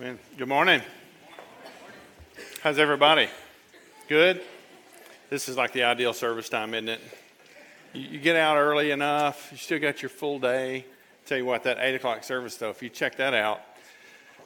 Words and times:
Man, 0.00 0.18
good 0.38 0.48
morning. 0.48 0.80
How's 2.62 2.78
everybody? 2.78 3.28
Good? 4.08 4.40
This 5.28 5.50
is 5.50 5.56
like 5.58 5.72
the 5.74 5.82
ideal 5.82 6.14
service 6.14 6.48
time, 6.48 6.72
isn't 6.72 6.88
it? 6.88 7.00
You, 7.92 8.00
you 8.12 8.18
get 8.18 8.34
out 8.34 8.56
early 8.56 8.90
enough, 8.90 9.50
you 9.52 9.58
still 9.58 9.78
got 9.78 10.00
your 10.00 10.08
full 10.08 10.38
day. 10.38 10.86
Tell 11.26 11.36
you 11.36 11.44
what, 11.44 11.64
that 11.64 11.76
8 11.78 11.96
o'clock 11.96 12.24
service, 12.24 12.56
though, 12.56 12.70
if 12.70 12.82
you 12.82 12.88
check 12.88 13.16
that 13.16 13.34
out, 13.34 13.60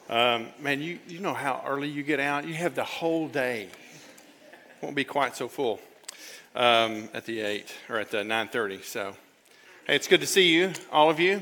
um, 0.09 0.47
man, 0.59 0.81
you, 0.81 0.99
you 1.07 1.21
know 1.21 1.33
how 1.33 1.63
early 1.65 1.87
you 1.87 2.03
get 2.03 2.19
out? 2.19 2.45
You 2.45 2.53
have 2.55 2.75
the 2.75 2.83
whole 2.83 3.29
day. 3.29 3.69
Won't 4.81 4.97
be 4.97 5.05
quite 5.05 5.37
so 5.37 5.47
full 5.47 5.79
um, 6.55 7.07
at 7.13 7.25
the 7.25 7.39
8 7.39 7.73
or 7.89 7.99
at 7.99 8.11
the 8.11 8.17
9.30. 8.17 8.83
So, 8.83 9.15
hey, 9.87 9.95
it's 9.95 10.09
good 10.09 10.21
to 10.21 10.27
see 10.27 10.49
you, 10.49 10.73
all 10.91 11.09
of 11.09 11.21
you. 11.21 11.41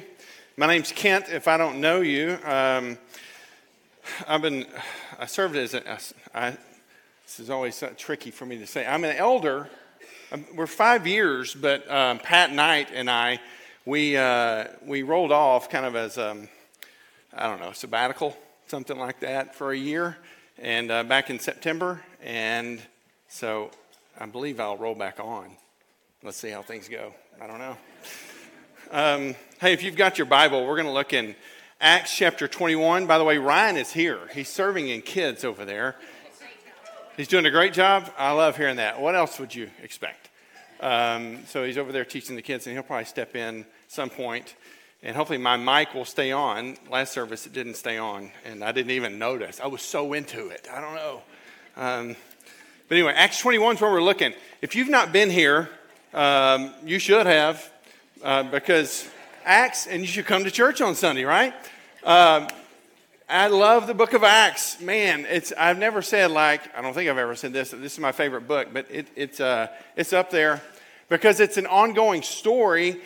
My 0.58 0.68
name's 0.68 0.92
Kent. 0.92 1.26
If 1.30 1.48
I 1.48 1.58
don't 1.58 1.82
know 1.82 2.02
you, 2.02 2.38
um, 2.46 3.00
I've 4.28 4.42
been, 4.42 4.66
I 5.20 5.26
served 5.26 5.56
as 5.56 5.74
a, 5.74 5.98
I, 6.34 6.52
this 7.26 7.40
is 7.40 7.50
always 7.50 7.84
tricky 7.98 8.32
for 8.32 8.46
me 8.46 8.58
to 8.58 8.68
say. 8.68 8.86
I'm 8.86 9.04
an 9.04 9.16
elder. 9.16 9.70
Um, 10.32 10.46
we're 10.56 10.68
five 10.68 11.08
years, 11.08 11.54
but 11.54 11.90
um, 11.92 12.20
Pat 12.20 12.52
Knight 12.52 12.90
and 12.94 13.10
I, 13.10 13.40
we, 13.86 14.18
uh, 14.18 14.66
we 14.86 15.04
rolled 15.04 15.32
off 15.32 15.70
kind 15.70 15.86
of 15.86 15.96
as, 15.96 16.18
um, 16.18 16.48
I 17.34 17.48
don't 17.48 17.60
know, 17.60 17.72
sabbatical, 17.72 18.38
something 18.68 18.98
like 18.98 19.20
that 19.22 19.56
for 19.56 19.72
a 19.72 19.78
year, 19.78 20.18
and 20.58 20.92
uh, 20.92 21.04
back 21.04 21.30
in 21.30 21.40
September. 21.40 22.02
And 22.24 22.82
so 23.28 23.72
I 24.20 24.26
believe 24.26 24.60
I'll 24.60 24.78
roll 24.78 24.96
back 24.96 25.20
on. 25.20 25.52
Let's 26.24 26.38
see 26.38 26.50
how 26.50 26.62
things 26.62 26.88
go. 26.88 27.14
I 27.42 27.48
don't 27.48 27.60
know. 27.60 27.78
Um, 28.92 29.36
hey, 29.60 29.74
if 29.74 29.84
you've 29.84 29.96
got 29.96 30.18
your 30.18 30.26
Bible, 30.28 30.66
we're 30.66 30.76
going 30.76 30.88
to 30.88 30.94
look 30.94 31.14
in 31.14 31.36
Acts 31.82 32.16
chapter 32.16 32.48
21. 32.48 33.06
By 33.06 33.18
the 33.18 33.26
way, 33.26 33.38
Ryan 33.38 33.76
is 33.76 33.92
here. 33.92 34.20
He's 34.34 34.48
serving 34.48 34.88
in 34.88 35.02
kids 35.02 35.44
over 35.44 35.66
there. 35.66 35.98
He's 37.18 37.28
doing 37.28 37.46
a 37.46 37.52
great 37.52 37.74
job. 37.74 38.10
I 38.18 38.32
love 38.32 38.56
hearing 38.56 38.78
that. 38.78 39.02
What 39.02 39.14
else 39.14 39.38
would 39.40 39.54
you 39.54 39.70
expect? 39.84 40.30
Um, 40.80 41.40
so 41.48 41.66
he's 41.66 41.78
over 41.78 41.92
there 41.92 42.06
teaching 42.06 42.38
the 42.38 42.42
kids, 42.42 42.66
and 42.66 42.74
he'll 42.74 42.84
probably 42.84 43.04
step 43.04 43.36
in 43.36 43.66
some 43.90 44.10
point. 44.10 44.56
And 45.04 45.18
hopefully 45.18 45.38
my 45.38 45.58
mic 45.58 45.94
will 45.94 46.06
stay 46.06 46.32
on. 46.32 46.78
Last 46.90 47.12
service, 47.12 47.46
it 47.46 47.52
didn't 47.52 47.76
stay 47.76 47.98
on, 47.98 48.32
and 48.46 48.64
I 48.64 48.72
didn't 48.72 48.92
even 48.92 49.20
notice. 49.20 49.60
I 49.60 49.68
was 49.68 49.82
so 49.82 50.14
into 50.14 50.48
it. 50.48 50.70
I 50.72 50.80
don't 50.80 50.96
know. 50.96 51.22
Um, 51.76 52.16
but 52.88 52.96
anyway, 52.96 53.14
Acts 53.18 53.42
21 53.42 53.76
is 53.76 53.82
where 53.82 53.92
we're 53.92 54.02
looking. 54.02 54.34
If 54.62 54.78
you've 54.78 54.90
not 54.90 55.12
been 55.12 55.30
here, 55.30 55.70
um, 56.14 56.74
you 56.86 57.00
should 57.00 57.26
have, 57.26 57.70
uh, 58.24 58.44
because 58.44 59.10
Acts, 59.46 59.86
and 59.86 60.02
you 60.02 60.08
should 60.08 60.26
come 60.26 60.44
to 60.44 60.50
church 60.50 60.82
on 60.82 60.96
Sunday, 60.96 61.24
right? 61.24 61.54
Um, 62.04 62.48
I 63.30 63.46
love 63.48 63.86
the 63.86 63.94
book 63.94 64.14
of 64.14 64.24
Acts. 64.24 64.82
Man, 64.82 65.28
it's, 65.30 65.54
I've 65.56 65.78
never 65.78 66.02
said, 66.02 66.32
like, 66.32 66.76
I 66.76 66.82
don't 66.82 66.96
think 66.96 67.12
I've 67.12 67.20
ever 67.20 67.36
said 67.36 67.54
this, 67.54 67.70
this 67.70 67.94
is 67.94 68.00
my 68.00 68.12
favorite 68.12 68.48
book, 68.48 68.70
but 68.74 68.88
it, 68.90 69.08
it's, 69.16 69.40
uh, 69.40 69.68
it's 69.96 70.14
up 70.14 70.32
there 70.32 70.64
because 71.10 71.40
it's 71.40 71.58
an 71.58 71.68
ongoing 71.68 72.24
story 72.24 73.00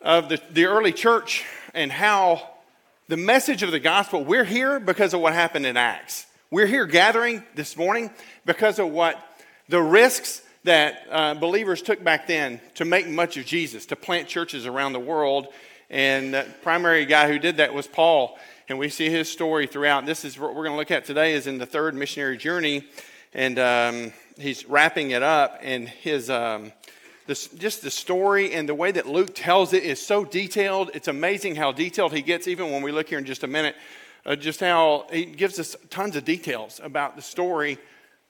of 0.00 0.30
the, 0.30 0.40
the 0.52 0.64
early 0.64 0.90
church 0.90 1.44
and 1.74 1.92
how 1.92 2.48
the 3.08 3.18
message 3.18 3.62
of 3.62 3.70
the 3.70 3.78
gospel, 3.78 4.24
we're 4.24 4.44
here 4.44 4.80
because 4.80 5.12
of 5.12 5.20
what 5.20 5.34
happened 5.34 5.66
in 5.66 5.76
Acts. 5.76 6.24
We're 6.50 6.66
here 6.66 6.86
gathering 6.86 7.44
this 7.56 7.76
morning 7.76 8.10
because 8.46 8.78
of 8.78 8.88
what 8.88 9.22
the 9.68 9.82
risks 9.82 10.40
that 10.62 11.06
uh, 11.10 11.34
believers 11.34 11.82
took 11.82 12.02
back 12.02 12.26
then 12.26 12.58
to 12.76 12.86
make 12.86 13.06
much 13.06 13.36
of 13.36 13.44
Jesus, 13.44 13.84
to 13.86 13.96
plant 13.96 14.28
churches 14.28 14.64
around 14.64 14.94
the 14.94 15.00
world 15.00 15.48
and 15.90 16.34
the 16.34 16.46
primary 16.62 17.04
guy 17.04 17.30
who 17.30 17.38
did 17.38 17.58
that 17.58 17.74
was 17.74 17.86
Paul. 17.86 18.38
And 18.68 18.78
we 18.78 18.88
see 18.88 19.10
his 19.10 19.30
story 19.30 19.66
throughout. 19.66 20.06
This 20.06 20.24
is 20.24 20.38
what 20.38 20.54
we're 20.54 20.64
going 20.64 20.72
to 20.72 20.78
look 20.78 20.90
at 20.90 21.04
today 21.04 21.34
is 21.34 21.46
in 21.46 21.58
the 21.58 21.66
third 21.66 21.94
missionary 21.94 22.38
journey. 22.38 22.86
And 23.34 23.58
um, 23.58 24.12
he's 24.38 24.66
wrapping 24.66 25.10
it 25.10 25.22
up. 25.22 25.58
And 25.62 25.86
his, 25.86 26.30
um, 26.30 26.72
this, 27.26 27.48
just 27.48 27.82
the 27.82 27.90
story 27.90 28.52
and 28.52 28.66
the 28.66 28.74
way 28.74 28.90
that 28.92 29.06
Luke 29.06 29.34
tells 29.34 29.74
it 29.74 29.82
is 29.82 30.04
so 30.04 30.24
detailed. 30.24 30.90
It's 30.94 31.08
amazing 31.08 31.56
how 31.56 31.72
detailed 31.72 32.14
he 32.14 32.22
gets, 32.22 32.48
even 32.48 32.70
when 32.70 32.82
we 32.82 32.90
look 32.90 33.08
here 33.08 33.18
in 33.18 33.26
just 33.26 33.44
a 33.44 33.48
minute. 33.48 33.76
Uh, 34.24 34.34
just 34.34 34.60
how 34.60 35.06
he 35.12 35.26
gives 35.26 35.58
us 35.58 35.76
tons 35.90 36.16
of 36.16 36.24
details 36.24 36.80
about 36.82 37.16
the 37.16 37.22
story 37.22 37.76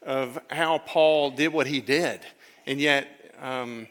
of 0.02 0.40
how 0.50 0.78
Paul 0.78 1.30
did 1.30 1.52
what 1.52 1.68
he 1.68 1.80
did. 1.80 2.20
And 2.66 2.80
yet, 2.80 3.06
um, 3.40 3.86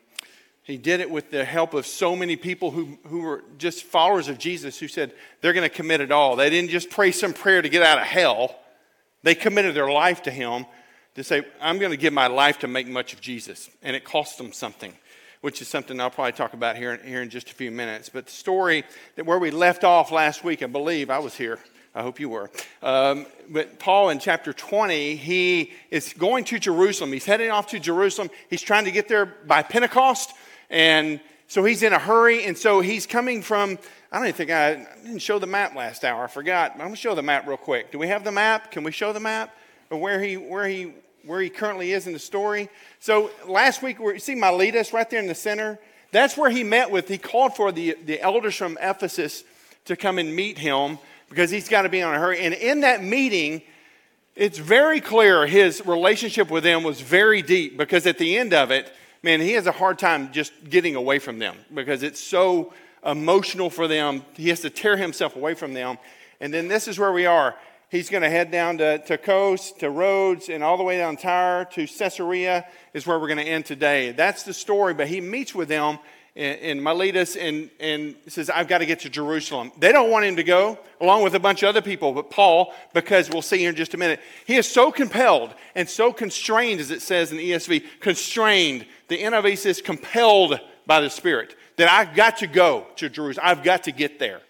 he 0.64 0.78
did 0.78 1.02
it 1.02 1.10
with 1.10 1.30
the 1.30 1.44
help 1.44 1.74
of 1.74 1.86
so 1.86 2.16
many 2.16 2.38
people 2.38 2.72
who, 2.72 2.98
who 3.08 3.22
were 3.22 3.44
just 3.58 3.84
followers 3.84 4.30
of 4.30 4.38
Jesus 4.38 4.80
who 4.80 4.88
said 4.88 5.14
they're 5.42 5.54
going 5.54 5.70
to 5.70 5.76
commit 5.76 6.00
it 6.00 6.12
all. 6.12 6.38
They 6.38 6.50
didn't 6.50 6.70
just 6.70 6.90
pray 6.90 7.12
some 7.12 7.34
prayer 7.34 7.62
to 7.62 7.70
get 7.70 7.84
out 7.84 8.00
of 8.00 8.06
hell, 8.06 8.56
they 9.24 9.36
committed 9.36 9.76
their 9.76 9.90
life 9.90 10.24
to 10.24 10.32
Him 10.32 10.66
to 11.16 11.24
say, 11.24 11.44
I'm 11.62 11.80
going 11.80 11.92
to 11.92 11.98
give 11.98 12.14
my 12.14 12.28
life 12.28 12.60
to 12.60 12.68
make 12.68 12.88
much 12.88 13.14
of 13.14 13.22
Jesus. 13.22 13.70
And 13.82 13.96
it 13.96 14.04
cost 14.04 14.38
them 14.38 14.52
something, 14.52 14.94
which 15.42 15.62
is 15.62 15.68
something 15.68 16.00
I'll 16.00 16.10
probably 16.10 16.32
talk 16.32 16.54
about 16.54 16.76
here, 16.76 16.98
here 16.98 17.22
in 17.22 17.30
just 17.30 17.52
a 17.52 17.54
few 17.54 17.72
minutes. 17.72 18.10
But 18.10 18.26
the 18.26 18.32
story 18.32 18.84
that 19.16 19.26
where 19.26 19.40
we 19.40 19.52
left 19.52 19.84
off 19.84 20.12
last 20.12 20.44
week, 20.44 20.64
I 20.64 20.68
believe 20.68 21.10
I 21.10 21.20
was 21.20 21.36
here. 21.36 21.60
I 21.96 22.02
hope 22.02 22.20
you 22.20 22.30
were. 22.30 22.50
Um, 22.82 23.28
but 23.50 23.78
Paul 23.78 24.10
in 24.10 24.18
chapter 24.18 24.52
20, 24.52 25.16
he 25.16 25.74
is 25.92 26.14
going 26.14 26.44
to 26.46 26.58
Jerusalem. 26.58 27.14
He's 27.14 27.26
heading 27.26 27.52
off 27.52 27.68
to 27.68 27.80
Jerusalem. 27.80 28.32
He's 28.50 28.64
trying 28.64 28.86
to 28.86 28.92
get 28.92 29.08
there 29.08 29.26
by 29.26 29.62
Pentecost. 29.62 30.34
And 30.74 31.22
so 31.48 31.64
he's 31.64 31.84
in 31.84 31.94
a 31.94 32.00
hurry. 32.00 32.44
And 32.44 32.58
so 32.58 32.82
he's 32.82 33.06
coming 33.06 33.44
from, 33.44 33.78
I 34.12 34.18
don't 34.18 34.26
even 34.26 34.36
think 34.36 34.50
I, 34.50 34.72
I 34.72 35.06
didn't 35.06 35.20
show 35.20 35.38
the 35.38 35.48
map 35.48 35.76
last 35.76 36.04
hour. 36.04 36.24
I 36.24 36.28
forgot. 36.28 36.72
I'm 36.72 36.80
going 36.80 36.90
to 36.90 36.96
show 36.98 37.14
the 37.14 37.22
map 37.22 37.48
real 37.48 37.58
quick. 37.58 37.92
Do 37.92 38.00
we 38.00 38.08
have 38.08 38.24
the 38.24 38.32
map? 38.32 38.72
Can 38.72 38.84
we 38.84 38.92
show 38.92 39.14
the 39.14 39.20
map 39.20 39.56
of 39.92 40.00
where 40.00 40.20
he, 40.20 40.36
where 40.36 40.68
he, 40.68 40.94
where 41.26 41.40
he 41.40 41.50
currently 41.50 41.92
is 41.92 42.08
in 42.08 42.14
the 42.14 42.20
story? 42.20 42.70
So 43.00 43.30
last 43.48 43.84
week, 43.84 44.00
you 44.00 44.18
see 44.18 44.34
Miletus 44.34 44.94
right 44.94 45.08
there 45.08 45.20
in 45.20 45.28
the 45.28 45.36
center? 45.36 45.80
That's 46.12 46.36
where 46.36 46.50
he 46.50 46.64
met 46.64 46.90
with, 46.90 47.08
he 47.08 47.20
called 47.20 47.56
for 47.56 47.72
the, 47.72 47.96
the 48.04 48.20
elders 48.20 48.56
from 48.56 48.78
Ephesus 48.82 49.44
to 49.86 49.96
come 49.96 50.18
and 50.18 50.36
meet 50.36 50.58
him 50.58 50.98
because 51.30 51.52
he's 51.52 51.70
got 51.70 51.84
to 51.84 51.90
be 51.90 52.02
on 52.02 52.16
a 52.16 52.20
hurry. 52.20 52.40
And 52.40 52.54
in 52.56 52.82
that 52.82 53.04
meeting, 53.04 53.62
it's 54.36 54.58
very 54.58 55.02
clear 55.02 55.46
his 55.46 55.86
relationship 55.86 56.50
with 56.50 56.64
them 56.64 56.82
was 56.82 57.00
very 57.00 57.44
deep 57.44 57.78
because 57.78 58.08
at 58.08 58.18
the 58.18 58.40
end 58.40 58.56
of 58.56 58.72
it, 58.72 58.92
man, 59.24 59.40
he 59.40 59.54
has 59.54 59.66
a 59.66 59.72
hard 59.72 59.98
time 59.98 60.32
just 60.32 60.52
getting 60.70 60.96
away 60.96 61.18
from 61.18 61.40
them 61.40 61.56
because 61.74 62.04
it's 62.04 62.20
so 62.20 62.74
emotional 63.06 63.70
for 63.70 63.88
them. 63.88 64.24
He 64.36 64.50
has 64.50 64.60
to 64.60 64.70
tear 64.70 64.98
himself 64.98 65.36
away 65.36 65.56
from 65.56 65.74
them. 65.74 65.98
And 66.40 66.54
then 66.54 66.68
this 66.68 66.88
is 66.88 67.00
where 67.00 67.12
we 67.12 67.26
are. 67.26 67.56
He's 67.90 68.10
going 68.10 68.24
to 68.24 68.30
head 68.30 68.52
down 68.52 68.80
to, 68.80 68.98
to 69.06 69.18
Kos, 69.18 69.72
to 69.74 69.90
Rhodes, 69.90 70.50
and 70.50 70.64
all 70.64 70.78
the 70.78 70.84
way 70.84 70.98
down 70.98 71.16
Tyre 71.16 71.66
to 71.74 71.88
Caesarea 71.88 72.66
is 72.94 73.06
where 73.06 73.20
we're 73.20 73.28
going 73.28 73.38
to 73.38 73.44
end 73.44 73.66
today. 73.66 74.12
That's 74.12 74.44
the 74.44 74.54
story, 74.54 74.94
but 74.94 75.08
he 75.08 75.22
meets 75.22 75.54
with 75.54 75.68
them 75.68 76.00
in, 76.36 76.56
in 76.56 76.84
Miletus 76.84 77.36
and, 77.36 77.70
and 77.80 78.16
says, 78.28 78.50
I've 78.50 78.68
got 78.68 78.80
to 78.80 78.86
get 78.86 79.02
to 79.02 79.10
Jerusalem. 79.10 79.72
They 79.78 79.92
don't 79.92 80.10
want 80.10 80.26
him 80.26 80.36
to 80.38 80.44
go, 80.44 80.80
along 81.00 81.24
with 81.24 81.36
a 81.36 81.40
bunch 81.40 81.64
of 81.64 81.70
other 81.70 81.82
people, 81.82 82.12
but 82.12 82.30
Paul, 82.30 82.74
because 82.94 83.30
we'll 83.30 83.42
see 83.42 83.60
here 83.60 83.70
in 83.70 83.76
just 83.76 83.94
a 83.94 83.98
minute, 83.98 84.20
he 84.46 84.56
is 84.56 84.68
so 84.68 84.92
compelled 84.92 85.54
and 85.76 85.88
so 85.88 86.12
constrained, 86.12 86.80
as 86.80 86.92
it 86.92 87.02
says 87.02 87.32
in 87.32 87.38
the 87.38 87.52
ESV, 87.52 87.84
constrained. 88.00 88.86
The 89.10 89.20
NIV 89.20 89.58
says 89.58 89.82
compelled 89.82 90.60
by 90.86 91.02
the 91.02 91.10
Spirit, 91.10 91.56
that 91.78 91.90
I've 91.90 92.16
got 92.16 92.38
to 92.38 92.48
go 92.48 92.88
to 92.98 93.10
Jerusalem. 93.10 93.46
I've 93.48 93.64
got 93.64 93.84
to 93.84 93.92
get 93.92 94.20
there. 94.20 94.42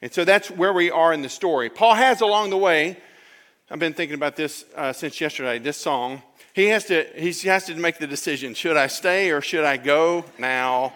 And 0.00 0.12
so 0.12 0.24
that's 0.24 0.50
where 0.50 0.72
we 0.72 0.90
are 0.90 1.12
in 1.12 1.22
the 1.22 1.28
story. 1.28 1.68
Paul 1.68 1.94
has 1.94 2.20
along 2.20 2.50
the 2.50 2.56
way, 2.56 2.96
I've 3.70 3.80
been 3.80 3.92
thinking 3.92 4.14
about 4.14 4.36
this 4.36 4.64
uh, 4.76 4.92
since 4.92 5.20
yesterday, 5.20 5.58
this 5.58 5.76
song. 5.76 6.22
He 6.54 6.66
has, 6.68 6.86
to, 6.86 7.04
he 7.14 7.32
has 7.48 7.66
to 7.66 7.74
make 7.74 7.98
the 7.98 8.06
decision 8.06 8.54
should 8.54 8.76
I 8.76 8.86
stay 8.86 9.30
or 9.30 9.40
should 9.40 9.64
I 9.64 9.76
go 9.76 10.24
now? 10.38 10.92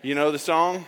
You 0.00 0.14
know 0.14 0.30
the 0.30 0.38
song? 0.38 0.86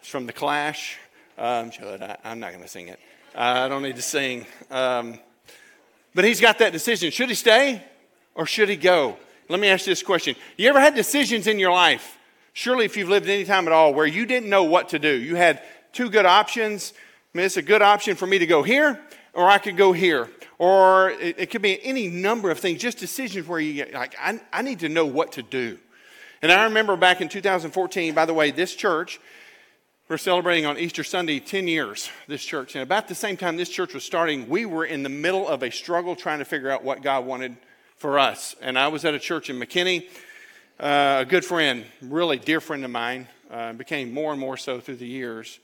It's 0.00 0.08
from 0.08 0.26
The 0.26 0.32
Clash. 0.32 0.98
Um, 1.38 1.70
I, 1.80 2.16
am 2.24 2.40
not 2.40 2.50
going 2.50 2.64
to 2.64 2.68
sing 2.68 2.88
it. 2.88 2.98
I 3.32 3.68
don't 3.68 3.82
need 3.84 3.94
to 3.94 4.02
sing. 4.02 4.44
Um, 4.72 5.20
but 6.16 6.24
he's 6.24 6.40
got 6.40 6.58
that 6.58 6.72
decision. 6.72 7.12
Should 7.12 7.28
he 7.28 7.36
stay 7.36 7.80
or 8.34 8.44
should 8.44 8.68
he 8.68 8.74
go? 8.74 9.16
Let 9.48 9.60
me 9.60 9.68
ask 9.68 9.86
you 9.86 9.92
this 9.92 10.02
question. 10.02 10.34
You 10.56 10.68
ever 10.68 10.80
had 10.80 10.96
decisions 10.96 11.46
in 11.46 11.60
your 11.60 11.70
life? 11.70 12.18
Surely, 12.54 12.84
if 12.84 12.96
you've 12.96 13.08
lived 13.08 13.28
any 13.28 13.44
time 13.44 13.68
at 13.68 13.72
all 13.72 13.94
where 13.94 14.04
you 14.04 14.26
didn't 14.26 14.50
know 14.50 14.64
what 14.64 14.88
to 14.88 14.98
do, 14.98 15.14
you 15.14 15.36
had 15.36 15.62
two 15.92 16.10
good 16.10 16.26
options. 16.26 16.92
I 17.32 17.38
mean, 17.38 17.46
it's 17.46 17.56
a 17.56 17.62
good 17.62 17.82
option 17.82 18.16
for 18.16 18.26
me 18.26 18.40
to 18.40 18.46
go 18.46 18.64
here 18.64 19.00
or 19.32 19.48
I 19.48 19.58
could 19.58 19.76
go 19.76 19.92
here. 19.92 20.28
Or 20.58 21.10
it, 21.10 21.38
it 21.38 21.50
could 21.50 21.62
be 21.62 21.80
any 21.84 22.08
number 22.08 22.50
of 22.50 22.58
things, 22.58 22.80
just 22.80 22.98
decisions 22.98 23.46
where 23.46 23.60
you 23.60 23.74
get 23.74 23.92
like, 23.92 24.16
I, 24.20 24.40
I 24.52 24.62
need 24.62 24.80
to 24.80 24.88
know 24.88 25.06
what 25.06 25.30
to 25.32 25.42
do. 25.42 25.78
And 26.44 26.52
I 26.52 26.64
remember 26.64 26.94
back 26.94 27.22
in 27.22 27.30
2014, 27.30 28.12
by 28.12 28.26
the 28.26 28.34
way, 28.34 28.50
this 28.50 28.74
church, 28.74 29.18
we're 30.10 30.18
celebrating 30.18 30.66
on 30.66 30.76
Easter 30.76 31.02
Sunday 31.02 31.40
10 31.40 31.66
years, 31.66 32.10
this 32.28 32.44
church. 32.44 32.74
And 32.74 32.82
about 32.82 33.08
the 33.08 33.14
same 33.14 33.38
time 33.38 33.56
this 33.56 33.70
church 33.70 33.94
was 33.94 34.04
starting, 34.04 34.46
we 34.50 34.66
were 34.66 34.84
in 34.84 35.02
the 35.02 35.08
middle 35.08 35.48
of 35.48 35.62
a 35.62 35.70
struggle 35.70 36.14
trying 36.14 36.40
to 36.40 36.44
figure 36.44 36.70
out 36.70 36.84
what 36.84 37.00
God 37.00 37.24
wanted 37.24 37.56
for 37.96 38.18
us. 38.18 38.54
And 38.60 38.78
I 38.78 38.88
was 38.88 39.06
at 39.06 39.14
a 39.14 39.18
church 39.18 39.48
in 39.48 39.58
McKinney. 39.58 40.06
Uh, 40.78 41.20
a 41.20 41.24
good 41.24 41.46
friend, 41.46 41.86
really 42.02 42.36
dear 42.36 42.60
friend 42.60 42.84
of 42.84 42.90
mine, 42.90 43.26
uh, 43.50 43.72
became 43.72 44.12
more 44.12 44.30
and 44.30 44.38
more 44.38 44.58
so 44.58 44.80
through 44.80 44.96
the 44.96 45.06
years. 45.06 45.58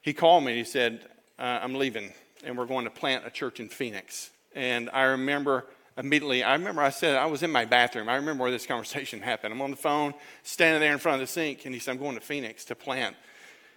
He 0.00 0.14
called 0.14 0.42
me 0.42 0.52
and 0.52 0.58
he 0.58 0.64
said, 0.64 1.06
uh, 1.38 1.60
I'm 1.62 1.74
leaving 1.74 2.14
and 2.44 2.56
we're 2.56 2.64
going 2.64 2.86
to 2.86 2.90
plant 2.90 3.26
a 3.26 3.30
church 3.30 3.60
in 3.60 3.68
Phoenix. 3.68 4.30
And 4.54 4.88
I 4.90 5.02
remember 5.02 5.66
immediately, 5.98 6.42
I 6.42 6.54
remember 6.54 6.80
I 6.80 6.90
said, 6.90 7.16
I 7.16 7.26
was 7.26 7.42
in 7.42 7.50
my 7.50 7.64
bathroom. 7.64 8.08
I 8.08 8.16
remember 8.16 8.44
where 8.44 8.52
this 8.52 8.66
conversation 8.66 9.20
happened. 9.22 9.52
I'm 9.52 9.60
on 9.60 9.70
the 9.70 9.76
phone, 9.76 10.14
standing 10.42 10.80
there 10.80 10.92
in 10.92 10.98
front 10.98 11.20
of 11.20 11.28
the 11.28 11.32
sink, 11.32 11.66
and 11.66 11.74
he 11.74 11.80
said, 11.80 11.92
I'm 11.92 11.98
going 11.98 12.14
to 12.14 12.20
Phoenix 12.20 12.64
to 12.66 12.74
plant. 12.74 13.16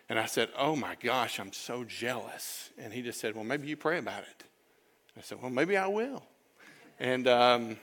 And 0.08 0.20
I 0.20 0.26
said, 0.26 0.50
Oh 0.58 0.76
my 0.76 0.96
gosh, 1.02 1.40
I'm 1.40 1.54
so 1.54 1.84
jealous. 1.84 2.70
And 2.78 2.94
he 2.94 3.02
just 3.02 3.20
said, 3.20 3.36
Well, 3.36 3.44
maybe 3.44 3.68
you 3.68 3.78
pray 3.78 3.98
about 3.98 4.24
it. 4.24 4.44
I 5.18 5.22
said, 5.22 5.42
Well, 5.42 5.52
maybe 5.52 5.78
I 5.78 5.88
will. 5.88 6.24
And 7.00 7.28
um, 7.28 7.78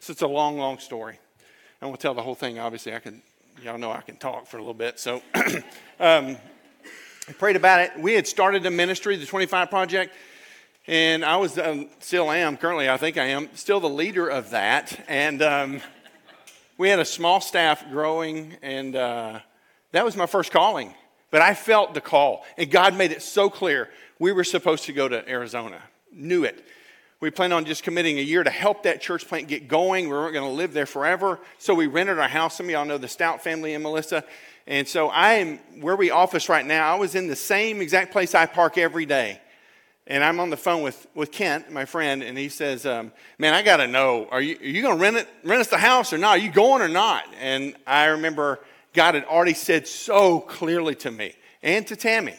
so 0.00 0.12
it's 0.12 0.22
a 0.22 0.26
long, 0.26 0.58
long 0.58 0.78
story. 0.78 1.18
I 1.80 1.86
won't 1.86 2.00
tell 2.00 2.14
the 2.14 2.22
whole 2.22 2.34
thing. 2.34 2.58
Obviously, 2.58 2.94
I 2.94 3.00
can, 3.00 3.22
y'all 3.62 3.78
know 3.78 3.92
I 3.92 4.00
can 4.00 4.16
talk 4.16 4.46
for 4.46 4.56
a 4.56 4.60
little 4.60 4.74
bit. 4.74 4.98
So 4.98 5.22
um, 6.00 6.36
I 7.28 7.32
prayed 7.38 7.56
about 7.56 7.80
it. 7.80 7.98
We 7.98 8.14
had 8.14 8.26
started 8.26 8.64
a 8.66 8.70
ministry, 8.70 9.16
the 9.16 9.26
25 9.26 9.68
Project, 9.68 10.14
and 10.86 11.24
I 11.24 11.36
was, 11.36 11.58
um, 11.58 11.88
still 12.00 12.30
am, 12.30 12.56
currently, 12.56 12.88
I 12.88 12.96
think 12.96 13.16
I 13.16 13.26
am, 13.26 13.48
still 13.54 13.80
the 13.80 13.88
leader 13.88 14.28
of 14.28 14.50
that. 14.50 15.04
And 15.08 15.40
um, 15.42 15.80
we 16.76 16.88
had 16.88 16.98
a 16.98 17.04
small 17.04 17.40
staff 17.40 17.88
growing, 17.90 18.56
and 18.62 18.96
uh, 18.96 19.40
that 19.92 20.04
was 20.04 20.16
my 20.16 20.26
first 20.26 20.50
calling. 20.50 20.94
But 21.30 21.40
I 21.40 21.54
felt 21.54 21.94
the 21.94 22.00
call, 22.00 22.44
and 22.58 22.70
God 22.70 22.96
made 22.96 23.12
it 23.12 23.22
so 23.22 23.48
clear 23.48 23.88
we 24.18 24.32
were 24.32 24.44
supposed 24.44 24.84
to 24.84 24.92
go 24.92 25.08
to 25.08 25.28
Arizona. 25.28 25.80
Knew 26.12 26.44
it. 26.44 26.66
We 27.20 27.30
planned 27.30 27.52
on 27.52 27.64
just 27.64 27.84
committing 27.84 28.18
a 28.18 28.22
year 28.22 28.42
to 28.42 28.50
help 28.50 28.82
that 28.82 29.00
church 29.00 29.28
plant 29.28 29.46
get 29.46 29.68
going. 29.68 30.06
We 30.06 30.10
weren't 30.10 30.34
going 30.34 30.48
to 30.48 30.54
live 30.54 30.72
there 30.72 30.86
forever. 30.86 31.38
So 31.58 31.72
we 31.72 31.86
rented 31.86 32.18
our 32.18 32.28
house. 32.28 32.56
Some 32.56 32.66
of 32.66 32.70
y'all 32.70 32.84
know 32.84 32.98
the 32.98 33.06
Stout 33.06 33.44
family 33.44 33.74
and 33.74 33.82
Melissa. 33.84 34.24
And 34.66 34.88
so 34.88 35.08
I 35.08 35.34
am 35.34 35.58
where 35.80 35.94
we 35.94 36.10
office 36.10 36.48
right 36.48 36.66
now. 36.66 36.92
I 36.92 36.98
was 36.98 37.14
in 37.14 37.28
the 37.28 37.36
same 37.36 37.80
exact 37.80 38.10
place 38.10 38.34
I 38.34 38.46
park 38.46 38.76
every 38.76 39.06
day. 39.06 39.40
And 40.06 40.24
I'm 40.24 40.40
on 40.40 40.50
the 40.50 40.56
phone 40.56 40.82
with, 40.82 41.06
with 41.14 41.30
Kent, 41.30 41.70
my 41.70 41.84
friend, 41.84 42.22
and 42.22 42.36
he 42.36 42.48
says, 42.48 42.84
um, 42.86 43.12
Man, 43.38 43.54
I 43.54 43.62
got 43.62 43.76
to 43.76 43.86
know, 43.86 44.26
are 44.30 44.40
you, 44.40 44.56
are 44.56 44.64
you 44.64 44.82
going 44.82 44.96
to 44.96 45.00
rent, 45.00 45.16
it, 45.16 45.28
rent 45.44 45.60
us 45.60 45.68
the 45.68 45.78
house 45.78 46.12
or 46.12 46.18
not? 46.18 46.38
Are 46.38 46.40
you 46.40 46.50
going 46.50 46.82
or 46.82 46.88
not? 46.88 47.24
And 47.40 47.76
I 47.86 48.06
remember 48.06 48.58
God 48.94 49.14
had 49.14 49.24
already 49.24 49.54
said 49.54 49.86
so 49.86 50.40
clearly 50.40 50.94
to 50.96 51.10
me 51.10 51.34
and 51.62 51.86
to 51.86 51.96
Tammy 51.96 52.34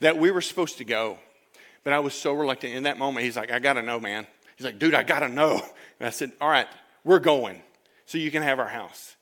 that 0.00 0.16
we 0.16 0.30
were 0.30 0.40
supposed 0.40 0.78
to 0.78 0.84
go. 0.84 1.18
But 1.84 1.92
I 1.92 1.98
was 1.98 2.14
so 2.14 2.32
reluctant 2.32 2.74
in 2.74 2.84
that 2.84 2.98
moment. 2.98 3.24
He's 3.24 3.36
like, 3.36 3.52
I 3.52 3.58
got 3.58 3.74
to 3.74 3.82
know, 3.82 4.00
man. 4.00 4.26
He's 4.56 4.64
like, 4.64 4.78
dude, 4.78 4.94
I 4.94 5.02
got 5.02 5.20
to 5.20 5.28
know. 5.28 5.60
And 6.00 6.08
I 6.08 6.10
said, 6.10 6.32
all 6.40 6.48
right, 6.48 6.66
we're 7.04 7.20
going 7.20 7.62
so 8.06 8.18
you 8.18 8.30
can 8.30 8.42
have 8.42 8.58
our 8.58 8.66
house. 8.66 9.14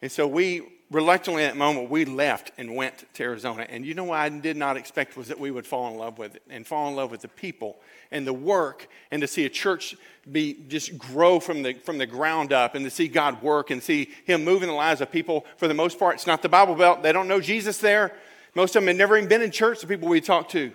And 0.00 0.12
so 0.12 0.28
we, 0.28 0.62
reluctantly 0.94 1.42
at 1.42 1.52
that 1.52 1.58
moment, 1.58 1.90
we 1.90 2.04
left 2.04 2.52
and 2.56 2.76
went 2.76 3.12
to 3.14 3.22
Arizona. 3.24 3.66
And 3.68 3.84
you 3.84 3.94
know 3.94 4.04
what 4.04 4.20
I 4.20 4.28
did 4.28 4.56
not 4.56 4.76
expect 4.76 5.16
was 5.16 5.26
that 5.26 5.40
we 5.40 5.50
would 5.50 5.66
fall 5.66 5.90
in 5.90 5.98
love 5.98 6.18
with 6.18 6.36
it 6.36 6.42
and 6.48 6.64
fall 6.64 6.88
in 6.88 6.94
love 6.94 7.10
with 7.10 7.20
the 7.20 7.28
people 7.28 7.76
and 8.12 8.24
the 8.24 8.32
work 8.32 8.88
and 9.10 9.20
to 9.20 9.26
see 9.26 9.44
a 9.44 9.48
church 9.48 9.96
be 10.30 10.56
just 10.68 10.96
grow 10.96 11.40
from 11.40 11.64
the, 11.64 11.74
from 11.74 11.98
the 11.98 12.06
ground 12.06 12.52
up 12.52 12.76
and 12.76 12.84
to 12.84 12.90
see 12.90 13.08
God 13.08 13.42
work 13.42 13.70
and 13.70 13.82
see 13.82 14.08
Him 14.24 14.44
move 14.44 14.62
in 14.62 14.68
the 14.68 14.74
lives 14.74 15.00
of 15.00 15.10
people. 15.10 15.44
For 15.56 15.66
the 15.66 15.74
most 15.74 15.98
part, 15.98 16.14
it's 16.14 16.28
not 16.28 16.42
the 16.42 16.48
Bible 16.48 16.76
Belt. 16.76 17.02
They 17.02 17.12
don't 17.12 17.26
know 17.26 17.40
Jesus 17.40 17.78
there. 17.78 18.12
Most 18.54 18.76
of 18.76 18.82
them 18.82 18.86
had 18.86 18.96
never 18.96 19.16
even 19.16 19.28
been 19.28 19.42
in 19.42 19.50
church, 19.50 19.80
the 19.80 19.88
people 19.88 20.08
we 20.08 20.20
talked 20.20 20.52
to. 20.52 20.72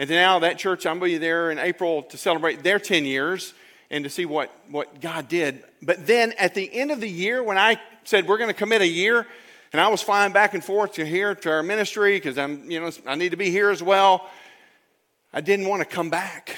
And 0.00 0.10
now 0.10 0.40
that 0.40 0.58
church, 0.58 0.84
I'm 0.84 0.98
going 0.98 1.12
to 1.12 1.14
be 1.14 1.18
there 1.18 1.52
in 1.52 1.60
April 1.60 2.02
to 2.04 2.18
celebrate 2.18 2.64
their 2.64 2.80
10 2.80 3.04
years 3.04 3.54
and 3.88 4.02
to 4.02 4.10
see 4.10 4.26
what, 4.26 4.52
what 4.68 5.00
God 5.00 5.28
did. 5.28 5.62
But 5.80 6.08
then 6.08 6.32
at 6.38 6.54
the 6.54 6.72
end 6.72 6.90
of 6.90 7.00
the 7.00 7.08
year, 7.08 7.40
when 7.42 7.56
I 7.56 7.80
said 8.02 8.26
we're 8.26 8.38
going 8.38 8.50
to 8.50 8.54
commit 8.54 8.82
a 8.82 8.88
year, 8.88 9.26
and 9.72 9.80
I 9.80 9.88
was 9.88 10.02
flying 10.02 10.32
back 10.32 10.54
and 10.54 10.64
forth 10.64 10.94
to 10.94 11.06
here 11.06 11.34
to 11.34 11.50
our 11.50 11.62
ministry 11.62 12.16
because 12.16 12.38
I'm, 12.38 12.70
you 12.70 12.80
know, 12.80 12.90
I 13.06 13.14
need 13.14 13.30
to 13.30 13.36
be 13.36 13.50
here 13.50 13.70
as 13.70 13.82
well. 13.82 14.28
I 15.32 15.40
didn't 15.40 15.68
want 15.68 15.80
to 15.80 15.86
come 15.86 16.10
back. 16.10 16.56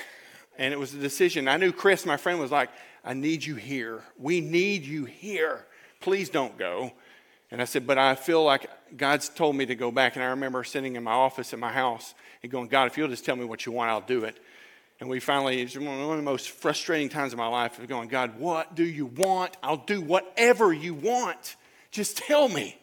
And 0.58 0.72
it 0.72 0.78
was 0.78 0.94
a 0.94 0.98
decision. 0.98 1.48
I 1.48 1.56
knew 1.56 1.72
Chris, 1.72 2.06
my 2.06 2.16
friend, 2.16 2.38
was 2.38 2.50
like, 2.50 2.70
I 3.04 3.14
need 3.14 3.44
you 3.44 3.54
here. 3.56 4.02
We 4.18 4.40
need 4.40 4.84
you 4.84 5.04
here. 5.04 5.64
Please 6.00 6.30
don't 6.30 6.56
go. 6.56 6.92
And 7.50 7.60
I 7.60 7.64
said, 7.64 7.86
but 7.86 7.98
I 7.98 8.14
feel 8.14 8.42
like 8.44 8.70
God's 8.96 9.28
told 9.28 9.56
me 9.56 9.66
to 9.66 9.74
go 9.74 9.90
back. 9.90 10.16
And 10.16 10.24
I 10.24 10.28
remember 10.28 10.64
sitting 10.64 10.96
in 10.96 11.02
my 11.02 11.12
office 11.12 11.52
at 11.52 11.58
my 11.58 11.72
house 11.72 12.14
and 12.42 12.50
going, 12.50 12.68
God, 12.68 12.86
if 12.86 12.96
you'll 12.96 13.08
just 13.08 13.26
tell 13.26 13.36
me 13.36 13.44
what 13.44 13.66
you 13.66 13.72
want, 13.72 13.90
I'll 13.90 14.00
do 14.00 14.24
it. 14.24 14.38
And 15.00 15.10
we 15.10 15.20
finally, 15.20 15.60
it's 15.60 15.76
one 15.76 16.00
of 16.00 16.16
the 16.16 16.22
most 16.22 16.50
frustrating 16.50 17.08
times 17.08 17.32
of 17.32 17.38
my 17.38 17.48
life 17.48 17.78
of 17.78 17.88
going, 17.88 18.08
God, 18.08 18.38
what 18.38 18.74
do 18.74 18.84
you 18.84 19.06
want? 19.06 19.56
I'll 19.62 19.76
do 19.76 20.00
whatever 20.00 20.72
you 20.72 20.94
want. 20.94 21.56
Just 21.90 22.16
tell 22.16 22.48
me. 22.48 22.78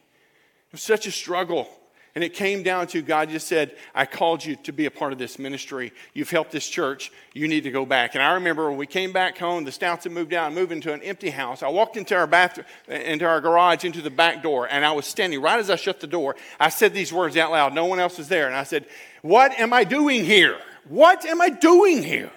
It 0.69 0.74
was 0.74 0.81
such 0.81 1.07
a 1.07 1.12
struggle. 1.12 1.68
And 2.16 2.24
it 2.24 2.33
came 2.33 2.63
down 2.63 2.88
to 2.88 3.01
God 3.01 3.30
just 3.30 3.48
said, 3.48 3.75
I 3.94 4.06
called 4.06 4.44
you 4.44 4.56
to 4.63 4.71
be 4.71 4.88
a 4.88 4.92
part 4.92 5.13
of 5.13 5.19
this 5.19 5.38
ministry. 5.38 5.94
You've 6.13 6.30
helped 6.30 6.51
this 6.51 6.68
church. 6.68 7.12
You 7.33 7.48
need 7.48 7.62
to 7.62 7.71
go 7.71 7.86
back. 7.86 8.16
And 8.16 8.24
I 8.24 8.33
remember 8.33 8.68
when 8.68 8.77
we 8.77 8.88
came 8.88 9.12
back 9.12 9.38
home, 9.38 9.63
the 9.63 9.71
Stouts 9.71 10.06
had 10.06 10.13
moved 10.13 10.33
out 10.33 10.48
and 10.48 10.56
moved 10.56 10.71
into 10.71 10.92
an 10.92 11.01
empty 11.04 11.30
house. 11.30 11.62
I 11.62 11.69
walked 11.69 11.98
into 11.98 12.16
our 12.16 12.25
bathroom, 12.25 12.66
into 12.88 13.25
our 13.25 13.42
garage, 13.42 13.86
into 13.86 14.01
the 14.01 14.10
back 14.10 14.42
door, 14.42 14.68
and 14.69 14.83
I 14.83 14.92
was 14.92 15.06
standing 15.06 15.42
right 15.42 15.60
as 15.60 15.69
I 15.69 15.75
shut 15.75 16.00
the 16.00 16.07
door. 16.07 16.36
I 16.60 16.69
said 16.69 16.94
these 16.94 17.13
words 17.13 17.38
out 17.38 17.51
loud. 17.51 17.74
No 17.74 17.86
one 17.86 18.00
else 18.00 18.18
was 18.18 18.27
there. 18.27 18.48
And 18.48 18.56
I 18.56 18.63
said, 18.63 18.86
What 19.21 19.57
am 19.60 19.71
I 19.71 19.83
doing 19.83 20.25
here? 20.25 20.57
What 20.88 21.25
am 21.25 21.42
I 21.42 21.50
doing 21.50 22.01
here? 22.04 22.31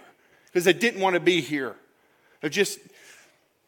Because 0.47 0.69
I 0.69 0.73
didn't 0.73 1.01
want 1.01 1.15
to 1.15 1.21
be 1.21 1.41
here. 1.41 1.77
I 2.43 2.49
just 2.49 2.79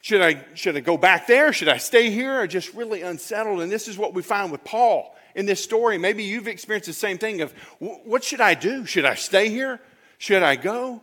should 0.05 0.21
I, 0.21 0.45
should 0.53 0.77
I 0.77 0.81
go 0.81 0.99
back 0.99 1.27
there? 1.27 1.51
Should 1.55 1.71
I 1.71 1.79
stay 1.79 2.11
here? 2.11 2.39
I 2.39 2.47
just 2.47 2.75
really 2.75 3.01
unsettled. 3.01 3.63
And 3.63 3.73
this 3.73 3.89
is 3.89 3.97
what 3.97 4.13
we 4.13 4.21
find 4.21 4.53
with 4.53 4.63
Paul 4.63 5.17
in 5.35 5.47
this 5.47 5.65
story, 5.65 5.97
maybe 5.97 6.25
you've 6.25 6.47
experienced 6.47 6.89
the 6.89 6.93
same 6.93 7.17
thing 7.17 7.41
of 7.41 7.53
what 7.79 8.23
should 8.23 8.43
I 8.43 8.53
do? 8.53 8.85
Should 8.85 9.07
I 9.07 9.15
stay 9.15 9.49
here? 9.49 9.81
Should 10.19 10.43
I 10.43 10.57
go? 10.57 11.01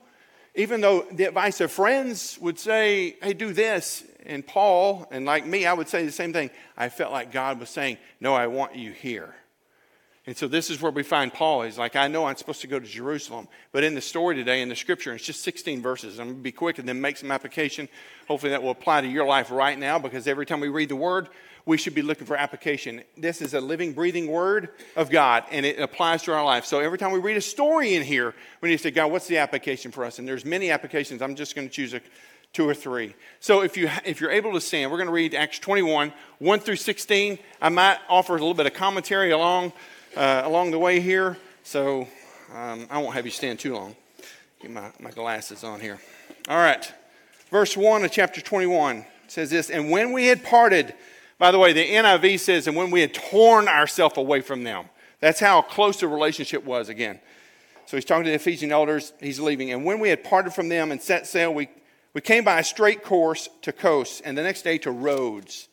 Even 0.53 0.81
though 0.81 1.07
the 1.11 1.23
advice 1.23 1.61
of 1.61 1.71
friends 1.71 2.37
would 2.41 2.59
say, 2.59 3.15
hey, 3.23 3.33
do 3.33 3.53
this. 3.53 4.03
And 4.23 4.45
Paul, 4.45 5.07
and 5.09 5.25
like 5.25 5.47
me, 5.47 5.65
I 5.65 5.73
would 5.73 5.87
say 5.87 6.05
the 6.05 6.11
same 6.11 6.31
thing. 6.31 6.51
I 6.77 6.89
felt 6.89 7.11
like 7.11 7.31
God 7.31 7.59
was 7.59 7.71
saying, 7.71 7.97
no, 8.19 8.35
I 8.35 8.45
want 8.45 8.75
you 8.75 8.91
here. 8.91 9.33
And 10.27 10.37
so 10.37 10.47
this 10.47 10.69
is 10.69 10.79
where 10.79 10.91
we 10.91 11.01
find 11.01 11.33
Paul. 11.33 11.63
He's 11.63 11.79
like, 11.79 11.95
I 11.95 12.07
know 12.07 12.25
I'm 12.25 12.35
supposed 12.35 12.61
to 12.61 12.67
go 12.67 12.79
to 12.79 12.85
Jerusalem. 12.85 13.47
But 13.71 13.83
in 13.83 13.95
the 13.95 14.01
story 14.01 14.35
today, 14.35 14.61
in 14.61 14.69
the 14.69 14.75
scripture, 14.75 15.13
it's 15.13 15.25
just 15.25 15.41
16 15.41 15.81
verses. 15.81 16.19
I'm 16.19 16.27
going 16.27 16.37
to 16.37 16.43
be 16.43 16.51
quick 16.51 16.77
and 16.77 16.87
then 16.87 17.01
make 17.01 17.17
some 17.17 17.31
application. 17.31 17.89
Hopefully 18.27 18.51
that 18.51 18.61
will 18.61 18.69
apply 18.69 19.01
to 19.01 19.07
your 19.07 19.25
life 19.25 19.49
right 19.49 19.77
now 19.77 19.97
because 19.97 20.27
every 20.27 20.45
time 20.45 20.59
we 20.59 20.67
read 20.67 20.89
the 20.89 20.95
word, 20.95 21.27
we 21.65 21.77
should 21.77 21.95
be 21.95 22.01
looking 22.03 22.27
for 22.27 22.35
application. 22.35 23.01
This 23.17 23.41
is 23.41 23.53
a 23.53 23.61
living, 23.61 23.93
breathing 23.93 24.27
word 24.27 24.69
of 24.95 25.09
God, 25.09 25.43
and 25.51 25.65
it 25.65 25.79
applies 25.79 26.23
to 26.23 26.33
our 26.33 26.43
life. 26.43 26.65
So 26.65 26.79
every 26.79 26.97
time 26.97 27.11
we 27.11 27.19
read 27.19 27.37
a 27.37 27.41
story 27.41 27.95
in 27.95 28.03
here, 28.03 28.33
we 28.61 28.69
need 28.69 28.77
to 28.77 28.83
say, 28.83 28.91
God, 28.91 29.11
what's 29.11 29.27
the 29.27 29.39
application 29.39 29.91
for 29.91 30.05
us? 30.05 30.19
And 30.19 30.27
there's 30.27 30.45
many 30.45 30.71
applications. 30.71 31.21
I'm 31.21 31.35
just 31.35 31.55
going 31.55 31.67
to 31.67 31.73
choose 31.73 31.93
a, 31.93 32.01
two 32.53 32.67
or 32.67 32.73
three. 32.73 33.15
So 33.39 33.61
if, 33.61 33.77
you, 33.77 33.89
if 34.05 34.19
you're 34.19 34.31
able 34.31 34.53
to 34.53 34.61
stand, 34.61 34.91
we're 34.91 34.97
going 34.97 35.07
to 35.07 35.13
read 35.13 35.33
Acts 35.33 35.59
21, 35.59 36.13
1 36.39 36.59
through 36.59 36.75
16. 36.75 37.39
I 37.61 37.69
might 37.69 37.99
offer 38.09 38.33
a 38.33 38.39
little 38.39 38.53
bit 38.53 38.65
of 38.65 38.73
commentary 38.73 39.31
along, 39.31 39.73
uh, 40.15 40.41
along 40.45 40.71
the 40.71 40.79
way 40.79 40.99
here. 40.99 41.37
So 41.63 42.07
um, 42.53 42.87
I 42.89 42.97
won't 42.99 43.13
have 43.13 43.25
you 43.25 43.31
stand 43.31 43.59
too 43.59 43.73
long. 43.73 43.95
Get 44.61 44.71
my, 44.71 44.91
my 44.99 45.11
glasses 45.11 45.63
on 45.63 45.79
here. 45.79 45.99
All 46.47 46.57
right. 46.57 46.91
Verse 47.49 47.75
1 47.75 48.03
of 48.03 48.11
chapter 48.11 48.41
21 48.41 49.05
says 49.27 49.49
this 49.49 49.69
And 49.69 49.89
when 49.91 50.11
we 50.13 50.27
had 50.27 50.43
parted, 50.43 50.93
by 51.37 51.51
the 51.51 51.59
way, 51.59 51.73
the 51.73 51.85
NIV 51.85 52.39
says, 52.39 52.67
and 52.67 52.75
when 52.75 52.91
we 52.91 53.01
had 53.01 53.13
torn 53.13 53.67
ourselves 53.67 54.17
away 54.17 54.41
from 54.41 54.63
them. 54.63 54.85
That's 55.19 55.39
how 55.39 55.61
close 55.61 55.99
the 55.99 56.07
relationship 56.07 56.63
was 56.65 56.89
again. 56.89 57.19
So 57.85 57.97
he's 57.97 58.05
talking 58.05 58.23
to 58.25 58.29
the 58.29 58.35
Ephesian 58.35 58.71
elders. 58.71 59.13
He's 59.19 59.39
leaving. 59.39 59.71
And 59.71 59.85
when 59.85 59.99
we 59.99 60.09
had 60.09 60.23
parted 60.23 60.53
from 60.53 60.69
them 60.69 60.91
and 60.91 61.01
set 61.01 61.27
sail, 61.27 61.53
we, 61.53 61.69
we 62.13 62.21
came 62.21 62.43
by 62.43 62.59
a 62.59 62.63
straight 62.63 63.03
course 63.03 63.49
to 63.61 63.71
Kos, 63.71 64.21
and 64.21 64.37
the 64.37 64.43
next 64.43 64.63
day 64.63 64.77
to 64.79 64.91
Rhodes. 64.91 65.67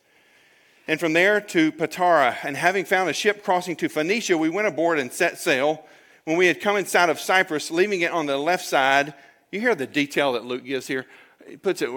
And 0.89 0.99
from 0.99 1.13
there 1.13 1.41
to 1.43 1.71
Patara. 1.71 2.37
And 2.43 2.57
having 2.57 2.87
found 2.87 3.11
a 3.11 3.13
ship 3.13 3.45
crossing 3.45 3.77
to 3.77 3.91
Phoenicia, 3.91 4.39
we 4.39 4.49
went 4.49 4.67
aboard 4.67 4.99
and 4.99 5.13
set 5.13 5.39
sail. 5.39 5.85
When 6.25 6.39
we 6.39 6.47
had 6.47 6.63
come 6.63 6.77
inside 6.77 7.11
of 7.11 7.21
Cyprus, 7.21 7.71
leaving 7.71 8.01
it 8.01 8.11
on 8.11 8.25
the 8.25 8.39
left 8.39 8.65
side, 8.65 9.13
you 9.53 9.61
hear 9.61 9.75
the 9.75 9.87
detail 9.87 10.33
that 10.33 10.45
Luke 10.45 10.65
gives 10.65 10.87
here 10.87 11.07
He 11.47 11.57
puts 11.57 11.83
it 11.83 11.91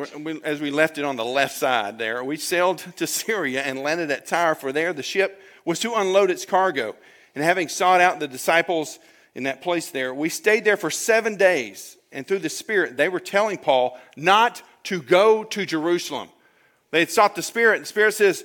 as 0.44 0.62
we 0.62 0.72
left 0.72 0.98
it 0.98 1.06
on 1.06 1.16
the 1.16 1.26
left 1.26 1.56
side 1.56 1.98
there. 1.98 2.22
We 2.24 2.36
sailed 2.36 2.80
to 2.98 3.08
Syria 3.08 3.62
and 3.62 3.80
landed 3.80 4.12
at 4.12 4.26
Tyre, 4.26 4.56
for 4.56 4.74
there 4.74 4.94
the 4.94 5.04
ship 5.04 5.42
was 5.64 5.80
to 5.80 5.96
unload 5.96 6.30
its 6.30 6.46
cargo. 6.46 6.96
And 7.34 7.44
having 7.44 7.70
sought 7.70 8.02
out 8.02 8.20
the 8.20 8.28
disciples 8.28 9.00
in 9.36 9.44
that 9.44 9.62
place 9.62 9.90
there, 9.90 10.14
we 10.14 10.28
stayed 10.28 10.66
there 10.66 10.78
for 10.78 10.92
seven 10.92 11.38
days. 11.38 11.96
And 12.12 12.28
through 12.28 12.40
the 12.40 12.50
Spirit, 12.50 12.98
they 12.98 13.08
were 13.08 13.22
telling 13.22 13.58
Paul 13.58 13.98
not 14.18 14.62
to 14.84 15.02
go 15.02 15.46
to 15.46 15.66
Jerusalem. 15.66 16.28
They 16.92 17.00
had 17.00 17.10
sought 17.10 17.36
the 17.36 17.42
Spirit. 17.42 17.76
And 17.76 17.84
the 17.84 17.88
Spirit 17.88 18.14
says, 18.16 18.44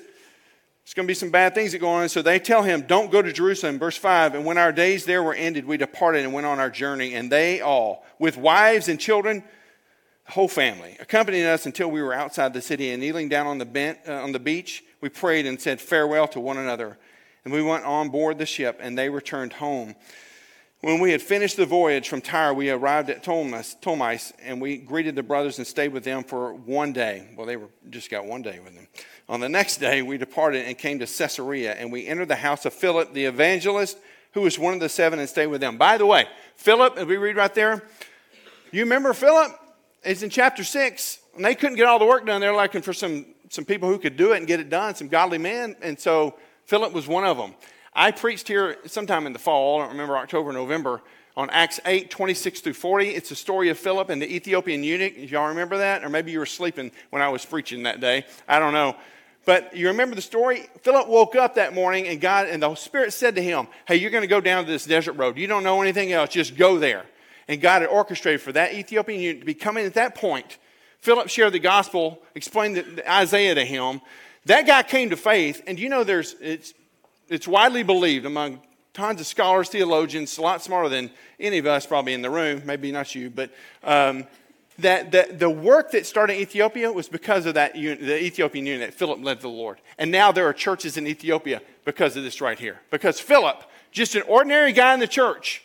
there's 0.87 0.95
going 0.95 1.09
to 1.09 1.11
be 1.11 1.15
some 1.15 1.31
bad 1.31 1.53
things 1.53 1.73
that 1.73 1.81
go 1.81 1.89
on. 1.89 2.09
So 2.09 2.23
they 2.23 2.39
tell 2.39 2.63
him, 2.63 2.83
Don't 2.83 3.11
go 3.11 3.21
to 3.21 3.33
Jerusalem. 3.33 3.77
Verse 3.77 3.97
5 3.97 4.37
And 4.37 4.45
when 4.45 4.57
our 4.57 4.71
days 4.71 5.05
there 5.05 5.21
were 5.21 5.35
ended, 5.35 5.67
we 5.67 5.77
departed 5.77 6.23
and 6.23 6.33
went 6.33 6.47
on 6.47 6.61
our 6.61 6.71
journey. 6.71 7.15
And 7.15 7.29
they 7.29 7.61
all, 7.61 8.07
with 8.21 8.37
wives 8.37 8.89
and 8.89 9.01
children, 9.01 9.43
the 10.27 10.33
whole 10.33 10.47
family, 10.47 10.97
accompanied 11.01 11.45
us 11.45 11.67
until 11.67 11.91
we 11.91 12.01
were 12.01 12.15
outside 12.15 12.55
the 12.55 12.63
city. 12.63 12.93
And 12.93 13.01
kneeling 13.01 13.29
down 13.29 13.49
on 13.49 13.59
the, 13.59 13.65
bent, 13.65 13.99
uh, 14.07 14.13
on 14.13 14.31
the 14.31 14.39
beach, 14.39 14.85
we 15.01 15.09
prayed 15.09 15.45
and 15.45 15.61
said 15.61 15.81
farewell 15.81 16.29
to 16.29 16.39
one 16.39 16.57
another. 16.57 16.97
And 17.45 17.53
we 17.53 17.63
went 17.63 17.85
on 17.85 18.11
board 18.11 18.39
the 18.39 18.47
ship, 18.47 18.79
and 18.81 18.97
they 18.97 19.09
returned 19.09 19.55
home. 19.55 19.97
When 20.87 21.01
we 21.01 21.11
had 21.11 21.21
finished 21.21 21.57
the 21.57 21.67
voyage 21.67 22.09
from 22.09 22.21
Tyre, 22.21 22.55
we 22.55 22.71
arrived 22.71 23.11
at 23.11 23.25
Ptolemais, 23.25 24.33
and 24.41 24.61
we 24.61 24.77
greeted 24.77 25.17
the 25.17 25.23
brothers 25.25 25.59
and 25.59 25.67
stayed 25.67 25.93
with 25.93 26.05
them 26.05 26.23
for 26.23 26.55
one 26.55 26.93
day. 26.93 27.27
Well, 27.37 27.45
they 27.45 27.57
were 27.57 27.71
just 27.91 28.09
got 28.09 28.25
one 28.25 28.41
day 28.41 28.61
with 28.63 28.73
them. 28.77 28.87
On 29.29 29.41
the 29.41 29.49
next 29.49 29.79
day, 29.79 30.03
we 30.03 30.17
departed 30.17 30.65
and 30.65 30.79
came 30.79 31.01
to 31.01 31.07
Caesarea, 31.07 31.73
and 31.73 31.91
we 31.91 32.07
entered 32.07 32.29
the 32.29 32.37
house 32.37 32.67
of 32.67 32.73
Philip 32.73 33.15
the 33.15 33.25
evangelist, 33.25 33.99
who 34.35 34.43
was 34.43 34.61
one 34.61 34.75
of 34.75 34.79
the 34.79 34.89
seven, 34.89 35.19
and 35.19 35.29
stayed 35.29 35.49
with 35.49 35.61
them. 35.61 35.77
By 35.77 35.99
the 35.99 36.07
way, 36.07 36.29
Philip, 36.55 36.97
as 36.99 37.07
we 37.07 37.17
read 37.17 37.35
right 37.35 37.53
there, 37.53 37.83
you 38.71 38.85
remember 38.85 39.13
Philip? 39.13 39.59
It's 40.05 40.23
in 40.23 40.31
chapter 40.31 40.63
6, 40.63 41.19
and 41.35 41.45
they 41.45 41.57
couldn't 41.57 41.79
get 41.79 41.89
all 41.89 41.99
the 41.99 42.07
work 42.07 42.25
done. 42.25 42.41
They're 42.41 42.55
looking 42.55 42.83
for 42.83 42.93
some, 42.93 43.27
some 43.49 43.65
people 43.65 43.89
who 43.89 43.99
could 43.99 44.17
do 44.17 44.35
it 44.35 44.37
and 44.37 44.47
get 44.47 44.61
it 44.61 44.71
done, 44.71 44.95
some 44.95 45.09
godly 45.09 45.39
men, 45.39 45.75
and 45.83 45.99
so 45.99 46.37
Philip 46.67 46.93
was 46.93 47.09
one 47.09 47.25
of 47.25 47.37
them. 47.37 47.57
I 47.97 48.11
preached 48.11 48.47
here 48.47 48.77
sometime 48.85 49.27
in 49.27 49.33
the 49.33 49.39
fall, 49.39 49.79
I 49.79 49.85
don't 49.85 49.93
remember 49.93 50.19
October, 50.19 50.53
November, 50.53 51.01
on 51.35 51.49
Acts 51.49 51.81
8, 51.87 52.11
26 52.11 52.61
through 52.61 52.75
40. 52.75 53.09
It's 53.09 53.31
the 53.31 53.35
story 53.35 53.71
of 53.71 53.79
Philip 53.79 54.11
and 54.11 54.21
the 54.21 54.35
Ethiopian 54.35 54.85
eunuch. 54.85 55.15
Y'all 55.31 55.49
remember 55.49 55.79
that? 55.79 56.05
Or 56.05 56.11
maybe 56.11 56.31
you 56.31 56.39
were 56.39 56.47
sleeping 56.47 56.93
when 57.09 57.23
I 57.23 57.31
was 57.31 57.43
preaching 57.47 57.85
that 57.85 58.01
day. 58.01 58.27
I 58.47 58.59
don't 58.59 58.75
know. 58.75 58.97
But 59.47 59.75
you 59.75 59.89
remember 59.89 60.15
the 60.15 60.21
story? 60.21 60.69
Philip 60.83 61.09
woke 61.09 61.37
up 61.37 61.55
that 61.55 61.73
morning 61.73 62.07
and 62.07 62.21
God 62.21 62.49
and 62.49 62.63
the 62.63 62.75
Spirit 62.75 63.15
said 63.15 63.35
to 63.37 63.43
him, 63.43 63.67
Hey, 63.87 63.97
you're 63.97 64.11
going 64.11 64.23
to 64.23 64.29
go 64.29 64.43
down 64.43 64.67
to 64.67 64.71
this 64.71 64.85
desert 64.85 65.15
road. 65.15 65.39
You 65.39 65.47
don't 65.47 65.65
know 65.65 65.81
anything 65.81 66.13
else, 66.13 66.31
just 66.31 66.55
go 66.55 66.79
there. 66.79 67.07
And 67.49 67.63
God 67.63 67.81
had 67.81 67.89
orchestrated 67.89 68.43
for 68.43 68.53
that 68.53 68.75
Ethiopian 68.75 69.21
eunuch 69.21 69.41
to 69.41 69.47
be 69.47 69.55
coming 69.55 69.87
at 69.87 69.95
that 69.95 70.15
point. 70.15 70.59
Philip 70.99 71.31
shared 71.31 71.55
the 71.55 71.61
gospel, 71.61 72.21
explained 72.35 73.03
Isaiah 73.09 73.55
to 73.55 73.65
him. 73.65 74.03
That 74.45 74.67
guy 74.67 74.83
came 74.83 75.11
to 75.11 75.17
faith, 75.17 75.63
and 75.67 75.79
you 75.79 75.89
know 75.89 76.05
there's 76.05 76.35
it's 76.41 76.75
it's 77.29 77.49
widely 77.49 77.83
believed 77.83 78.27
among 78.27 78.61
tons 78.95 79.21
of 79.21 79.27
scholars, 79.27 79.69
theologians, 79.69 80.39
a 80.39 80.43
lot 80.43 80.63
smarter 80.63 80.89
than 80.89 81.11
any 81.39 81.59
of 81.59 81.67
us 81.67 81.87
probably 81.87 82.15
in 82.15 82.23
the 82.23 82.31
room, 82.31 82.63
maybe 82.65 82.91
not 82.91 83.15
you, 83.15 83.29
but 83.29 83.51
um, 83.85 84.25
that, 84.79 85.13
that 85.13 85.39
the 85.39 85.51
work 85.51 85.91
that 85.93 86.07
started 86.07 86.35
in 86.35 86.41
Ethiopia 86.41 86.91
was 86.93 87.09
because 87.09 87.47
of 87.47 87.55
that 87.55 87.75
the 87.75 88.25
Ethiopian 88.25 88.67
eunuch 88.67 88.91
that 88.91 88.95
Philip 88.95 89.23
led 89.23 89.41
the 89.41 89.49
Lord. 89.49 89.81
And 89.99 90.11
now 90.11 90.33
there 90.33 90.47
are 90.47 90.53
churches 90.53 90.97
in 90.97 91.07
Ethiopia 91.07 91.63
because 91.85 92.17
of 92.17 92.23
this 92.23 92.41
right 92.41 92.59
here. 92.59 92.81
Because 92.91 93.21
Philip, 93.21 93.63
just 93.91 94.15
an 94.15 94.23
ordinary 94.23 94.73
guy 94.73 94.95
in 94.95 95.01
the 95.01 95.07
church, 95.07 95.63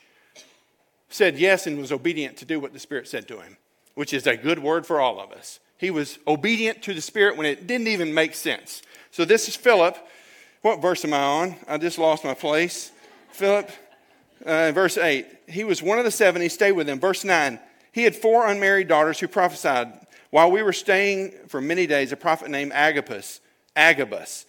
said 1.10 1.38
yes 1.38 1.68
and 1.68 1.77
was 1.77 1.91
obedient 1.91 2.38
to 2.38 2.46
do 2.46 2.60
what 2.60 2.74
the 2.74 2.80
Spirit 2.80 3.08
said 3.08 3.27
to 3.27 3.41
him, 3.41 3.58
which 3.96 4.13
is 4.13 4.27
a 4.27 4.38
good 4.38 4.60
word 4.60 4.86
for 4.86 5.01
all 5.01 5.20
of 5.20 5.32
us. 5.32 5.60
He 5.77 5.91
was 5.91 6.20
obedient 6.27 6.82
to 6.84 6.94
the 6.94 7.01
Spirit 7.01 7.36
when 7.36 7.46
it 7.46 7.68
didn't 7.68 7.88
even 7.88 8.13
make 8.13 8.34
sense. 8.34 8.82
So 9.10 9.25
this 9.25 9.50
is 9.50 9.56
Philip 9.56 9.98
what 10.62 10.82
verse 10.82 11.03
am 11.06 11.13
I 11.13 11.24
on? 11.24 11.56
I 11.68 11.77
just 11.77 11.98
lost 11.98 12.24
my 12.24 12.34
place. 12.34 12.91
Philip, 13.32 13.70
uh, 14.46 14.72
verse 14.72 14.98
8. 14.98 15.25
He 15.48 15.63
was 15.63 15.82
one 15.82 15.98
of 15.98 16.06
the 16.06 16.12
seven. 16.12 16.41
He 16.41 16.50
stayed 16.50 16.74
with 16.74 16.88
them. 16.88 17.00
Verse 17.00 17.24
9. 17.24 17.60
He 17.91 18.03
had 18.03 18.15
four 18.15 18.48
unmarried 18.48 18.88
daughters 18.88 19.20
who 19.20 19.27
prophesied. 19.27 19.91
While 20.30 20.51
we 20.51 20.63
were 20.63 20.74
staying 20.74 21.34
for 21.48 21.60
many 21.60 21.88
days, 21.88 22.12
a 22.12 22.18
prophet 22.18 22.50
named 22.50 22.72
Agabus, 22.74 23.41
Agabus, 23.75 24.46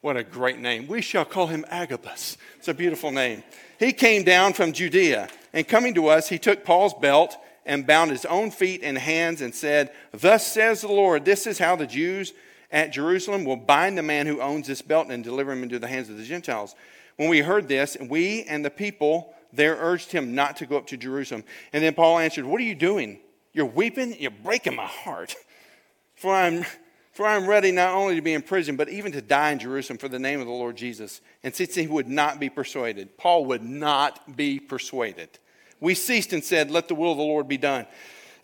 what 0.00 0.16
a 0.16 0.22
great 0.22 0.58
name. 0.58 0.86
We 0.86 1.02
shall 1.02 1.24
call 1.24 1.48
him 1.48 1.66
Agabus. 1.68 2.38
It's 2.58 2.68
a 2.68 2.74
beautiful 2.74 3.10
name. 3.10 3.42
He 3.78 3.92
came 3.92 4.22
down 4.22 4.54
from 4.54 4.72
Judea, 4.72 5.28
and 5.52 5.68
coming 5.68 5.94
to 5.94 6.08
us, 6.08 6.28
he 6.28 6.38
took 6.38 6.64
Paul's 6.64 6.94
belt 6.94 7.36
and 7.66 7.86
bound 7.86 8.10
his 8.10 8.24
own 8.24 8.50
feet 8.50 8.80
and 8.82 8.96
hands 8.96 9.42
and 9.42 9.54
said, 9.54 9.92
Thus 10.12 10.46
says 10.46 10.80
the 10.80 10.88
Lord, 10.88 11.24
this 11.24 11.46
is 11.46 11.58
how 11.58 11.76
the 11.76 11.86
Jews 11.86 12.32
at 12.70 12.92
Jerusalem 12.92 13.44
will 13.44 13.56
bind 13.56 13.96
the 13.96 14.02
man 14.02 14.26
who 14.26 14.40
owns 14.40 14.66
this 14.66 14.82
belt 14.82 15.08
and 15.08 15.22
deliver 15.22 15.52
him 15.52 15.62
into 15.62 15.78
the 15.78 15.88
hands 15.88 16.08
of 16.08 16.16
the 16.16 16.24
Gentiles. 16.24 16.74
When 17.16 17.28
we 17.28 17.40
heard 17.40 17.68
this, 17.68 17.96
we 18.00 18.44
and 18.44 18.64
the 18.64 18.70
people 18.70 19.34
there 19.52 19.76
urged 19.78 20.12
him 20.12 20.34
not 20.34 20.56
to 20.56 20.66
go 20.66 20.76
up 20.76 20.86
to 20.88 20.96
Jerusalem. 20.96 21.44
And 21.72 21.82
then 21.82 21.94
Paul 21.94 22.18
answered, 22.18 22.44
What 22.44 22.60
are 22.60 22.64
you 22.64 22.74
doing? 22.74 23.20
You're 23.52 23.66
weeping? 23.66 24.16
You're 24.18 24.30
breaking 24.30 24.76
my 24.76 24.86
heart. 24.86 25.34
For 26.14 26.34
I'm, 26.34 26.64
for 27.12 27.26
I'm 27.26 27.46
ready 27.46 27.72
not 27.72 27.94
only 27.94 28.14
to 28.16 28.22
be 28.22 28.32
in 28.32 28.42
prison, 28.42 28.76
but 28.76 28.88
even 28.88 29.12
to 29.12 29.20
die 29.20 29.50
in 29.50 29.58
Jerusalem 29.58 29.98
for 29.98 30.08
the 30.08 30.18
name 30.18 30.40
of 30.40 30.46
the 30.46 30.52
Lord 30.52 30.76
Jesus. 30.76 31.20
And 31.42 31.54
since 31.54 31.74
he 31.74 31.86
would 31.86 32.08
not 32.08 32.40
be 32.40 32.48
persuaded, 32.48 33.18
Paul 33.18 33.44
would 33.46 33.62
not 33.62 34.36
be 34.36 34.58
persuaded. 34.58 35.28
We 35.78 35.94
ceased 35.94 36.32
and 36.32 36.42
said, 36.42 36.70
Let 36.70 36.88
the 36.88 36.94
will 36.94 37.12
of 37.12 37.18
the 37.18 37.22
Lord 37.22 37.48
be 37.48 37.58
done. 37.58 37.86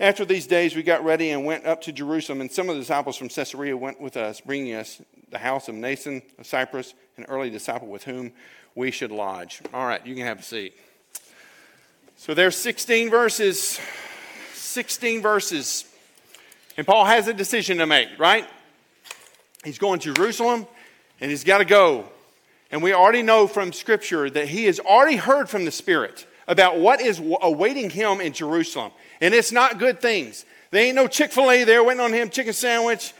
After 0.03 0.25
these 0.25 0.49
days, 0.49 0.75
we 0.75 0.83
got 0.83 1.05
ready 1.05 1.31
and 1.31 1.45
went 1.45 1.65
up 1.65 1.83
to 1.83 1.93
Jerusalem, 1.93 2.41
and 2.41 2.51
some 2.51 2.69
of 2.69 2.75
the 2.75 2.81
disciples 2.81 3.17
from 3.17 3.29
Caesarea 3.29 3.77
went 3.77 4.01
with 4.01 4.17
us, 4.17 4.41
bringing 4.41 4.75
us 4.75 5.01
the 5.31 5.39
house 5.39 5.69
of 5.69 5.77
Mnason 5.77 6.23
of 6.41 6.47
Cyprus, 6.49 6.95
an 7.17 7.25
early 7.29 7.51
disciple 7.51 7.87
with 7.87 8.03
whom 8.03 8.33
we 8.75 8.91
should 8.91 9.13
lodge. 9.13 9.63
All 9.73 9.87
right, 9.87 10.05
you 10.05 10.17
can 10.17 10.25
have 10.27 10.41
a 10.41 10.43
seat. 10.43 10.75
So 12.17 12.35
there's 12.35 12.57
16 12.57 13.11
verses. 13.11 13.79
16 14.55 15.23
verses. 15.23 15.85
And 16.77 16.85
Paul 16.85 17.05
has 17.05 17.29
a 17.29 17.33
decision 17.33 17.79
to 17.79 17.87
make, 17.87 18.09
right? 18.19 18.49
He's 19.63 19.79
going 19.79 20.01
to 20.01 20.15
Jerusalem 20.15 20.67
and 21.21 21.31
he's 21.31 21.45
got 21.45 21.59
to 21.59 21.65
go. 21.65 22.07
And 22.73 22.83
we 22.83 22.93
already 22.93 23.23
know 23.23 23.47
from 23.47 23.73
Scripture 23.73 24.29
that 24.29 24.49
he 24.49 24.65
has 24.65 24.81
already 24.81 25.17
heard 25.17 25.49
from 25.49 25.65
the 25.65 25.71
Spirit 25.71 26.27
about 26.49 26.81
what 26.81 27.01
is 27.01 27.21
awaiting 27.41 27.89
him 27.89 28.21
in 28.21 28.33
Jerusalem. 28.33 28.91
And 29.23 29.33
it's 29.33 29.53
not 29.53 29.79
good 29.79 30.01
things. 30.01 30.45
There 30.73 30.85
ain't 30.85 30.97
no 30.97 31.07
Chick 31.07 31.31
fil 31.31 31.49
A 31.49 31.63
there 31.63 31.83
waiting 31.85 32.01
on 32.01 32.13
him, 32.13 32.29
chicken 32.29 32.53
sandwich. 32.53 33.15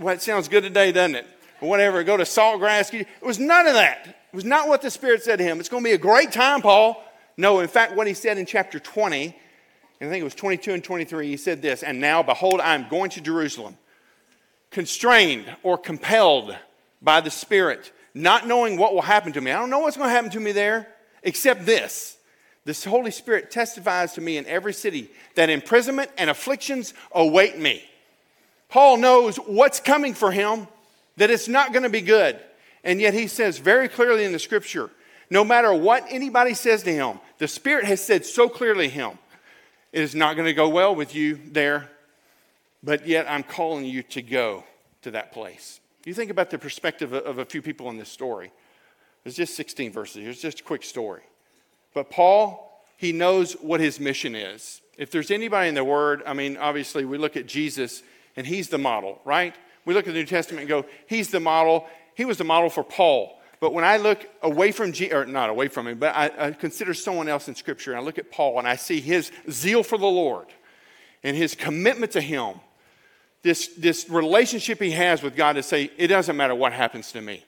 Well, 0.00 0.14
it 0.14 0.20
sounds 0.20 0.48
good 0.48 0.64
today, 0.64 0.90
doesn't 0.90 1.14
it? 1.14 1.26
Or 1.60 1.68
whatever, 1.68 2.02
go 2.02 2.16
to 2.16 2.24
Saltgrass. 2.24 2.92
It 2.92 3.06
was 3.22 3.38
none 3.38 3.68
of 3.68 3.74
that. 3.74 4.06
It 4.08 4.36
was 4.36 4.44
not 4.44 4.68
what 4.68 4.82
the 4.82 4.90
Spirit 4.90 5.22
said 5.22 5.36
to 5.36 5.44
him. 5.44 5.60
It's 5.60 5.68
going 5.68 5.84
to 5.84 5.88
be 5.88 5.94
a 5.94 5.98
great 5.98 6.32
time, 6.32 6.60
Paul. 6.60 7.02
No, 7.36 7.60
in 7.60 7.68
fact, 7.68 7.94
what 7.94 8.08
he 8.08 8.14
said 8.14 8.36
in 8.36 8.46
chapter 8.46 8.80
20, 8.80 9.26
and 10.00 10.08
I 10.08 10.12
think 10.12 10.20
it 10.20 10.24
was 10.24 10.34
22 10.34 10.74
and 10.74 10.82
23, 10.82 11.28
he 11.28 11.36
said 11.36 11.62
this 11.62 11.84
And 11.84 12.00
now, 12.00 12.24
behold, 12.24 12.60
I 12.60 12.74
am 12.74 12.88
going 12.88 13.10
to 13.10 13.20
Jerusalem, 13.20 13.76
constrained 14.72 15.46
or 15.62 15.78
compelled 15.78 16.56
by 17.00 17.20
the 17.20 17.30
Spirit, 17.30 17.92
not 18.12 18.48
knowing 18.48 18.76
what 18.76 18.92
will 18.92 19.02
happen 19.02 19.32
to 19.32 19.40
me. 19.40 19.52
I 19.52 19.60
don't 19.60 19.70
know 19.70 19.78
what's 19.78 19.96
going 19.96 20.08
to 20.08 20.14
happen 20.14 20.30
to 20.30 20.40
me 20.40 20.50
there, 20.50 20.88
except 21.22 21.64
this 21.64 22.18
this 22.64 22.84
Holy 22.84 23.10
Spirit 23.10 23.50
testifies 23.50 24.14
to 24.14 24.20
me 24.20 24.36
in 24.36 24.46
every 24.46 24.72
city 24.72 25.10
that 25.34 25.50
imprisonment 25.50 26.10
and 26.16 26.30
afflictions 26.30 26.94
await 27.12 27.58
me. 27.58 27.84
Paul 28.68 28.96
knows 28.96 29.36
what's 29.36 29.80
coming 29.80 30.14
for 30.14 30.32
him, 30.32 30.66
that 31.16 31.30
it's 31.30 31.48
not 31.48 31.72
going 31.72 31.82
to 31.82 31.90
be 31.90 32.00
good. 32.00 32.38
And 32.82 33.00
yet 33.00 33.14
he 33.14 33.26
says 33.26 33.58
very 33.58 33.88
clearly 33.88 34.24
in 34.24 34.32
the 34.32 34.38
scripture 34.38 34.90
no 35.30 35.44
matter 35.44 35.72
what 35.72 36.04
anybody 36.10 36.54
says 36.54 36.82
to 36.84 36.92
him, 36.92 37.18
the 37.38 37.48
Spirit 37.48 37.84
has 37.86 38.04
said 38.04 38.24
so 38.24 38.48
clearly 38.48 38.88
to 38.88 38.94
him, 38.94 39.18
it 39.92 40.02
is 40.02 40.14
not 40.14 40.36
going 40.36 40.46
to 40.46 40.52
go 40.52 40.68
well 40.68 40.94
with 40.94 41.14
you 41.14 41.38
there, 41.46 41.90
but 42.82 43.06
yet 43.06 43.26
I'm 43.28 43.42
calling 43.42 43.84
you 43.84 44.02
to 44.02 44.22
go 44.22 44.64
to 45.02 45.10
that 45.12 45.32
place. 45.32 45.80
You 46.04 46.14
think 46.14 46.30
about 46.30 46.50
the 46.50 46.58
perspective 46.58 47.12
of 47.12 47.38
a 47.38 47.44
few 47.44 47.62
people 47.62 47.88
in 47.90 47.96
this 47.96 48.10
story. 48.10 48.52
It's 49.24 49.36
just 49.36 49.56
16 49.56 49.92
verses. 49.92 50.26
It's 50.26 50.40
just 50.40 50.60
a 50.60 50.62
quick 50.64 50.82
story. 50.82 51.22
But 51.94 52.10
Paul, 52.10 52.82
he 52.96 53.12
knows 53.12 53.54
what 53.54 53.80
his 53.80 53.98
mission 53.98 54.34
is. 54.34 54.82
If 54.98 55.10
there's 55.10 55.30
anybody 55.30 55.68
in 55.68 55.74
the 55.74 55.84
Word, 55.84 56.22
I 56.26 56.34
mean, 56.34 56.56
obviously 56.56 57.04
we 57.04 57.18
look 57.18 57.36
at 57.36 57.46
Jesus 57.46 58.02
and 58.36 58.46
he's 58.46 58.68
the 58.68 58.78
model, 58.78 59.20
right? 59.24 59.54
We 59.84 59.94
look 59.94 60.06
at 60.06 60.12
the 60.12 60.20
New 60.20 60.26
Testament 60.26 60.60
and 60.60 60.68
go, 60.68 60.84
he's 61.06 61.30
the 61.30 61.40
model. 61.40 61.86
He 62.14 62.24
was 62.24 62.38
the 62.38 62.44
model 62.44 62.68
for 62.70 62.84
Paul. 62.84 63.40
But 63.60 63.72
when 63.72 63.84
I 63.84 63.96
look 63.96 64.26
away 64.42 64.72
from, 64.72 64.92
Jesus, 64.92 65.14
or 65.14 65.24
not 65.24 65.48
away 65.48 65.68
from 65.68 65.86
him, 65.86 65.98
but 65.98 66.14
I, 66.14 66.30
I 66.38 66.50
consider 66.50 66.92
someone 66.92 67.28
else 67.28 67.48
in 67.48 67.54
Scripture, 67.54 67.92
and 67.92 68.00
I 68.00 68.02
look 68.02 68.18
at 68.18 68.30
Paul 68.30 68.58
and 68.58 68.68
I 68.68 68.76
see 68.76 69.00
his 69.00 69.30
zeal 69.50 69.82
for 69.82 69.96
the 69.96 70.06
Lord 70.06 70.46
and 71.22 71.36
his 71.36 71.54
commitment 71.54 72.12
to 72.12 72.20
him, 72.20 72.60
this, 73.42 73.68
this 73.78 74.08
relationship 74.10 74.80
he 74.80 74.90
has 74.92 75.22
with 75.22 75.36
God 75.36 75.54
to 75.54 75.62
say, 75.62 75.90
it 75.96 76.08
doesn't 76.08 76.36
matter 76.36 76.54
what 76.54 76.72
happens 76.72 77.12
to 77.12 77.20
me 77.20 77.44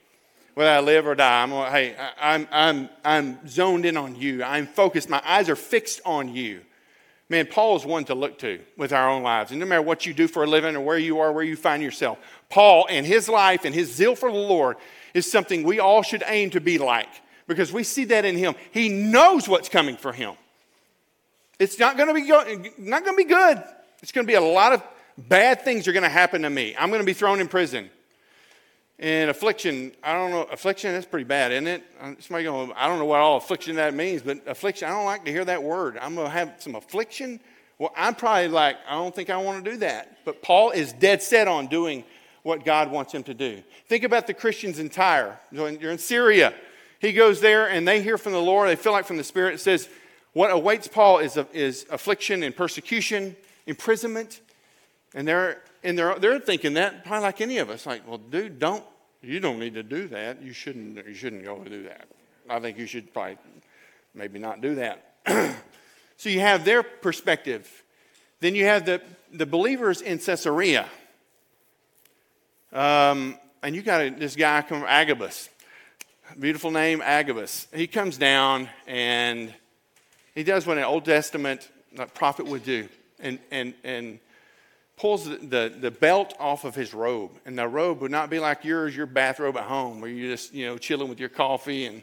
whether 0.57 0.71
I 0.71 0.79
live 0.79 1.05
or 1.05 1.13
die, 1.13 1.43
I'm, 1.43 1.51
hey, 1.51 1.95
I'm, 2.19 2.47
I'm, 2.51 2.89
I'm 3.05 3.47
zoned 3.47 3.85
in 3.85 3.95
on 3.95 4.15
you. 4.15 4.43
I'm 4.43 4.65
focused. 4.65 5.07
My 5.07 5.21
eyes 5.23 5.49
are 5.49 5.55
fixed 5.55 6.01
on 6.03 6.33
you. 6.33 6.61
Man, 7.29 7.45
Paul 7.45 7.75
is 7.75 7.85
one 7.85 8.05
to 8.05 8.15
look 8.15 8.39
to 8.39 8.59
with 8.75 8.91
our 8.91 9.07
own 9.07 9.21
lives. 9.21 9.51
And 9.51 9.59
no 9.59 9.67
matter 9.67 9.83
what 9.83 10.07
you 10.07 10.15
do 10.15 10.27
for 10.27 10.43
a 10.43 10.47
living 10.47 10.75
or 10.75 10.81
where 10.81 10.97
you 10.97 11.19
are, 11.19 11.31
where 11.31 11.43
you 11.43 11.55
find 11.55 11.83
yourself, 11.83 12.17
Paul 12.49 12.87
and 12.89 13.05
his 13.05 13.29
life 13.29 13.65
and 13.65 13.75
his 13.75 13.93
zeal 13.93 14.15
for 14.15 14.31
the 14.31 14.37
Lord 14.37 14.77
is 15.13 15.31
something 15.31 15.61
we 15.61 15.79
all 15.79 16.01
should 16.01 16.23
aim 16.25 16.49
to 16.49 16.59
be 16.59 16.79
like 16.79 17.09
because 17.45 17.71
we 17.71 17.83
see 17.83 18.05
that 18.05 18.25
in 18.25 18.35
him. 18.35 18.55
He 18.71 18.89
knows 18.89 19.47
what's 19.47 19.69
coming 19.69 19.95
for 19.95 20.11
him. 20.11 20.33
It's 21.59 21.77
not 21.77 21.97
going 21.97 22.07
to 22.07 22.15
be 22.15 22.27
go- 22.27 22.71
not 22.79 23.05
going 23.05 23.15
to 23.15 23.23
be 23.23 23.29
good. 23.29 23.63
It's 24.01 24.11
going 24.11 24.25
to 24.25 24.27
be 24.27 24.33
a 24.33 24.41
lot 24.41 24.73
of 24.73 24.81
bad 25.19 25.61
things 25.61 25.87
are 25.87 25.93
going 25.93 26.01
to 26.01 26.09
happen 26.09 26.41
to 26.41 26.49
me. 26.49 26.75
I'm 26.79 26.89
going 26.89 27.01
to 27.01 27.05
be 27.05 27.13
thrown 27.13 27.41
in 27.41 27.47
prison. 27.47 27.91
And 28.99 29.29
affliction, 29.29 29.91
I 30.01 30.13
don't 30.13 30.31
know, 30.31 30.43
affliction, 30.43 30.91
that's 30.91 31.05
pretty 31.05 31.25
bad, 31.25 31.51
isn't 31.51 31.67
it? 31.67 31.83
Uh, 32.01 32.13
somebody 32.19 32.45
going, 32.45 32.71
I 32.75 32.87
don't 32.87 32.97
know 32.97 33.05
what 33.05 33.19
all 33.19 33.37
affliction 33.37 33.75
that 33.75 33.93
means, 33.93 34.23
but 34.23 34.41
affliction, 34.47 34.87
I 34.87 34.91
don't 34.91 35.05
like 35.05 35.23
to 35.25 35.31
hear 35.31 35.45
that 35.45 35.61
word. 35.61 35.99
I'm 36.01 36.15
going 36.15 36.25
to 36.25 36.33
have 36.33 36.55
some 36.57 36.73
affliction. 36.73 37.39
Well, 37.77 37.93
I'm 37.95 38.15
probably 38.15 38.47
like, 38.47 38.77
I 38.89 38.93
don't 38.93 39.13
think 39.13 39.29
I 39.29 39.37
want 39.37 39.63
to 39.63 39.71
do 39.71 39.77
that. 39.77 40.17
But 40.25 40.41
Paul 40.41 40.71
is 40.71 40.93
dead 40.93 41.21
set 41.21 41.47
on 41.47 41.67
doing 41.67 42.05
what 42.41 42.65
God 42.65 42.91
wants 42.91 43.13
him 43.13 43.21
to 43.23 43.35
do. 43.35 43.61
Think 43.87 44.03
about 44.03 44.25
the 44.25 44.33
Christians 44.33 44.79
in 44.79 44.89
Tyre. 44.89 45.39
You're 45.51 45.91
in 45.91 45.97
Syria. 45.99 46.55
He 46.99 47.13
goes 47.13 47.39
there 47.39 47.69
and 47.69 47.87
they 47.87 48.01
hear 48.01 48.17
from 48.17 48.31
the 48.31 48.41
Lord. 48.41 48.67
They 48.67 48.75
feel 48.75 48.93
like 48.93 49.05
from 49.05 49.17
the 49.17 49.23
Spirit 49.23 49.55
it 49.55 49.59
says, 49.59 49.89
what 50.33 50.49
awaits 50.49 50.87
Paul 50.87 51.19
is, 51.19 51.37
is 51.53 51.85
affliction 51.91 52.41
and 52.41 52.55
persecution, 52.55 53.35
imprisonment. 53.67 54.41
And 55.13 55.27
they're, 55.27 55.61
and 55.83 55.97
they're, 55.97 56.17
they're 56.19 56.39
thinking 56.39 56.73
that, 56.73 57.05
probably 57.05 57.23
like 57.23 57.41
any 57.41 57.57
of 57.57 57.69
us, 57.69 57.85
like, 57.85 58.07
well, 58.07 58.17
dude, 58.17 58.59
don't, 58.59 58.83
you 59.21 59.39
don't 59.39 59.59
need 59.59 59.73
to 59.75 59.83
do 59.83 60.07
that. 60.09 60.41
You 60.41 60.53
shouldn't, 60.53 61.05
you 61.07 61.13
shouldn't 61.13 61.43
go 61.43 61.57
and 61.57 61.69
do 61.69 61.83
that. 61.83 62.07
I 62.49 62.59
think 62.59 62.77
you 62.77 62.85
should 62.85 63.13
probably 63.13 63.37
maybe 64.13 64.39
not 64.39 64.61
do 64.61 64.75
that. 64.75 65.13
so 66.17 66.29
you 66.29 66.39
have 66.39 66.65
their 66.65 66.83
perspective. 66.83 67.83
Then 68.39 68.55
you 68.55 68.65
have 68.65 68.85
the, 68.85 69.01
the 69.33 69.45
believers 69.45 70.01
in 70.01 70.19
Caesarea. 70.19 70.87
Um, 72.71 73.37
and 73.63 73.75
you 73.75 73.81
got 73.81 74.19
this 74.19 74.35
guy 74.35 74.61
come 74.61 74.83
Agabus. 74.83 75.49
Beautiful 76.37 76.71
name, 76.71 77.01
Agabus. 77.01 77.67
He 77.73 77.87
comes 77.87 78.17
down 78.17 78.69
and 78.85 79.53
he 80.35 80.43
does 80.43 80.67
what 80.67 80.77
an 80.77 80.83
Old 80.83 81.05
Testament 81.05 81.69
prophet 82.13 82.45
would 82.45 82.63
do 82.63 82.87
and, 83.19 83.39
and, 83.51 83.73
and 83.83 84.19
pulls 84.97 85.25
the, 85.25 85.37
the, 85.37 85.73
the, 85.79 85.91
belt 85.91 86.33
off 86.39 86.65
of 86.65 86.73
his 86.73 86.93
robe. 86.93 87.31
And 87.45 87.57
the 87.57 87.67
robe 87.67 88.01
would 88.01 88.11
not 88.11 88.29
be 88.29 88.39
like 88.39 88.65
yours, 88.65 88.95
your 88.95 89.05
bathrobe 89.05 89.55
at 89.55 89.63
home, 89.63 90.01
where 90.01 90.09
you're 90.09 90.31
just, 90.31 90.53
you 90.53 90.65
know, 90.65 90.77
chilling 90.77 91.07
with 91.07 91.19
your 91.19 91.29
coffee 91.29 91.85
and 91.85 92.01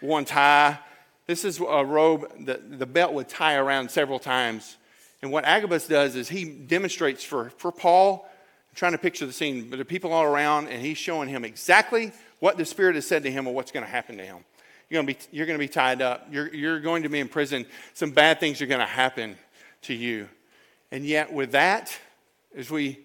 one 0.00 0.24
tie. 0.24 0.78
This 1.26 1.44
is 1.44 1.60
a 1.60 1.84
robe 1.84 2.46
that 2.46 2.78
the 2.78 2.86
belt 2.86 3.12
would 3.12 3.28
tie 3.28 3.56
around 3.56 3.90
several 3.90 4.20
times. 4.20 4.76
And 5.20 5.32
what 5.32 5.44
Agabus 5.44 5.88
does 5.88 6.14
is 6.14 6.28
he 6.28 6.44
demonstrates 6.44 7.24
for, 7.24 7.50
for 7.50 7.72
Paul, 7.72 8.24
I'm 8.70 8.76
trying 8.76 8.92
to 8.92 8.98
picture 8.98 9.26
the 9.26 9.32
scene, 9.32 9.68
but 9.68 9.78
the 9.78 9.84
people 9.84 10.12
all 10.12 10.24
around, 10.24 10.68
and 10.68 10.80
he's 10.80 10.96
showing 10.96 11.28
him 11.28 11.44
exactly 11.44 12.12
what 12.38 12.56
the 12.56 12.64
Spirit 12.64 12.94
has 12.94 13.06
said 13.06 13.24
to 13.24 13.30
him 13.30 13.48
or 13.48 13.54
what's 13.54 13.72
going 13.72 13.84
to 13.84 13.90
happen 13.90 14.16
to 14.16 14.24
him. 14.24 14.44
You're 14.88 15.02
going 15.02 15.14
to 15.14 15.20
be, 15.20 15.36
you're 15.36 15.46
going 15.46 15.58
to 15.58 15.62
be 15.62 15.68
tied 15.68 16.00
up. 16.00 16.28
You're, 16.30 16.54
you're 16.54 16.80
going 16.80 17.02
to 17.02 17.08
be 17.08 17.18
in 17.18 17.28
prison. 17.28 17.66
Some 17.94 18.12
bad 18.12 18.38
things 18.38 18.62
are 18.62 18.66
going 18.66 18.80
to 18.80 18.86
happen 18.86 19.36
to 19.82 19.94
you. 19.94 20.28
And 20.90 21.04
yet, 21.04 21.32
with 21.32 21.52
that, 21.52 21.98
as 22.56 22.70
we, 22.70 22.98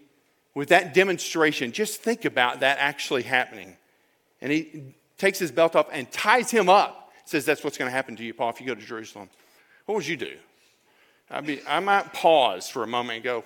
with 0.54 0.70
that 0.70 0.94
demonstration, 0.94 1.72
just 1.72 2.02
think 2.02 2.26
about 2.26 2.62
that 2.62 2.78
actually 2.80 3.24
happening. 3.24 3.78
And 4.42 4.52
he 4.52 4.96
takes 5.18 5.40
his 5.40 5.52
belt 5.52 5.76
off 5.76 5.88
and 5.92 6.12
ties 6.12 6.52
him 6.52 6.70
up. 6.70 7.12
Says 7.26 7.46
that's 7.46 7.64
what's 7.64 7.78
going 7.78 7.90
to 7.90 7.96
happen 7.96 8.16
to 8.18 8.24
you, 8.24 8.34
Paul, 8.34 8.50
if 8.50 8.60
you 8.60 8.68
go 8.68 8.76
to 8.76 8.82
Jerusalem. 8.82 9.30
What 9.86 9.96
would 9.96 10.08
you 10.08 10.18
do? 10.18 10.36
I'd 11.32 11.46
be, 11.46 11.62
I 11.68 11.80
might 11.80 12.14
pause 12.14 12.70
for 12.70 12.84
a 12.84 12.88
moment 12.88 13.16
and 13.18 13.24
go, 13.24 13.44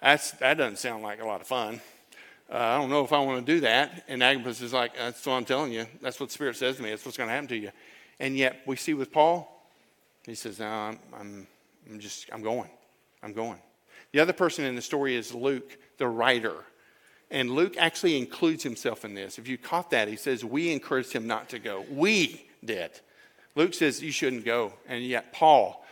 that's, 0.00 0.32
that 0.32 0.58
doesn't 0.58 0.78
sound 0.78 1.02
like 1.02 1.20
a 1.22 1.26
lot 1.26 1.40
of 1.40 1.46
fun 1.46 1.80
uh, 2.50 2.56
I 2.56 2.78
don't 2.78 2.90
know 2.90 3.04
if 3.04 3.12
I 3.12 3.20
want 3.20 3.46
to 3.46 3.52
do 3.54 3.60
that. 3.60 4.04
And 4.08 4.22
Agabus 4.22 4.60
is 4.60 4.72
like, 4.72 4.96
that's 4.96 5.24
what 5.24 5.34
I'm 5.34 5.44
telling 5.44 5.72
you. 5.72 5.86
That's 6.02 6.18
what 6.18 6.30
the 6.30 6.32
Spirit 6.32 6.56
says 6.56 6.76
to 6.76 6.82
me. 6.82 6.90
That's 6.90 7.04
what's 7.04 7.16
going 7.16 7.28
to 7.28 7.32
happen 7.32 7.48
to 7.48 7.56
you. 7.56 7.70
And 8.18 8.36
yet 8.36 8.62
we 8.66 8.76
see 8.76 8.94
with 8.94 9.12
Paul, 9.12 9.68
he 10.26 10.34
says, 10.34 10.58
no, 10.58 10.66
I'm, 10.66 10.98
I'm, 11.18 11.46
I'm 11.88 12.00
just, 12.00 12.28
I'm 12.32 12.42
going. 12.42 12.68
I'm 13.22 13.32
going. 13.32 13.58
The 14.12 14.20
other 14.20 14.32
person 14.32 14.64
in 14.64 14.74
the 14.74 14.82
story 14.82 15.14
is 15.14 15.34
Luke, 15.34 15.78
the 15.98 16.08
writer. 16.08 16.54
And 17.30 17.50
Luke 17.50 17.76
actually 17.78 18.18
includes 18.18 18.62
himself 18.62 19.04
in 19.04 19.14
this. 19.14 19.38
If 19.38 19.46
you 19.46 19.56
caught 19.56 19.90
that, 19.90 20.08
he 20.08 20.16
says, 20.16 20.44
We 20.44 20.72
encouraged 20.72 21.12
him 21.12 21.26
not 21.26 21.50
to 21.50 21.58
go. 21.58 21.84
We 21.90 22.46
did. 22.64 22.90
Luke 23.54 23.74
says, 23.74 24.02
You 24.02 24.10
shouldn't 24.10 24.44
go. 24.44 24.72
And 24.88 25.04
yet, 25.04 25.32
Paul 25.32 25.84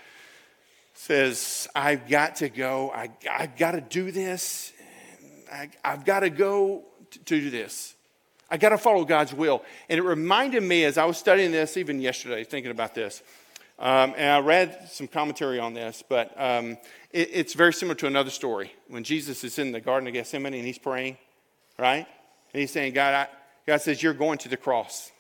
says, 0.95 1.69
I've 1.77 2.09
got 2.09 2.37
to 2.37 2.49
go. 2.49 2.91
I, 2.91 3.11
I've 3.31 3.57
got 3.57 3.73
to 3.73 3.81
do 3.81 4.11
this. 4.11 4.73
I, 5.51 5.71
have 5.85 6.05
got 6.05 6.21
to 6.21 6.31
go 6.31 6.85
to, 7.11 7.19
to 7.21 7.41
do 7.41 7.51
this. 7.51 7.95
I 8.51 8.57
got 8.57 8.71
to 8.71 8.79
follow 8.79 9.05
God's 9.05 9.33
will. 9.33 9.63
And 9.89 9.99
it 9.99 10.03
reminded 10.03 10.63
me 10.63 10.85
as 10.85 10.99
I 10.99 11.05
was 11.05 11.17
studying 11.17 11.53
this, 11.53 11.77
even 11.77 12.01
yesterday, 12.01 12.43
thinking 12.45 12.73
about 12.73 12.95
this. 12.95 13.23
Um, 13.79 14.15
and 14.17 14.31
I 14.31 14.41
read 14.41 14.89
some 14.91 15.07
commentary 15.07 15.59
on 15.59 15.73
this, 15.73 16.03
but 16.09 16.33
um, 16.37 16.73
it, 17.13 17.31
it's 17.33 17.55
very 17.55 17.73
similar 17.73 17.95
to 17.97 18.07
another 18.07 18.31
story. 18.31 18.73
When 18.89 19.05
Jesus 19.05 19.45
is 19.45 19.59
in 19.59 19.73
the 19.73 19.81
Garden 19.81 20.07
of 20.09 20.15
Gethsemane 20.15 20.55
and 20.55 20.65
he's 20.65 20.79
praying, 20.79 21.17
right? 21.79 22.07
And 22.53 22.61
he's 22.61 22.73
saying, 22.73 22.95
God, 22.95 23.15
I, 23.15 23.29
God 23.67 23.81
says, 23.81 24.03
You're 24.03 24.15
going 24.15 24.39
to 24.39 24.49
the 24.49 24.57
cross. 24.57 25.13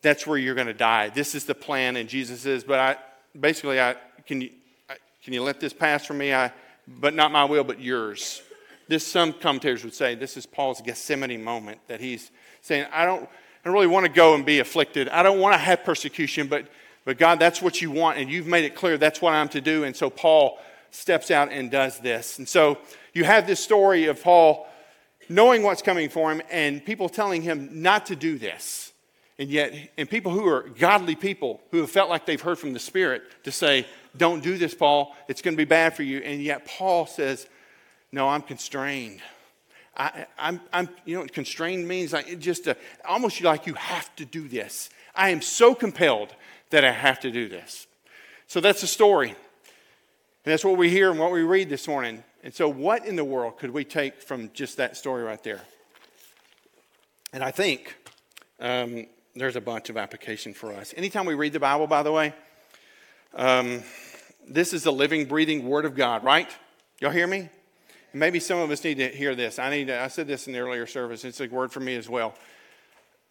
That's 0.00 0.26
where 0.26 0.38
you're 0.38 0.54
going 0.54 0.68
to 0.68 0.74
die. 0.74 1.08
This 1.08 1.34
is 1.34 1.44
the 1.44 1.54
plan. 1.56 1.96
And 1.96 2.08
Jesus 2.08 2.42
says, 2.42 2.62
But 2.62 2.78
I 2.78 2.96
basically, 3.38 3.80
I, 3.80 3.96
can, 4.26 4.42
you, 4.42 4.50
I, 4.88 4.94
can 5.24 5.32
you 5.32 5.42
let 5.42 5.58
this 5.58 5.72
pass 5.72 6.06
from 6.06 6.18
me? 6.18 6.32
I, 6.32 6.52
but 6.86 7.14
not 7.14 7.32
my 7.32 7.44
will, 7.44 7.64
but 7.64 7.80
yours 7.80 8.42
this, 8.88 9.06
some 9.06 9.34
commentators 9.34 9.84
would 9.84 9.94
say, 9.94 10.14
this 10.14 10.36
is 10.36 10.46
Paul's 10.46 10.80
Gethsemane 10.80 11.44
moment 11.44 11.78
that 11.86 12.00
he's 12.00 12.30
saying, 12.62 12.86
I 12.92 13.04
don't, 13.04 13.22
I 13.22 13.28
don't 13.64 13.74
really 13.74 13.86
want 13.86 14.06
to 14.06 14.12
go 14.12 14.34
and 14.34 14.44
be 14.44 14.58
afflicted. 14.60 15.08
I 15.10 15.22
don't 15.22 15.38
want 15.38 15.54
to 15.54 15.58
have 15.58 15.84
persecution, 15.84 16.48
but, 16.48 16.66
but 17.08 17.16
God, 17.16 17.38
that's 17.38 17.62
what 17.62 17.80
you 17.80 17.90
want, 17.90 18.18
and 18.18 18.28
you've 18.28 18.46
made 18.46 18.66
it 18.66 18.74
clear 18.74 18.98
that's 18.98 19.22
what 19.22 19.32
I'm 19.32 19.48
to 19.48 19.62
do. 19.62 19.84
And 19.84 19.96
so 19.96 20.10
Paul 20.10 20.58
steps 20.90 21.30
out 21.30 21.50
and 21.50 21.70
does 21.70 21.98
this. 22.00 22.38
And 22.38 22.46
so 22.46 22.76
you 23.14 23.24
have 23.24 23.46
this 23.46 23.60
story 23.60 24.04
of 24.04 24.22
Paul 24.22 24.68
knowing 25.26 25.62
what's 25.62 25.80
coming 25.80 26.10
for 26.10 26.30
him 26.30 26.42
and 26.50 26.84
people 26.84 27.08
telling 27.08 27.40
him 27.40 27.80
not 27.80 28.04
to 28.08 28.14
do 28.14 28.36
this. 28.36 28.92
And 29.38 29.48
yet, 29.48 29.72
and 29.96 30.10
people 30.10 30.32
who 30.32 30.46
are 30.48 30.68
godly 30.78 31.16
people 31.16 31.62
who 31.70 31.78
have 31.78 31.90
felt 31.90 32.10
like 32.10 32.26
they've 32.26 32.38
heard 32.38 32.58
from 32.58 32.74
the 32.74 32.78
Spirit 32.78 33.22
to 33.44 33.52
say, 33.52 33.86
Don't 34.14 34.42
do 34.42 34.58
this, 34.58 34.74
Paul. 34.74 35.16
It's 35.28 35.40
going 35.40 35.54
to 35.54 35.58
be 35.58 35.64
bad 35.64 35.96
for 35.96 36.02
you. 36.02 36.18
And 36.18 36.42
yet, 36.42 36.66
Paul 36.66 37.06
says, 37.06 37.46
no, 38.12 38.28
I'm 38.28 38.42
constrained. 38.42 39.22
I, 39.96 40.08
am 40.08 40.26
I'm, 40.38 40.60
I'm, 40.74 40.88
you 41.06 41.16
know 41.16 41.24
constrained 41.24 41.88
means? 41.88 42.12
Like 42.12 42.38
just 42.38 42.66
a, 42.66 42.76
almost 43.08 43.40
like 43.40 43.66
you 43.66 43.72
have 43.72 44.14
to 44.16 44.26
do 44.26 44.46
this. 44.46 44.90
I 45.14 45.30
am 45.30 45.40
so 45.40 45.74
compelled 45.74 46.34
that 46.70 46.84
I 46.84 46.92
have 46.92 47.20
to 47.20 47.30
do 47.30 47.48
this. 47.48 47.86
So 48.46 48.60
that's 48.60 48.80
the 48.80 48.86
story. 48.86 49.30
And 49.30 50.52
that's 50.52 50.64
what 50.64 50.76
we 50.76 50.88
hear 50.88 51.10
and 51.10 51.18
what 51.18 51.32
we 51.32 51.42
read 51.42 51.68
this 51.68 51.86
morning. 51.86 52.24
And 52.42 52.54
so, 52.54 52.68
what 52.68 53.04
in 53.04 53.16
the 53.16 53.24
world 53.24 53.58
could 53.58 53.70
we 53.70 53.84
take 53.84 54.22
from 54.22 54.50
just 54.54 54.76
that 54.76 54.96
story 54.96 55.22
right 55.22 55.42
there? 55.42 55.60
And 57.32 57.42
I 57.42 57.50
think 57.50 57.96
um, 58.60 59.06
there's 59.34 59.56
a 59.56 59.60
bunch 59.60 59.90
of 59.90 59.96
application 59.96 60.54
for 60.54 60.72
us. 60.72 60.94
Anytime 60.96 61.26
we 61.26 61.34
read 61.34 61.52
the 61.52 61.60
Bible, 61.60 61.86
by 61.86 62.02
the 62.02 62.12
way, 62.12 62.32
um, 63.34 63.82
this 64.48 64.72
is 64.72 64.84
the 64.84 64.92
living, 64.92 65.26
breathing 65.26 65.66
Word 65.66 65.84
of 65.84 65.94
God, 65.94 66.24
right? 66.24 66.48
Y'all 67.00 67.10
hear 67.10 67.26
me? 67.26 67.48
Maybe 68.14 68.40
some 68.40 68.58
of 68.58 68.70
us 68.70 68.82
need 68.82 68.96
to 68.96 69.08
hear 69.08 69.34
this. 69.34 69.58
I 69.58 69.70
need 69.70 69.88
to, 69.88 70.00
I 70.00 70.08
said 70.08 70.26
this 70.26 70.46
in 70.46 70.54
the 70.54 70.60
earlier 70.60 70.86
service. 70.86 71.24
It's 71.24 71.40
a 71.40 71.46
word 71.46 71.70
for 71.70 71.80
me 71.80 71.94
as 71.96 72.08
well. 72.08 72.34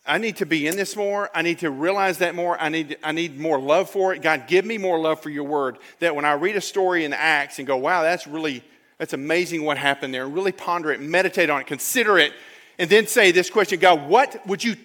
I 0.07 0.17
need 0.17 0.37
to 0.37 0.45
be 0.45 0.67
in 0.67 0.75
this 0.75 0.95
more. 0.95 1.29
I 1.35 1.41
need 1.41 1.59
to 1.59 1.69
realize 1.69 2.19
that 2.19 2.33
more. 2.33 2.59
I 2.59 2.69
need, 2.69 2.97
I 3.03 3.11
need 3.11 3.39
more 3.39 3.59
love 3.59 3.89
for 3.89 4.13
it. 4.13 4.21
God, 4.21 4.47
give 4.47 4.65
me 4.65 4.77
more 4.77 4.99
love 4.99 5.21
for 5.21 5.29
your 5.29 5.43
word. 5.43 5.77
That 5.99 6.15
when 6.15 6.25
I 6.25 6.33
read 6.33 6.55
a 6.55 6.61
story 6.61 7.03
in 7.05 7.13
Acts 7.13 7.59
and 7.59 7.67
go, 7.67 7.77
wow, 7.77 8.03
that's 8.03 8.25
really, 8.25 8.63
that's 8.97 9.13
amazing 9.13 9.63
what 9.63 9.77
happened 9.77 10.13
there. 10.13 10.27
Really 10.27 10.51
ponder 10.51 10.91
it, 10.91 11.01
meditate 11.01 11.49
on 11.49 11.61
it, 11.61 11.67
consider 11.67 12.17
it, 12.17 12.33
and 12.79 12.89
then 12.89 13.07
say 13.07 13.31
this 13.31 13.49
question 13.49 13.79
God, 13.79 14.07
what 14.07 14.45
would 14.47 14.63
you, 14.63 14.75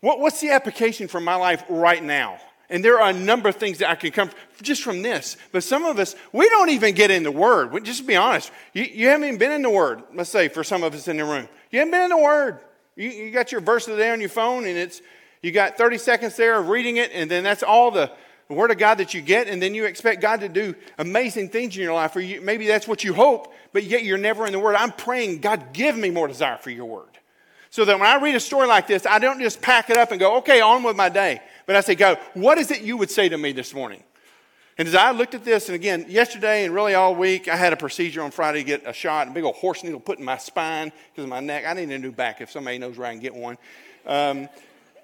what, 0.00 0.20
what's 0.20 0.40
the 0.40 0.50
application 0.50 1.08
for 1.08 1.20
my 1.20 1.36
life 1.36 1.64
right 1.68 2.02
now? 2.02 2.38
And 2.68 2.84
there 2.84 3.00
are 3.00 3.10
a 3.10 3.12
number 3.12 3.48
of 3.48 3.56
things 3.56 3.78
that 3.78 3.90
I 3.90 3.94
can 3.94 4.10
come 4.10 4.30
just 4.60 4.82
from 4.82 5.02
this. 5.02 5.36
But 5.52 5.62
some 5.62 5.84
of 5.84 5.98
us, 5.98 6.16
we 6.32 6.48
don't 6.48 6.70
even 6.70 6.94
get 6.94 7.10
in 7.10 7.22
the 7.22 7.30
Word. 7.30 7.72
We, 7.72 7.80
just 7.80 8.06
be 8.06 8.16
honest. 8.16 8.50
You, 8.72 8.82
you 8.82 9.08
haven't 9.08 9.24
even 9.26 9.38
been 9.38 9.52
in 9.52 9.62
the 9.62 9.70
Word, 9.70 10.02
let's 10.12 10.30
say, 10.30 10.48
for 10.48 10.64
some 10.64 10.82
of 10.82 10.92
us 10.92 11.06
in 11.06 11.16
the 11.16 11.24
room. 11.24 11.48
You 11.70 11.78
haven't 11.78 11.92
been 11.92 12.02
in 12.02 12.10
the 12.10 12.18
Word. 12.18 12.58
You, 12.96 13.10
you 13.10 13.30
got 13.30 13.52
your 13.52 13.60
verse 13.60 13.86
there 13.86 14.12
on 14.12 14.20
your 14.20 14.30
phone, 14.30 14.66
and 14.66 14.76
it's 14.76 15.02
you 15.42 15.52
got 15.52 15.78
30 15.78 15.98
seconds 15.98 16.36
there 16.36 16.58
of 16.58 16.68
reading 16.68 16.96
it, 16.96 17.12
and 17.12 17.30
then 17.30 17.44
that's 17.44 17.62
all 17.62 17.90
the 17.90 18.10
Word 18.48 18.70
of 18.70 18.78
God 18.78 18.98
that 18.98 19.12
you 19.12 19.20
get, 19.20 19.48
and 19.48 19.60
then 19.60 19.74
you 19.74 19.84
expect 19.84 20.20
God 20.20 20.40
to 20.40 20.48
do 20.48 20.74
amazing 20.98 21.50
things 21.50 21.76
in 21.76 21.82
your 21.82 21.94
life. 21.94 22.16
Or 22.16 22.20
you, 22.20 22.40
maybe 22.40 22.66
that's 22.66 22.88
what 22.88 23.04
you 23.04 23.12
hope, 23.12 23.52
but 23.72 23.84
yet 23.84 24.04
you're 24.04 24.18
never 24.18 24.46
in 24.46 24.52
the 24.52 24.58
Word. 24.58 24.76
I'm 24.76 24.92
praying, 24.92 25.40
God, 25.40 25.72
give 25.72 25.96
me 25.96 26.10
more 26.10 26.26
desire 26.26 26.56
for 26.56 26.70
your 26.70 26.86
Word. 26.86 27.08
So 27.70 27.84
that 27.84 27.98
when 27.98 28.08
I 28.08 28.20
read 28.22 28.34
a 28.34 28.40
story 28.40 28.66
like 28.66 28.86
this, 28.86 29.04
I 29.04 29.18
don't 29.18 29.40
just 29.40 29.60
pack 29.60 29.90
it 29.90 29.96
up 29.96 30.10
and 30.10 30.20
go, 30.20 30.38
okay, 30.38 30.60
on 30.60 30.82
with 30.82 30.96
my 30.96 31.08
day. 31.08 31.42
But 31.66 31.76
I 31.76 31.80
say, 31.80 31.94
God, 31.94 32.18
what 32.34 32.56
is 32.56 32.70
it 32.70 32.80
you 32.80 32.96
would 32.96 33.10
say 33.10 33.28
to 33.28 33.36
me 33.36 33.52
this 33.52 33.74
morning? 33.74 34.02
And 34.78 34.86
as 34.86 34.94
I 34.94 35.12
looked 35.12 35.34
at 35.34 35.42
this, 35.42 35.68
and 35.68 35.74
again, 35.74 36.04
yesterday 36.08 36.66
and 36.66 36.74
really 36.74 36.94
all 36.94 37.14
week, 37.14 37.48
I 37.48 37.56
had 37.56 37.72
a 37.72 37.76
procedure 37.76 38.22
on 38.22 38.30
Friday 38.30 38.58
to 38.58 38.64
get 38.64 38.86
a 38.86 38.92
shot, 38.92 39.26
a 39.26 39.30
big 39.30 39.44
old 39.44 39.56
horse 39.56 39.82
needle 39.82 40.00
put 40.00 40.18
in 40.18 40.24
my 40.24 40.36
spine 40.36 40.92
because 41.10 41.24
of 41.24 41.30
my 41.30 41.40
neck. 41.40 41.64
I 41.66 41.72
need 41.72 41.90
a 41.90 41.98
new 41.98 42.12
back 42.12 42.42
if 42.42 42.50
somebody 42.50 42.76
knows 42.76 42.98
where 42.98 43.08
I 43.08 43.12
can 43.12 43.20
get 43.20 43.34
one. 43.34 43.56
Um, 44.06 44.50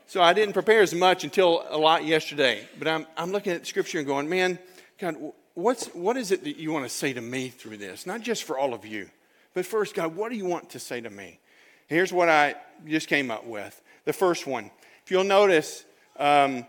so 0.06 0.20
I 0.20 0.35
didn't 0.35 0.52
prepare 0.52 0.82
as 0.82 0.94
much 0.94 1.24
until 1.24 1.64
a 1.70 1.78
lot 1.78 2.04
yesterday. 2.04 2.68
But 2.78 2.87
I'm, 2.87 3.06
I'm 3.16 3.32
looking 3.32 3.52
at 3.52 3.66
Scripture 3.66 3.96
and 3.96 4.06
going, 4.06 4.28
man, 4.28 4.58
God, 4.98 5.16
what's, 5.54 5.87
what 5.88 6.18
is 6.18 6.32
it 6.32 6.44
that 6.44 6.58
you 6.58 6.70
want 6.70 6.85
to 6.85 6.90
say 6.90 7.14
to 7.14 7.22
me 7.22 7.48
through 7.48 7.78
this? 7.78 8.04
Not 8.06 8.20
just 8.20 8.44
for 8.44 8.58
all 8.58 8.74
of 8.74 8.85
you, 8.85 9.08
but 9.54 9.64
first, 9.64 9.94
God, 9.94 10.14
what 10.14 10.30
do 10.30 10.37
you 10.37 10.44
want 10.44 10.68
to 10.70 10.78
say 10.78 11.00
to 11.00 11.08
me? 11.08 11.38
Here's 11.87 12.12
what 12.12 12.28
I 12.28 12.56
just 12.87 13.08
came 13.08 13.30
up 13.30 13.46
with. 13.46 13.80
The 14.04 14.12
first 14.12 14.46
one, 14.46 14.70
if 15.04 15.11
you'll 15.11 15.24
notice, 15.24 15.85
um, 16.18 16.66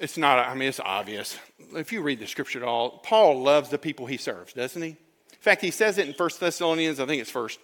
it's 0.00 0.16
not, 0.16 0.38
I 0.48 0.54
mean, 0.54 0.68
it's 0.68 0.80
obvious. 0.80 1.38
If 1.74 1.92
you 1.92 2.00
read 2.00 2.18
the 2.18 2.26
scripture 2.26 2.60
at 2.60 2.64
all, 2.64 2.98
Paul 2.98 3.42
loves 3.42 3.68
the 3.68 3.78
people 3.78 4.06
he 4.06 4.16
serves, 4.16 4.54
doesn't 4.54 4.80
he? 4.80 4.88
In 4.88 4.96
fact, 5.40 5.60
he 5.60 5.70
says 5.70 5.98
it 5.98 6.08
in 6.08 6.14
1 6.14 6.30
Thessalonians, 6.40 6.98
I 6.98 7.06
think 7.06 7.20
it's 7.20 7.30
first 7.30 7.60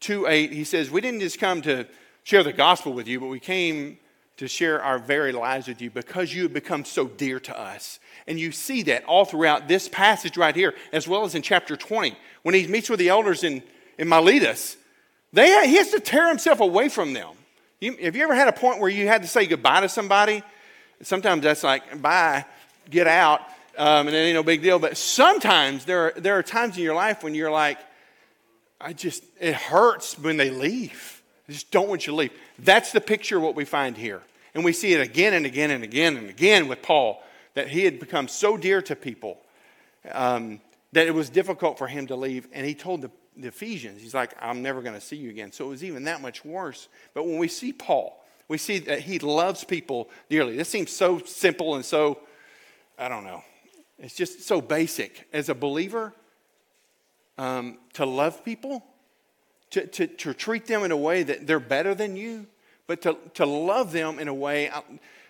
2 0.00 0.26
8. 0.26 0.52
He 0.52 0.64
says, 0.64 0.90
We 0.90 1.00
didn't 1.00 1.20
just 1.20 1.38
come 1.38 1.62
to 1.62 1.86
share 2.22 2.42
the 2.42 2.52
gospel 2.52 2.92
with 2.92 3.08
you, 3.08 3.20
but 3.20 3.26
we 3.26 3.40
came 3.40 3.98
to 4.36 4.48
share 4.48 4.82
our 4.82 4.98
very 4.98 5.32
lives 5.32 5.68
with 5.68 5.82
you 5.82 5.90
because 5.90 6.32
you 6.32 6.44
have 6.44 6.52
become 6.52 6.84
so 6.84 7.06
dear 7.06 7.38
to 7.40 7.58
us. 7.58 8.00
And 8.26 8.38
you 8.40 8.52
see 8.52 8.82
that 8.84 9.04
all 9.04 9.24
throughout 9.24 9.68
this 9.68 9.88
passage 9.88 10.36
right 10.36 10.56
here, 10.56 10.74
as 10.92 11.06
well 11.06 11.24
as 11.24 11.34
in 11.34 11.42
chapter 11.42 11.76
20, 11.76 12.16
when 12.42 12.54
he 12.54 12.66
meets 12.66 12.88
with 12.88 13.00
the 13.00 13.10
elders 13.10 13.44
in, 13.44 13.62
in 13.98 14.08
Miletus. 14.08 14.76
They, 15.32 15.68
he 15.68 15.76
has 15.76 15.90
to 15.90 16.00
tear 16.00 16.28
himself 16.28 16.60
away 16.60 16.88
from 16.88 17.12
them. 17.12 17.34
You, 17.80 17.96
have 18.02 18.16
you 18.16 18.22
ever 18.22 18.34
had 18.34 18.48
a 18.48 18.52
point 18.52 18.80
where 18.80 18.90
you 18.90 19.06
had 19.06 19.22
to 19.22 19.28
say 19.28 19.46
goodbye 19.46 19.82
to 19.82 19.88
somebody? 19.88 20.42
Sometimes 21.02 21.42
that's 21.42 21.62
like, 21.62 22.00
bye, 22.00 22.44
get 22.88 23.06
out, 23.06 23.40
um, 23.78 24.06
and 24.06 24.14
it 24.14 24.18
ain't 24.18 24.34
no 24.34 24.42
big 24.42 24.62
deal. 24.62 24.78
But 24.78 24.96
sometimes 24.96 25.84
there 25.84 26.06
are, 26.06 26.20
there 26.20 26.38
are 26.38 26.42
times 26.42 26.76
in 26.76 26.82
your 26.82 26.94
life 26.94 27.22
when 27.22 27.34
you're 27.34 27.50
like, 27.50 27.78
I 28.80 28.92
just, 28.92 29.22
it 29.40 29.54
hurts 29.54 30.18
when 30.18 30.36
they 30.36 30.50
leave. 30.50 31.22
I 31.48 31.52
just 31.52 31.70
don't 31.70 31.88
want 31.88 32.06
you 32.06 32.12
to 32.12 32.16
leave. 32.16 32.32
That's 32.58 32.92
the 32.92 33.00
picture 33.00 33.36
of 33.36 33.42
what 33.42 33.54
we 33.54 33.64
find 33.64 33.96
here. 33.96 34.22
And 34.54 34.64
we 34.64 34.72
see 34.72 34.92
it 34.92 35.00
again 35.00 35.34
and 35.34 35.46
again 35.46 35.70
and 35.70 35.84
again 35.84 36.16
and 36.16 36.28
again 36.28 36.68
with 36.68 36.82
Paul 36.82 37.22
that 37.54 37.68
he 37.68 37.84
had 37.84 37.98
become 37.98 38.28
so 38.28 38.56
dear 38.56 38.82
to 38.82 38.96
people 38.96 39.38
um, 40.12 40.60
that 40.92 41.06
it 41.06 41.14
was 41.14 41.30
difficult 41.30 41.78
for 41.78 41.86
him 41.86 42.06
to 42.08 42.16
leave. 42.16 42.48
And 42.52 42.66
he 42.66 42.74
told 42.74 43.02
the, 43.02 43.10
the 43.36 43.48
Ephesians, 43.48 44.00
he's 44.00 44.14
like, 44.14 44.34
I'm 44.40 44.62
never 44.62 44.82
going 44.82 44.94
to 44.94 45.00
see 45.00 45.16
you 45.16 45.30
again. 45.30 45.52
So 45.52 45.66
it 45.66 45.68
was 45.68 45.84
even 45.84 46.04
that 46.04 46.20
much 46.20 46.44
worse. 46.44 46.88
But 47.14 47.26
when 47.26 47.38
we 47.38 47.48
see 47.48 47.72
Paul, 47.72 48.19
we 48.50 48.58
see 48.58 48.80
that 48.80 49.02
he 49.02 49.20
loves 49.20 49.62
people 49.62 50.10
dearly. 50.28 50.56
This 50.56 50.68
seems 50.68 50.90
so 50.90 51.20
simple 51.20 51.76
and 51.76 51.84
so, 51.84 52.18
I 52.98 53.08
don't 53.08 53.22
know, 53.22 53.44
it's 53.96 54.16
just 54.16 54.42
so 54.42 54.60
basic. 54.60 55.28
As 55.32 55.48
a 55.48 55.54
believer, 55.54 56.12
um, 57.38 57.78
to 57.92 58.04
love 58.04 58.44
people, 58.44 58.84
to, 59.70 59.86
to, 59.86 60.08
to 60.08 60.34
treat 60.34 60.66
them 60.66 60.82
in 60.82 60.90
a 60.90 60.96
way 60.96 61.22
that 61.22 61.46
they're 61.46 61.60
better 61.60 61.94
than 61.94 62.16
you, 62.16 62.44
but 62.88 63.02
to, 63.02 63.16
to 63.34 63.46
love 63.46 63.92
them 63.92 64.18
in 64.18 64.26
a 64.26 64.34
way. 64.34 64.68
I 64.68 64.82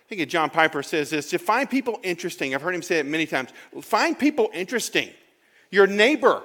think 0.09 0.27
John 0.27 0.49
Piper 0.49 0.81
says 0.81 1.11
this 1.11 1.29
to 1.29 1.37
find 1.37 1.69
people 1.69 1.99
interesting. 2.01 2.55
I've 2.55 2.63
heard 2.63 2.73
him 2.73 2.81
say 2.81 2.97
it 2.97 3.05
many 3.05 3.27
times. 3.27 3.51
Find 3.83 4.17
people 4.17 4.49
interesting. 4.51 5.11
Your 5.69 5.85
neighbor, 5.85 6.41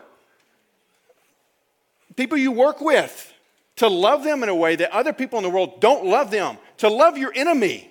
people 2.17 2.37
you 2.37 2.53
work 2.53 2.83
with, 2.83 3.33
to 3.77 3.89
love 3.89 4.25
them 4.25 4.43
in 4.43 4.49
a 4.49 4.55
way 4.55 4.77
that 4.77 4.91
other 4.91 5.15
people 5.15 5.39
in 5.39 5.43
the 5.43 5.51
world 5.51 5.81
don't 5.81 6.05
love 6.05 6.31
them, 6.31 6.59
to 6.79 6.89
love 6.89 7.19
your 7.19 7.33
enemy. 7.35 7.91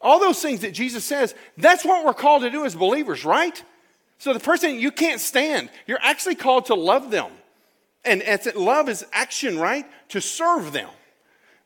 All 0.00 0.18
those 0.18 0.42
things 0.42 0.60
that 0.60 0.72
Jesus 0.72 1.04
says, 1.04 1.34
that's 1.56 1.84
what 1.84 2.04
we're 2.04 2.14
called 2.14 2.42
to 2.42 2.50
do 2.50 2.64
as 2.64 2.74
believers, 2.74 3.24
right? 3.24 3.62
So 4.18 4.32
the 4.32 4.40
person 4.40 4.78
you 4.78 4.90
can't 4.90 5.20
stand, 5.20 5.70
you're 5.86 6.02
actually 6.02 6.34
called 6.34 6.66
to 6.66 6.74
love 6.74 7.10
them. 7.10 7.30
And 8.04 8.22
love 8.56 8.88
is 8.88 9.06
action, 9.12 9.58
right? 9.58 9.86
To 10.08 10.20
serve 10.20 10.72
them. 10.72 10.88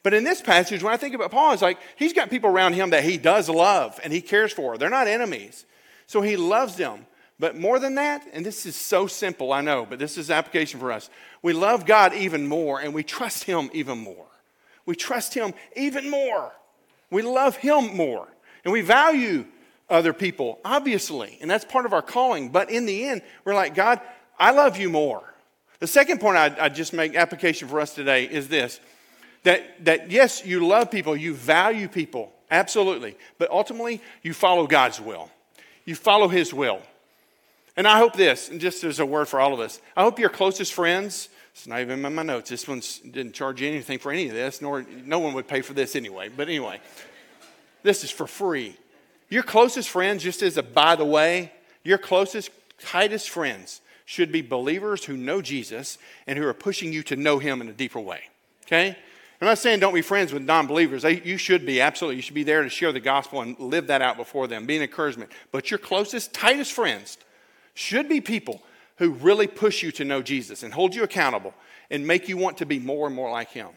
But 0.02 0.14
in 0.14 0.22
this 0.22 0.40
passage, 0.40 0.82
when 0.82 0.92
I 0.92 0.98
think 0.98 1.14
about 1.14 1.30
Paul, 1.30 1.52
it's 1.52 1.62
like 1.62 1.78
he's 1.96 2.12
got 2.12 2.30
people 2.30 2.50
around 2.50 2.74
him 2.74 2.90
that 2.90 3.02
he 3.02 3.16
does 3.16 3.48
love 3.48 3.98
and 4.04 4.12
he 4.12 4.20
cares 4.20 4.52
for. 4.52 4.78
They're 4.78 4.90
not 4.90 5.08
enemies. 5.08 5.64
So 6.06 6.20
he 6.20 6.36
loves 6.36 6.76
them. 6.76 7.06
But 7.38 7.56
more 7.56 7.78
than 7.78 7.96
that, 7.96 8.26
and 8.32 8.46
this 8.46 8.64
is 8.66 8.76
so 8.76 9.06
simple, 9.06 9.52
I 9.52 9.60
know, 9.60 9.84
but 9.84 9.98
this 9.98 10.16
is 10.16 10.30
application 10.30 10.80
for 10.80 10.92
us. 10.92 11.10
We 11.42 11.52
love 11.52 11.84
God 11.84 12.14
even 12.14 12.46
more 12.46 12.80
and 12.80 12.94
we 12.94 13.02
trust 13.02 13.44
him 13.44 13.68
even 13.72 13.98
more. 13.98 14.26
We 14.86 14.94
trust 14.94 15.34
him 15.34 15.52
even 15.74 16.08
more. 16.08 16.52
We 17.10 17.22
love 17.22 17.56
him 17.56 17.96
more. 17.96 18.28
And 18.64 18.72
we 18.72 18.80
value 18.80 19.44
other 19.88 20.12
people, 20.12 20.58
obviously. 20.64 21.38
And 21.40 21.50
that's 21.50 21.64
part 21.64 21.86
of 21.86 21.92
our 21.92 22.02
calling. 22.02 22.48
But 22.50 22.70
in 22.70 22.86
the 22.86 23.08
end, 23.08 23.22
we're 23.44 23.54
like, 23.54 23.74
God, 23.74 24.00
I 24.38 24.52
love 24.52 24.78
you 24.78 24.88
more. 24.88 25.22
The 25.78 25.86
second 25.86 26.20
point 26.20 26.36
I'd, 26.36 26.58
I'd 26.58 26.74
just 26.74 26.92
make 26.92 27.14
application 27.14 27.68
for 27.68 27.80
us 27.80 27.94
today 27.94 28.24
is 28.24 28.48
this 28.48 28.80
that, 29.44 29.84
that 29.84 30.10
yes, 30.10 30.44
you 30.44 30.66
love 30.66 30.90
people, 30.90 31.16
you 31.16 31.32
value 31.32 31.86
people, 31.86 32.32
absolutely, 32.50 33.16
but 33.38 33.48
ultimately 33.48 34.02
you 34.22 34.34
follow 34.34 34.66
God's 34.66 35.00
will. 35.00 35.30
You 35.84 35.94
follow 35.94 36.26
His 36.26 36.52
will. 36.52 36.82
And 37.76 37.86
I 37.86 37.98
hope 37.98 38.14
this, 38.14 38.48
and 38.48 38.60
just 38.60 38.82
as 38.82 38.98
a 38.98 39.06
word 39.06 39.28
for 39.28 39.38
all 39.38 39.54
of 39.54 39.60
us, 39.60 39.80
I 39.96 40.02
hope 40.02 40.18
your 40.18 40.30
closest 40.30 40.72
friends, 40.72 41.28
it's 41.56 41.66
not 41.66 41.80
even 41.80 42.04
in 42.04 42.14
my 42.14 42.22
notes, 42.22 42.50
this 42.50 42.68
one 42.68 42.82
didn't 43.10 43.32
charge 43.32 43.62
you 43.62 43.68
anything 43.68 43.98
for 43.98 44.12
any 44.12 44.28
of 44.28 44.34
this, 44.34 44.60
nor 44.60 44.84
no 45.06 45.18
one 45.18 45.32
would 45.32 45.48
pay 45.48 45.62
for 45.62 45.72
this 45.72 45.96
anyway, 45.96 46.28
but 46.28 46.48
anyway, 46.48 46.78
this 47.82 48.04
is 48.04 48.10
for 48.10 48.26
free. 48.26 48.76
Your 49.30 49.42
closest 49.42 49.88
friends, 49.88 50.22
just 50.22 50.42
as 50.42 50.58
a 50.58 50.62
by 50.62 50.96
the 50.96 51.04
way, 51.06 51.50
your 51.82 51.96
closest, 51.96 52.50
tightest 52.78 53.30
friends 53.30 53.80
should 54.04 54.30
be 54.30 54.42
believers 54.42 55.06
who 55.06 55.16
know 55.16 55.40
Jesus 55.40 55.96
and 56.26 56.38
who 56.38 56.46
are 56.46 56.52
pushing 56.52 56.92
you 56.92 57.02
to 57.04 57.16
know 57.16 57.38
Him 57.38 57.62
in 57.62 57.68
a 57.68 57.72
deeper 57.72 58.00
way. 58.00 58.20
Okay? 58.66 58.94
I'm 59.40 59.46
not 59.48 59.56
saying 59.56 59.80
don't 59.80 59.94
be 59.94 60.02
friends 60.02 60.34
with 60.34 60.42
non 60.42 60.66
believers. 60.66 61.04
You 61.04 61.38
should 61.38 61.64
be, 61.64 61.80
absolutely. 61.80 62.16
You 62.16 62.22
should 62.22 62.34
be 62.34 62.44
there 62.44 62.64
to 62.64 62.68
share 62.68 62.92
the 62.92 63.00
gospel 63.00 63.40
and 63.40 63.58
live 63.58 63.86
that 63.86 64.02
out 64.02 64.18
before 64.18 64.46
them, 64.46 64.66
be 64.66 64.76
an 64.76 64.82
encouragement. 64.82 65.32
But 65.52 65.70
your 65.70 65.78
closest, 65.78 66.34
tightest 66.34 66.72
friends 66.72 67.16
should 67.72 68.10
be 68.10 68.20
people 68.20 68.62
who 68.96 69.10
really 69.10 69.46
push 69.46 69.82
you 69.82 69.92
to 69.92 70.04
know 70.04 70.22
Jesus 70.22 70.62
and 70.62 70.72
hold 70.72 70.94
you 70.94 71.02
accountable 71.02 71.54
and 71.90 72.06
make 72.06 72.28
you 72.28 72.36
want 72.36 72.58
to 72.58 72.66
be 72.66 72.78
more 72.78 73.06
and 73.06 73.14
more 73.14 73.30
like 73.30 73.50
Him. 73.50 73.68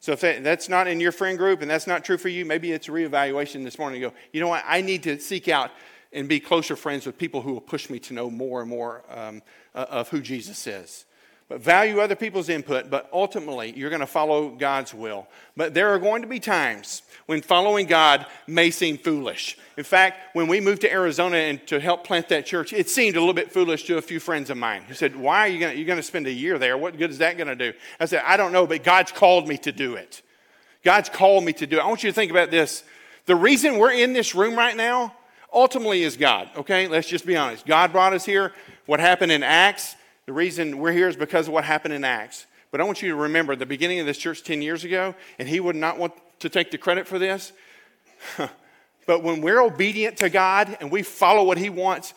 So 0.00 0.12
if 0.12 0.20
that's 0.20 0.68
not 0.68 0.86
in 0.86 1.00
your 1.00 1.10
friend 1.10 1.36
group 1.36 1.60
and 1.60 1.70
that's 1.70 1.86
not 1.86 2.04
true 2.04 2.18
for 2.18 2.28
you, 2.28 2.44
maybe 2.44 2.70
it's 2.70 2.88
a 2.88 2.92
reevaluation 2.92 3.64
this 3.64 3.78
morning. 3.78 4.00
You 4.00 4.10
go, 4.10 4.14
you 4.32 4.40
know 4.40 4.48
what? 4.48 4.64
I 4.66 4.80
need 4.80 5.02
to 5.04 5.18
seek 5.18 5.48
out 5.48 5.72
and 6.12 6.28
be 6.28 6.40
closer 6.40 6.76
friends 6.76 7.04
with 7.04 7.18
people 7.18 7.42
who 7.42 7.52
will 7.52 7.60
push 7.60 7.90
me 7.90 7.98
to 7.98 8.14
know 8.14 8.30
more 8.30 8.60
and 8.60 8.70
more 8.70 9.02
um, 9.10 9.42
of 9.74 10.08
who 10.08 10.20
Jesus 10.20 10.66
is. 10.66 11.04
But 11.48 11.62
value 11.62 12.00
other 12.00 12.14
people's 12.14 12.50
input, 12.50 12.90
but 12.90 13.08
ultimately 13.10 13.72
you're 13.74 13.88
going 13.88 14.00
to 14.00 14.06
follow 14.06 14.50
God's 14.50 14.92
will. 14.92 15.26
But 15.56 15.72
there 15.72 15.88
are 15.94 15.98
going 15.98 16.20
to 16.20 16.28
be 16.28 16.40
times 16.40 17.00
when 17.24 17.40
following 17.40 17.86
God 17.86 18.26
may 18.46 18.70
seem 18.70 18.98
foolish. 18.98 19.56
In 19.78 19.84
fact, 19.84 20.36
when 20.36 20.46
we 20.46 20.60
moved 20.60 20.82
to 20.82 20.92
Arizona 20.92 21.38
and 21.38 21.66
to 21.68 21.80
help 21.80 22.04
plant 22.04 22.28
that 22.28 22.44
church, 22.44 22.74
it 22.74 22.90
seemed 22.90 23.16
a 23.16 23.20
little 23.20 23.34
bit 23.34 23.50
foolish 23.50 23.84
to 23.84 23.96
a 23.96 24.02
few 24.02 24.20
friends 24.20 24.50
of 24.50 24.58
mine 24.58 24.82
who 24.82 24.92
said, 24.92 25.16
Why 25.16 25.40
are 25.40 25.48
you 25.48 25.58
going 25.58 25.72
to, 25.72 25.78
you're 25.78 25.86
going 25.86 25.98
to 25.98 26.02
spend 26.02 26.26
a 26.26 26.32
year 26.32 26.58
there? 26.58 26.76
What 26.76 26.98
good 26.98 27.10
is 27.10 27.18
that 27.18 27.38
going 27.38 27.48
to 27.48 27.56
do? 27.56 27.72
I 27.98 28.04
said, 28.04 28.22
I 28.26 28.36
don't 28.36 28.52
know, 28.52 28.66
but 28.66 28.84
God's 28.84 29.12
called 29.12 29.48
me 29.48 29.56
to 29.58 29.72
do 29.72 29.94
it. 29.94 30.20
God's 30.84 31.08
called 31.08 31.44
me 31.44 31.54
to 31.54 31.66
do 31.66 31.78
it. 31.78 31.80
I 31.80 31.86
want 31.86 32.02
you 32.02 32.10
to 32.10 32.14
think 32.14 32.30
about 32.30 32.50
this. 32.50 32.84
The 33.24 33.36
reason 33.36 33.78
we're 33.78 33.92
in 33.92 34.12
this 34.12 34.34
room 34.34 34.54
right 34.54 34.76
now 34.76 35.14
ultimately 35.50 36.02
is 36.02 36.18
God, 36.18 36.50
okay? 36.58 36.88
Let's 36.88 37.08
just 37.08 37.24
be 37.24 37.36
honest. 37.36 37.64
God 37.64 37.90
brought 37.90 38.12
us 38.12 38.26
here. 38.26 38.52
What 38.84 39.00
happened 39.00 39.32
in 39.32 39.42
Acts 39.42 39.96
the 40.28 40.34
reason 40.34 40.76
we're 40.76 40.92
here 40.92 41.08
is 41.08 41.16
because 41.16 41.48
of 41.48 41.54
what 41.54 41.64
happened 41.64 41.94
in 41.94 42.04
Acts. 42.04 42.44
But 42.70 42.82
I 42.82 42.84
want 42.84 43.00
you 43.00 43.08
to 43.08 43.14
remember 43.14 43.56
the 43.56 43.64
beginning 43.64 43.98
of 44.00 44.04
this 44.04 44.18
church 44.18 44.42
10 44.42 44.60
years 44.60 44.84
ago, 44.84 45.14
and 45.38 45.48
he 45.48 45.58
would 45.58 45.74
not 45.74 45.96
want 45.96 46.12
to 46.40 46.50
take 46.50 46.70
the 46.70 46.76
credit 46.76 47.08
for 47.08 47.18
this. 47.18 47.50
but 49.06 49.22
when 49.22 49.40
we're 49.40 49.62
obedient 49.62 50.18
to 50.18 50.28
God 50.28 50.76
and 50.82 50.90
we 50.90 51.02
follow 51.02 51.44
what 51.44 51.56
he 51.56 51.70
wants, 51.70 52.12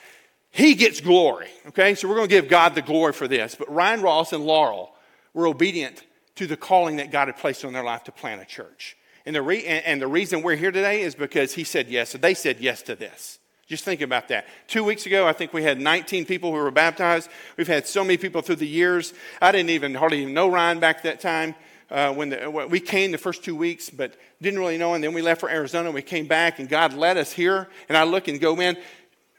he 0.50 0.76
gets 0.76 1.00
glory. 1.00 1.47
Okay? 1.69 1.95
So 1.95 2.10
we're 2.10 2.15
going 2.15 2.28
to 2.28 2.36
give 2.36 2.50
God 2.50 2.76
the 2.76 2.82
glory 2.82 3.13
for 3.13 3.30
this. 3.30 3.56
But 3.56 3.74
Ryan 3.74 4.02
Ross 4.02 4.34
and 4.34 4.43
Laurel 4.43 4.93
were 5.34 5.47
obedient 5.47 6.04
to 6.36 6.47
the 6.47 6.58
calling 6.58 6.97
that 6.97 7.12
God 7.12 7.30
had 7.30 7.38
placed 7.38 7.63
on 7.63 7.71
their 7.71 7.86
life 7.86 8.04
to 8.04 8.12
plant 8.12 8.41
a 8.41 8.45
church. 8.45 8.97
And 9.26 9.34
the, 9.34 9.41
re- 9.41 9.63
and 9.63 10.02
the 10.02 10.08
reason 10.08 10.41
we're 10.41 10.58
here 10.58 10.74
today 10.74 11.04
is 11.04 11.15
because 11.15 11.54
he 11.54 11.63
said 11.63 11.88
yes. 11.88 12.10
So 12.10 12.17
they 12.17 12.34
said 12.34 12.60
yes 12.60 12.82
to 12.82 12.95
this. 12.97 13.39
Just 13.71 13.86
think 13.86 14.01
about 14.01 14.27
that. 14.27 14.47
Two 14.67 14.84
weeks 14.84 15.05
ago, 15.05 15.25
I 15.25 15.31
think 15.31 15.53
we 15.53 15.63
had 15.63 15.79
19 15.79 16.25
people 16.25 16.51
who 16.51 16.57
were 16.57 16.71
baptized. 16.71 17.29
We've 17.55 17.69
had 17.69 17.88
so 17.88 18.03
many 18.03 18.17
people 18.17 18.41
through 18.41 18.57
the 18.57 18.67
years. 18.67 19.13
I 19.41 19.53
didn't 19.53 19.69
even 19.69 19.95
hardly 19.95 20.23
even 20.23 20.34
know 20.34 20.49
Ryan 20.49 20.81
back 20.81 21.03
that 21.03 21.21
time. 21.21 21.55
Uh, 21.89 22.13
when 22.13 22.31
the, 22.31 22.67
we 22.69 22.81
came 22.81 23.13
the 23.13 23.17
first 23.17 23.45
two 23.45 23.55
weeks, 23.55 23.89
but 23.89 24.13
didn't 24.41 24.60
really 24.60 24.77
know. 24.77 24.93
And 24.93 25.01
then 25.01 25.13
we 25.13 25.21
left 25.21 25.39
for 25.39 25.49
Arizona. 25.49 25.89
We 25.89 26.01
came 26.01 26.27
back, 26.27 26.60
and 26.60 26.67
God 26.67 26.91
led 26.91 27.15
us 27.15 27.31
here. 27.31 27.69
And 27.88 27.97
I 27.97 28.03
look 28.03 28.27
and 28.27 28.41
go, 28.41 28.57
man, 28.57 28.75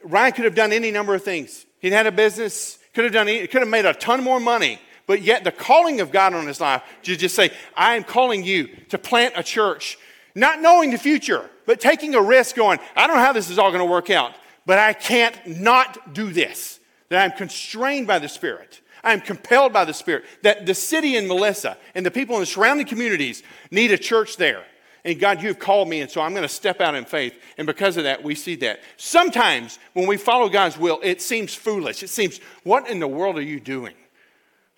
Ryan 0.03 0.33
could 0.33 0.45
have 0.45 0.55
done 0.55 0.71
any 0.71 0.89
number 0.89 1.13
of 1.13 1.23
things. 1.23 1.67
He'd 1.77 1.93
had 1.93 2.07
a 2.07 2.11
business, 2.11 2.79
could 2.95 3.03
have 3.03 3.13
done, 3.13 3.27
could 3.27 3.61
have 3.61 3.67
made 3.67 3.85
a 3.85 3.93
ton 3.93 4.23
more 4.23 4.39
money. 4.39 4.79
But 5.05 5.21
yet, 5.21 5.43
the 5.43 5.51
calling 5.51 6.01
of 6.01 6.11
God 6.11 6.33
on 6.33 6.47
his 6.47 6.59
life 6.59 6.81
to 7.03 7.15
just 7.15 7.35
say, 7.35 7.51
I 7.77 7.97
am 7.97 8.03
calling 8.03 8.43
you 8.43 8.69
to 8.89 8.97
plant 8.97 9.35
a 9.37 9.43
church, 9.43 9.99
not 10.35 10.61
knowing 10.61 10.91
the 10.91 10.97
future 10.97 11.49
but 11.65 11.79
taking 11.79 12.15
a 12.15 12.21
risk 12.21 12.55
going, 12.55 12.79
I 12.95 13.07
don't 13.07 13.15
know 13.15 13.23
how 13.23 13.33
this 13.33 13.49
is 13.49 13.57
all 13.57 13.71
going 13.71 13.85
to 13.85 13.89
work 13.89 14.09
out, 14.09 14.33
but 14.65 14.79
I 14.79 14.93
can't 14.93 15.35
not 15.47 16.13
do 16.13 16.31
this. 16.31 16.79
That 17.09 17.23
I'm 17.23 17.37
constrained 17.37 18.07
by 18.07 18.19
the 18.19 18.29
Spirit. 18.29 18.81
I 19.03 19.13
am 19.13 19.21
compelled 19.21 19.73
by 19.73 19.85
the 19.85 19.93
Spirit. 19.93 20.25
That 20.41 20.65
the 20.65 20.73
city 20.73 21.15
in 21.15 21.27
Melissa 21.27 21.77
and 21.95 22.05
the 22.05 22.11
people 22.11 22.35
in 22.35 22.41
the 22.41 22.47
surrounding 22.47 22.87
communities 22.87 23.43
need 23.71 23.91
a 23.91 23.97
church 23.97 24.37
there. 24.37 24.63
And 25.05 25.19
God, 25.19 25.41
you 25.41 25.49
have 25.49 25.59
called 25.59 25.89
me, 25.89 25.99
and 25.99 26.09
so 26.09 26.21
I'm 26.21 26.31
going 26.31 26.43
to 26.43 26.49
step 26.49 26.79
out 26.79 26.95
in 26.95 27.03
faith. 27.03 27.33
And 27.57 27.67
because 27.67 27.97
of 27.97 28.05
that, 28.05 28.23
we 28.23 28.35
see 28.35 28.55
that. 28.57 28.79
Sometimes 28.95 29.77
when 29.91 30.07
we 30.07 30.15
follow 30.15 30.47
God's 30.47 30.77
will, 30.77 31.01
it 31.03 31.21
seems 31.21 31.53
foolish. 31.53 32.03
It 32.03 32.09
seems, 32.09 32.39
what 32.63 32.87
in 32.87 32.99
the 32.99 33.07
world 33.07 33.37
are 33.37 33.41
you 33.41 33.59
doing? 33.59 33.95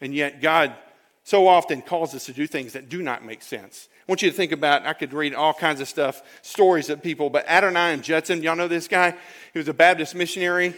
And 0.02 0.16
yet, 0.16 0.42
God 0.42 0.76
so 1.24 1.48
often 1.48 1.84
calls 1.84 2.16
us 2.16 2.26
to 2.26 2.34
do 2.34 2.48
things 2.48 2.74
that 2.74 2.90
do 2.90 3.04
not 3.04 3.24
make 3.24 3.44
sense. 3.44 3.88
I 4.08 4.12
want 4.12 4.22
you 4.22 4.30
to 4.30 4.36
think 4.38 4.52
about, 4.52 4.86
I 4.86 4.94
could 4.94 5.14
read 5.14 5.34
all 5.34 5.52
kinds 5.52 5.82
of 5.82 5.88
stuff, 5.88 6.22
stories 6.44 6.92
of 6.92 7.02
people, 7.02 7.32
but 7.32 7.48
Adoniram 7.48 8.04
Judson, 8.04 8.44
y'all 8.44 8.56
know 8.56 8.68
this 8.68 8.88
guy? 8.88 9.16
He 9.52 9.58
was 9.58 9.68
a 9.68 9.74
Baptist 9.74 10.14
missionary 10.14 10.76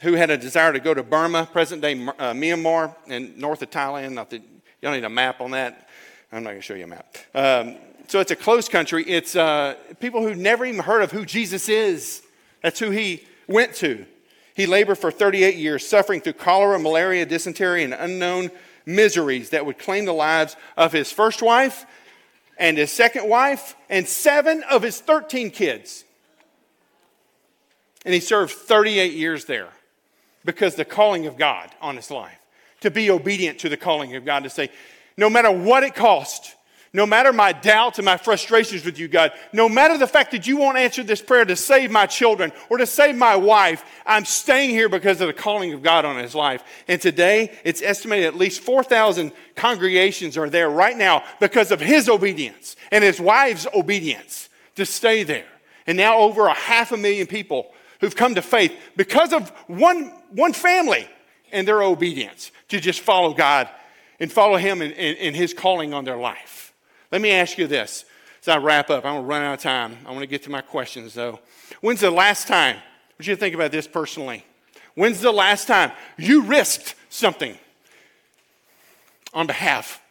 who 0.00 0.14
had 0.14 0.30
a 0.30 0.38
desire 0.38 0.72
to 0.72 0.80
go 0.80 0.94
to 0.94 1.02
Burma, 1.02 1.44
present 1.44 1.82
day 1.82 1.92
uh, 1.92 2.32
Myanmar, 2.32 2.96
and 3.08 3.36
north 3.36 3.60
of 3.60 3.68
Thailand. 3.68 4.12
Not 4.12 4.30
that, 4.30 4.40
y'all 4.80 4.92
need 4.92 5.04
a 5.04 5.10
map 5.10 5.42
on 5.42 5.50
that. 5.50 5.90
I'm 6.32 6.44
not 6.44 6.50
going 6.50 6.60
to 6.60 6.62
show 6.62 6.72
you 6.72 6.84
a 6.84 6.86
map. 6.86 7.14
Um, 7.34 7.76
so 8.08 8.20
it's 8.20 8.30
a 8.30 8.36
closed 8.36 8.72
country. 8.72 9.04
It's 9.04 9.36
uh, 9.36 9.74
people 10.00 10.22
who 10.22 10.34
never 10.34 10.64
even 10.64 10.80
heard 10.80 11.02
of 11.02 11.12
who 11.12 11.26
Jesus 11.26 11.68
is. 11.68 12.22
That's 12.62 12.78
who 12.78 12.90
he 12.90 13.26
went 13.48 13.74
to. 13.76 14.06
He 14.54 14.64
labored 14.64 14.96
for 14.96 15.10
38 15.10 15.56
years, 15.56 15.86
suffering 15.86 16.22
through 16.22 16.34
cholera, 16.34 16.78
malaria, 16.78 17.26
dysentery, 17.26 17.84
and 17.84 17.92
unknown 17.92 18.50
miseries 18.86 19.50
that 19.50 19.66
would 19.66 19.78
claim 19.78 20.04
the 20.04 20.12
lives 20.12 20.56
of 20.76 20.92
his 20.92 21.12
first 21.12 21.42
wife 21.42 21.84
and 22.56 22.78
his 22.78 22.90
second 22.90 23.28
wife 23.28 23.76
and 23.90 24.08
seven 24.08 24.62
of 24.70 24.82
his 24.82 25.00
13 25.00 25.50
kids. 25.50 26.04
And 28.04 28.14
he 28.14 28.20
served 28.20 28.52
38 28.52 29.12
years 29.12 29.44
there 29.44 29.68
because 30.44 30.76
the 30.76 30.84
calling 30.84 31.26
of 31.26 31.36
God 31.36 31.70
on 31.82 31.96
his 31.96 32.10
life, 32.10 32.38
to 32.80 32.90
be 32.90 33.10
obedient 33.10 33.58
to 33.60 33.68
the 33.68 33.76
calling 33.76 34.14
of 34.16 34.24
God, 34.24 34.44
to 34.44 34.50
say, 34.50 34.70
no 35.16 35.28
matter 35.28 35.50
what 35.50 35.82
it 35.82 35.94
costs, 35.94 36.54
no 36.92 37.06
matter 37.06 37.32
my 37.32 37.52
doubts 37.52 37.98
and 37.98 38.04
my 38.04 38.16
frustrations 38.16 38.84
with 38.84 38.98
you, 38.98 39.08
God, 39.08 39.32
no 39.52 39.68
matter 39.68 39.98
the 39.98 40.06
fact 40.06 40.30
that 40.32 40.46
you 40.46 40.56
won't 40.56 40.78
answer 40.78 41.02
this 41.02 41.20
prayer 41.20 41.44
to 41.44 41.56
save 41.56 41.90
my 41.90 42.06
children 42.06 42.52
or 42.70 42.78
to 42.78 42.86
save 42.86 43.16
my 43.16 43.36
wife, 43.36 43.84
I'm 44.06 44.24
staying 44.24 44.70
here 44.70 44.88
because 44.88 45.20
of 45.20 45.26
the 45.26 45.34
calling 45.34 45.72
of 45.72 45.82
God 45.82 46.04
on 46.04 46.16
his 46.16 46.34
life. 46.34 46.62
And 46.88 47.00
today, 47.00 47.52
it's 47.64 47.82
estimated 47.82 48.26
at 48.26 48.36
least 48.36 48.60
4,000 48.60 49.32
congregations 49.54 50.36
are 50.36 50.48
there 50.48 50.70
right 50.70 50.96
now 50.96 51.24
because 51.40 51.70
of 51.70 51.80
his 51.80 52.08
obedience 52.08 52.76
and 52.90 53.04
his 53.04 53.20
wife's 53.20 53.66
obedience 53.74 54.48
to 54.76 54.86
stay 54.86 55.22
there. 55.22 55.46
And 55.86 55.96
now 55.96 56.18
over 56.18 56.46
a 56.46 56.54
half 56.54 56.92
a 56.92 56.96
million 56.96 57.26
people 57.26 57.72
who've 58.00 58.16
come 58.16 58.34
to 58.34 58.42
faith 58.42 58.76
because 58.96 59.32
of 59.32 59.50
one, 59.66 60.12
one 60.30 60.52
family 60.52 61.08
and 61.52 61.66
their 61.66 61.82
obedience 61.82 62.50
to 62.68 62.80
just 62.80 63.00
follow 63.00 63.32
God 63.34 63.68
and 64.20 64.30
follow 64.30 64.56
Him 64.56 64.82
in, 64.82 64.92
in, 64.92 65.16
in 65.16 65.34
His 65.34 65.54
calling 65.54 65.94
on 65.94 66.04
their 66.04 66.16
life. 66.16 66.65
Let 67.16 67.22
me 67.22 67.30
ask 67.30 67.56
you 67.56 67.66
this 67.66 68.04
as 68.42 68.48
I 68.48 68.58
wrap 68.58 68.90
up. 68.90 69.06
I'm 69.06 69.14
going 69.14 69.24
to 69.24 69.26
run 69.26 69.40
out 69.40 69.54
of 69.54 69.60
time. 69.60 69.96
I 70.04 70.10
want 70.10 70.20
to 70.20 70.26
get 70.26 70.42
to 70.42 70.50
my 70.50 70.60
questions, 70.60 71.14
though. 71.14 71.40
When's 71.80 72.00
the 72.00 72.10
last 72.10 72.46
time? 72.46 72.76
Would 73.16 73.26
you 73.26 73.34
think 73.36 73.54
about 73.54 73.70
this 73.70 73.86
personally? 73.86 74.44
When's 74.96 75.22
the 75.22 75.32
last 75.32 75.66
time 75.66 75.92
you 76.18 76.42
risked 76.42 76.94
something 77.08 77.56
on 79.32 79.46
behalf 79.46 80.02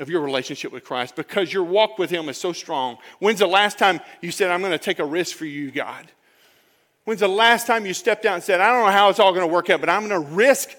of 0.00 0.10
your 0.10 0.20
relationship 0.20 0.72
with 0.72 0.82
Christ 0.82 1.14
because 1.14 1.52
your 1.52 1.62
walk 1.62 1.96
with 1.96 2.10
Him 2.10 2.28
is 2.28 2.38
so 2.38 2.52
strong? 2.52 2.98
When's 3.20 3.38
the 3.38 3.46
last 3.46 3.78
time 3.78 4.00
you 4.20 4.32
said, 4.32 4.50
I'm 4.50 4.62
going 4.62 4.72
to 4.72 4.78
take 4.78 4.98
a 4.98 5.04
risk 5.04 5.36
for 5.36 5.44
you, 5.44 5.70
God? 5.70 6.10
When's 7.04 7.20
the 7.20 7.28
last 7.28 7.68
time 7.68 7.86
you 7.86 7.94
stepped 7.94 8.26
out 8.26 8.34
and 8.34 8.42
said, 8.42 8.60
I 8.60 8.72
don't 8.72 8.84
know 8.84 8.90
how 8.90 9.10
it's 9.10 9.20
all 9.20 9.32
going 9.32 9.48
to 9.48 9.54
work 9.54 9.70
out, 9.70 9.78
but 9.78 9.88
I'm 9.88 10.08
going 10.08 10.20
to 10.20 10.34
risk 10.34 10.70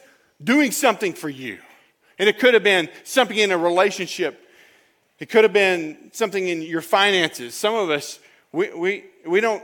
doing 0.44 0.72
something 0.72 1.14
for 1.14 1.30
you? 1.30 1.58
And 2.20 2.28
it 2.28 2.38
could 2.38 2.54
have 2.54 2.64
been 2.64 2.90
something 3.06 3.38
in 3.38 3.52
a 3.52 3.58
relationship, 3.58 4.42
it 5.24 5.30
could 5.30 5.46
have 5.46 5.54
been 5.54 6.10
something 6.12 6.50
in 6.50 6.62
your 6.62 6.82
finances. 6.82 7.56
Some 7.56 7.76
of 7.76 7.90
us, 7.90 8.20
we, 8.52 8.74
we, 8.74 9.06
we 9.26 9.40
don't. 9.40 9.64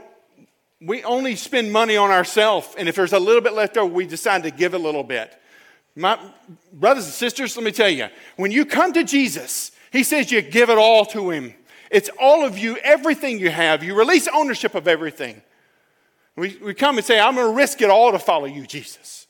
We 0.80 1.04
only 1.04 1.36
spend 1.36 1.70
money 1.70 1.98
on 1.98 2.10
ourselves, 2.10 2.74
and 2.78 2.88
if 2.88 2.96
there's 2.96 3.12
a 3.12 3.18
little 3.18 3.42
bit 3.42 3.52
left 3.52 3.76
over, 3.76 3.92
we 3.92 4.06
decide 4.06 4.44
to 4.44 4.50
give 4.50 4.72
a 4.72 4.78
little 4.78 5.04
bit. 5.04 5.38
My 5.94 6.18
brothers 6.72 7.04
and 7.04 7.12
sisters, 7.12 7.54
let 7.58 7.64
me 7.66 7.72
tell 7.72 7.90
you, 7.90 8.08
when 8.36 8.50
you 8.50 8.64
come 8.64 8.94
to 8.94 9.04
Jesus, 9.04 9.72
He 9.92 10.02
says 10.02 10.32
you 10.32 10.40
give 10.40 10.70
it 10.70 10.78
all 10.78 11.04
to 11.04 11.28
Him. 11.28 11.52
It's 11.90 12.08
all 12.18 12.46
of 12.46 12.56
you, 12.56 12.78
everything 12.78 13.38
you 13.38 13.50
have. 13.50 13.84
You 13.84 13.94
release 13.94 14.28
ownership 14.28 14.74
of 14.74 14.88
everything. 14.88 15.42
We, 16.36 16.56
we 16.64 16.72
come 16.72 16.96
and 16.96 17.04
say, 17.04 17.20
I'm 17.20 17.34
going 17.34 17.48
to 17.48 17.54
risk 17.54 17.82
it 17.82 17.90
all 17.90 18.12
to 18.12 18.18
follow 18.18 18.46
you, 18.46 18.66
Jesus. 18.66 19.26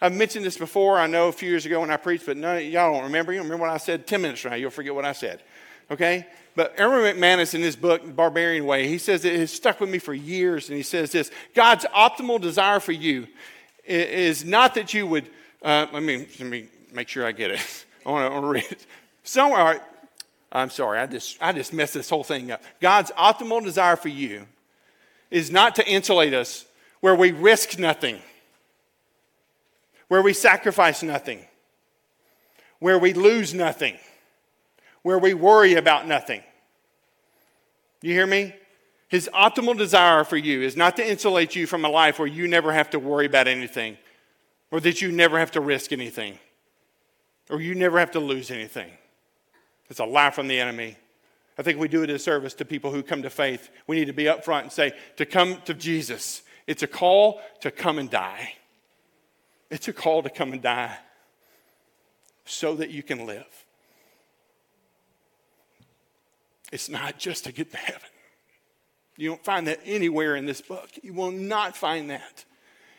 I've 0.00 0.12
mentioned 0.12 0.44
this 0.44 0.58
before, 0.58 0.98
I 0.98 1.06
know 1.06 1.28
a 1.28 1.32
few 1.32 1.48
years 1.48 1.64
ago 1.66 1.80
when 1.80 1.90
I 1.90 1.96
preached, 1.96 2.26
but 2.26 2.36
none, 2.36 2.62
y'all 2.66 2.92
don't 2.92 3.04
remember. 3.04 3.32
You 3.32 3.40
remember 3.40 3.66
what 3.66 3.70
I 3.70 3.78
said 3.78 4.06
10 4.06 4.20
minutes 4.20 4.42
from 4.42 4.50
now, 4.50 4.56
you'll 4.56 4.70
forget 4.70 4.94
what 4.94 5.06
I 5.06 5.12
said. 5.12 5.40
Okay? 5.90 6.26
But 6.56 6.78
Erwin 6.78 7.16
McManus, 7.16 7.54
in 7.54 7.62
his 7.62 7.76
book, 7.76 8.14
Barbarian 8.14 8.64
Way, 8.64 8.86
he 8.88 8.98
says 8.98 9.24
it 9.24 9.38
has 9.38 9.50
stuck 9.50 9.80
with 9.80 9.90
me 9.90 9.98
for 9.98 10.14
years, 10.14 10.68
and 10.68 10.76
he 10.76 10.82
says 10.82 11.10
this 11.12 11.30
God's 11.54 11.84
optimal 11.86 12.40
desire 12.40 12.80
for 12.80 12.92
you 12.92 13.26
is 13.84 14.44
not 14.44 14.74
that 14.76 14.94
you 14.94 15.06
would, 15.06 15.28
uh, 15.62 15.86
let, 15.92 16.02
me, 16.02 16.26
let 16.38 16.48
me 16.48 16.68
make 16.92 17.08
sure 17.08 17.26
I 17.26 17.32
get 17.32 17.50
it. 17.50 17.84
I 18.06 18.10
want 18.10 18.32
to 18.32 18.48
read 18.48 18.64
it. 18.70 18.86
Somewhere, 19.24 19.80
I'm 20.52 20.70
sorry, 20.70 21.00
I 21.00 21.06
just, 21.06 21.36
I 21.40 21.52
just 21.52 21.72
messed 21.72 21.94
this 21.94 22.08
whole 22.08 22.22
thing 22.22 22.52
up. 22.52 22.62
God's 22.80 23.10
optimal 23.12 23.62
desire 23.64 23.96
for 23.96 24.08
you 24.08 24.46
is 25.30 25.50
not 25.50 25.74
to 25.76 25.88
insulate 25.88 26.32
us 26.34 26.64
where 27.00 27.16
we 27.16 27.32
risk 27.32 27.78
nothing, 27.78 28.20
where 30.08 30.22
we 30.22 30.32
sacrifice 30.32 31.02
nothing, 31.02 31.44
where 32.78 32.98
we 32.98 33.12
lose 33.14 33.52
nothing, 33.52 33.98
where 35.04 35.18
we 35.18 35.34
worry 35.34 35.74
about 35.74 36.08
nothing. 36.08 36.42
You 38.02 38.12
hear 38.12 38.26
me? 38.26 38.54
His 39.08 39.30
optimal 39.32 39.78
desire 39.78 40.24
for 40.24 40.36
you 40.36 40.62
is 40.62 40.76
not 40.76 40.96
to 40.96 41.08
insulate 41.08 41.54
you 41.54 41.66
from 41.68 41.84
a 41.84 41.88
life 41.88 42.18
where 42.18 42.26
you 42.26 42.48
never 42.48 42.72
have 42.72 42.90
to 42.90 42.98
worry 42.98 43.26
about 43.26 43.46
anything, 43.46 43.96
or 44.72 44.80
that 44.80 45.00
you 45.00 45.12
never 45.12 45.38
have 45.38 45.52
to 45.52 45.60
risk 45.60 45.92
anything, 45.92 46.38
or 47.48 47.60
you 47.60 47.74
never 47.76 47.98
have 47.98 48.10
to 48.12 48.18
lose 48.18 48.50
anything. 48.50 48.90
It's 49.88 50.00
a 50.00 50.04
lie 50.04 50.30
from 50.30 50.48
the 50.48 50.58
enemy. 50.58 50.96
I 51.58 51.62
think 51.62 51.78
we 51.78 51.86
do 51.86 52.02
a 52.02 52.06
disservice 52.06 52.54
to 52.54 52.64
people 52.64 52.90
who 52.90 53.02
come 53.02 53.22
to 53.22 53.30
faith. 53.30 53.68
We 53.86 53.96
need 53.96 54.06
to 54.06 54.12
be 54.14 54.24
upfront 54.24 54.62
and 54.62 54.72
say, 54.72 54.92
to 55.16 55.26
come 55.26 55.58
to 55.66 55.74
Jesus, 55.74 56.42
it's 56.66 56.82
a 56.82 56.88
call 56.88 57.40
to 57.60 57.70
come 57.70 57.98
and 57.98 58.10
die. 58.10 58.54
It's 59.70 59.86
a 59.86 59.92
call 59.92 60.22
to 60.22 60.30
come 60.30 60.52
and 60.52 60.62
die 60.62 60.96
so 62.46 62.74
that 62.76 62.90
you 62.90 63.02
can 63.02 63.26
live. 63.26 63.63
It's 66.74 66.88
not 66.88 67.20
just 67.20 67.44
to 67.44 67.52
get 67.52 67.70
to 67.70 67.76
heaven. 67.76 68.08
You 69.16 69.28
don't 69.28 69.44
find 69.44 69.68
that 69.68 69.78
anywhere 69.84 70.34
in 70.34 70.44
this 70.44 70.60
book. 70.60 70.90
You 71.04 71.12
will 71.12 71.30
not 71.30 71.76
find 71.76 72.10
that. 72.10 72.44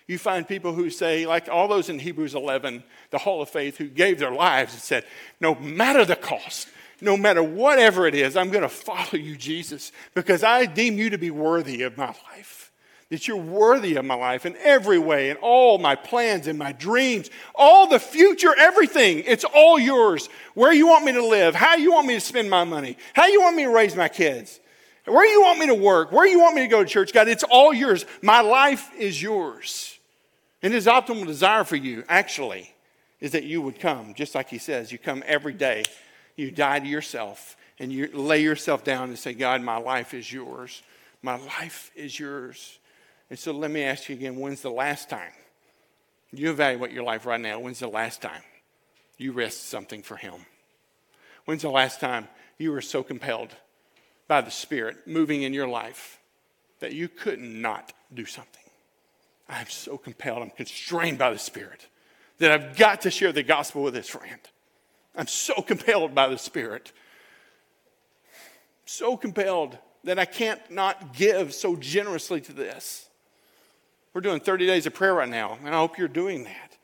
You 0.07 0.17
find 0.17 0.47
people 0.47 0.73
who 0.73 0.89
say, 0.89 1.25
like 1.25 1.49
all 1.49 1.67
those 1.67 1.89
in 1.89 1.99
Hebrews 1.99 2.35
11, 2.35 2.85
the 3.09 3.17
Hall 3.17 3.41
of 3.41 3.49
Faith, 3.49 3.75
who 3.75 3.89
gave 3.89 4.17
their 4.17 4.31
lives 4.31 4.71
and 4.71 4.81
said, 4.81 5.03
no 5.41 5.55
matter 5.55 6.05
the 6.05 6.15
cost, 6.15 6.69
no 7.01 7.17
matter 7.17 7.43
whatever 7.43 8.07
it 8.07 8.15
is, 8.15 8.37
I'm 8.37 8.49
going 8.49 8.61
to 8.61 8.69
follow 8.69 9.19
you, 9.19 9.35
Jesus, 9.35 9.91
because 10.13 10.41
I 10.41 10.67
deem 10.67 10.97
you 10.97 11.09
to 11.09 11.17
be 11.17 11.31
worthy 11.31 11.81
of 11.81 11.97
my 11.97 12.15
life. 12.31 12.54
That 13.09 13.27
you're 13.27 13.37
worthy 13.37 13.95
of 13.95 14.05
my 14.05 14.15
life 14.15 14.45
in 14.45 14.55
every 14.57 14.97
way, 14.97 15.29
in 15.29 15.37
all 15.37 15.77
my 15.77 15.95
plans 15.95 16.47
and 16.47 16.57
my 16.57 16.71
dreams, 16.71 17.29
all 17.53 17.87
the 17.87 17.99
future, 17.99 18.53
everything. 18.57 19.23
It's 19.27 19.43
all 19.43 19.77
yours. 19.77 20.27
Where 20.55 20.73
you 20.73 20.87
want 20.87 21.05
me 21.05 21.11
to 21.13 21.25
live, 21.25 21.53
how 21.53 21.75
you 21.75 21.93
want 21.93 22.07
me 22.07 22.15
to 22.15 22.19
spend 22.19 22.49
my 22.49 22.63
money, 22.63 22.97
how 23.13 23.27
you 23.27 23.41
want 23.41 23.55
me 23.55 23.63
to 23.63 23.69
raise 23.69 23.95
my 23.95 24.07
kids, 24.07 24.59
where 25.05 25.29
you 25.31 25.41
want 25.41 25.59
me 25.59 25.67
to 25.67 25.75
work, 25.75 26.11
where 26.11 26.27
you 26.27 26.39
want 26.39 26.55
me 26.55 26.61
to 26.61 26.67
go 26.67 26.83
to 26.83 26.89
church, 26.89 27.13
God, 27.13 27.27
it's 27.27 27.43
all 27.43 27.73
yours. 27.73 28.05
My 28.23 28.41
life 28.41 28.89
is 28.97 29.21
yours. 29.21 29.99
And 30.63 30.73
his 30.73 30.87
optimal 30.87 31.27
desire 31.27 31.63
for 31.63 31.75
you, 31.75 32.03
actually, 32.09 32.73
is 33.19 33.33
that 33.33 33.43
you 33.43 33.61
would 33.61 33.79
come, 33.79 34.15
just 34.15 34.33
like 34.33 34.49
he 34.49 34.57
says, 34.57 34.91
you 34.91 34.97
come 34.97 35.23
every 35.27 35.53
day 35.53 35.83
you 36.35 36.51
die 36.51 36.79
to 36.79 36.87
yourself 36.87 37.55
and 37.79 37.91
you 37.91 38.09
lay 38.13 38.41
yourself 38.41 38.83
down 38.83 39.09
and 39.09 39.17
say, 39.17 39.33
God, 39.33 39.61
my 39.61 39.77
life 39.77 40.13
is 40.13 40.31
yours. 40.31 40.81
My 41.21 41.37
life 41.37 41.91
is 41.95 42.19
yours. 42.19 42.79
And 43.29 43.39
so 43.39 43.51
let 43.51 43.71
me 43.71 43.83
ask 43.83 44.09
you 44.09 44.15
again 44.15 44.37
when's 44.37 44.61
the 44.61 44.69
last 44.69 45.09
time? 45.09 45.31
You 46.31 46.49
evaluate 46.49 46.91
your 46.91 47.03
life 47.03 47.25
right 47.25 47.39
now. 47.39 47.59
When's 47.59 47.79
the 47.79 47.87
last 47.87 48.21
time 48.21 48.41
you 49.17 49.31
risked 49.31 49.63
something 49.63 50.01
for 50.01 50.17
Him? 50.17 50.33
When's 51.45 51.61
the 51.61 51.69
last 51.69 51.99
time 51.99 52.27
you 52.57 52.71
were 52.71 52.81
so 52.81 53.03
compelled 53.03 53.55
by 54.27 54.41
the 54.41 54.51
Spirit 54.51 55.07
moving 55.07 55.43
in 55.43 55.53
your 55.53 55.67
life 55.67 56.19
that 56.79 56.93
you 56.93 57.07
could 57.07 57.39
not 57.39 57.93
do 58.13 58.25
something? 58.25 58.63
I'm 59.47 59.67
so 59.67 59.97
compelled, 59.97 60.41
I'm 60.41 60.49
constrained 60.49 61.17
by 61.17 61.31
the 61.31 61.39
Spirit 61.39 61.87
that 62.39 62.51
I've 62.51 62.75
got 62.75 63.01
to 63.01 63.11
share 63.11 63.31
the 63.31 63.43
gospel 63.43 63.83
with 63.83 63.93
this 63.93 64.09
friend. 64.09 64.41
I'm 65.15 65.27
so 65.27 65.61
compelled 65.61 66.13
by 66.13 66.27
the 66.27 66.37
Spirit. 66.37 66.91
So 68.85 69.15
compelled 69.15 69.77
that 70.03 70.19
I 70.19 70.25
can't 70.25 70.59
not 70.69 71.13
give 71.13 71.53
so 71.53 71.75
generously 71.75 72.41
to 72.41 72.53
this. 72.53 73.07
We're 74.15 74.21
doing 74.21 74.39
30 74.39 74.65
days 74.65 74.85
of 74.85 74.93
prayer 74.93 75.13
right 75.13 75.27
now, 75.27 75.57
and 75.65 75.75
I 75.75 75.79
hope 75.79 75.97
you're 75.97 76.07
doing 76.07 76.45
that. 76.45 76.77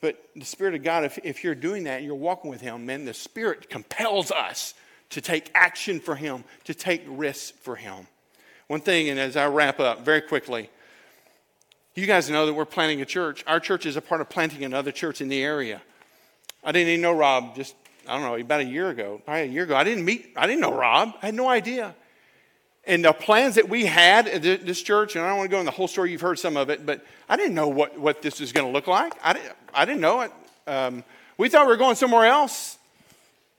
But 0.00 0.20
the 0.34 0.44
Spirit 0.44 0.74
of 0.74 0.82
God, 0.82 1.04
if, 1.04 1.16
if 1.22 1.44
you're 1.44 1.54
doing 1.54 1.84
that 1.84 1.98
and 1.98 2.04
you're 2.04 2.16
walking 2.16 2.50
with 2.50 2.60
Him, 2.60 2.84
then 2.86 3.04
the 3.04 3.14
Spirit 3.14 3.70
compels 3.70 4.32
us 4.32 4.74
to 5.10 5.20
take 5.20 5.52
action 5.54 6.00
for 6.00 6.16
Him, 6.16 6.42
to 6.64 6.74
take 6.74 7.04
risks 7.06 7.56
for 7.62 7.76
Him. 7.76 8.08
One 8.66 8.80
thing, 8.80 9.08
and 9.08 9.20
as 9.20 9.36
I 9.36 9.46
wrap 9.46 9.78
up 9.78 10.04
very 10.04 10.20
quickly, 10.20 10.68
you 11.94 12.08
guys 12.08 12.28
know 12.28 12.44
that 12.46 12.54
we're 12.54 12.64
planting 12.64 13.00
a 13.00 13.06
church. 13.06 13.44
Our 13.46 13.60
church 13.60 13.86
is 13.86 13.94
a 13.94 14.02
part 14.02 14.20
of 14.20 14.28
planting 14.28 14.64
another 14.64 14.90
church 14.90 15.20
in 15.20 15.28
the 15.28 15.40
area. 15.40 15.80
I 16.64 16.72
didn't 16.72 16.88
even 16.88 17.02
know 17.02 17.12
Rob 17.12 17.54
just, 17.54 17.76
I 18.08 18.14
don't 18.14 18.22
know, 18.22 18.34
about 18.34 18.62
a 18.62 18.64
year 18.64 18.90
ago, 18.90 19.22
probably 19.24 19.42
a 19.42 19.46
year 19.46 19.62
ago. 19.62 19.76
I 19.76 19.84
didn't 19.84 20.04
meet, 20.04 20.32
I 20.34 20.48
didn't 20.48 20.62
know 20.62 20.76
Rob. 20.76 21.14
I 21.22 21.26
had 21.26 21.36
no 21.36 21.48
idea. 21.48 21.94
And 22.84 23.04
the 23.04 23.12
plans 23.12 23.54
that 23.54 23.68
we 23.68 23.86
had 23.86 24.26
at 24.26 24.42
this 24.42 24.82
church, 24.82 25.14
and 25.14 25.24
I 25.24 25.28
don't 25.28 25.38
want 25.38 25.50
to 25.50 25.54
go 25.54 25.60
in 25.60 25.66
the 25.66 25.70
whole 25.70 25.86
story, 25.86 26.10
you've 26.10 26.20
heard 26.20 26.38
some 26.38 26.56
of 26.56 26.68
it, 26.68 26.84
but 26.84 27.04
I 27.28 27.36
didn't 27.36 27.54
know 27.54 27.68
what, 27.68 27.96
what 27.98 28.22
this 28.22 28.40
was 28.40 28.52
going 28.52 28.66
to 28.66 28.72
look 28.72 28.88
like. 28.88 29.12
I 29.22 29.34
didn't, 29.34 29.52
I 29.72 29.84
didn't 29.84 30.00
know 30.00 30.22
it. 30.22 30.32
Um, 30.66 31.04
we 31.38 31.48
thought 31.48 31.66
we 31.66 31.72
were 31.72 31.76
going 31.76 31.94
somewhere 31.94 32.26
else. 32.26 32.78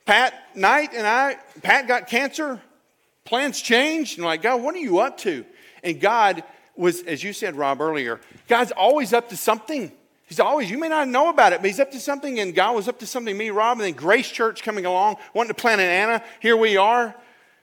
Pat 0.05 0.33
Knight 0.55 0.93
and 0.93 1.07
I, 1.07 1.37
Pat 1.61 1.87
got 1.87 2.07
cancer, 2.07 2.61
plans 3.23 3.61
changed, 3.61 4.17
and 4.17 4.25
like, 4.25 4.41
God, 4.41 4.61
what 4.61 4.75
are 4.75 4.79
you 4.79 4.99
up 4.99 5.17
to? 5.19 5.45
And 5.83 6.01
God 6.01 6.43
was, 6.75 7.01
as 7.03 7.23
you 7.23 7.31
said, 7.31 7.55
Rob, 7.55 7.79
earlier, 7.79 8.19
God's 8.49 8.71
always 8.71 9.13
up 9.13 9.29
to 9.29 9.37
something. 9.37 9.89
He's 10.25 10.41
always, 10.41 10.69
you 10.69 10.77
may 10.77 10.89
not 10.89 11.07
know 11.07 11.29
about 11.29 11.53
it, 11.53 11.61
but 11.61 11.67
he's 11.67 11.79
up 11.79 11.91
to 11.91 11.99
something, 11.99 12.39
and 12.39 12.53
God 12.53 12.75
was 12.75 12.89
up 12.89 12.99
to 12.99 13.05
something, 13.05 13.37
me, 13.37 13.51
Rob, 13.51 13.77
and 13.77 13.85
then 13.85 13.93
Grace 13.93 14.29
Church 14.29 14.63
coming 14.63 14.85
along, 14.85 15.15
wanting 15.33 15.49
to 15.49 15.53
plant 15.53 15.79
in 15.79 15.87
Anna. 15.87 16.21
Here 16.41 16.57
we 16.57 16.75
are. 16.75 17.15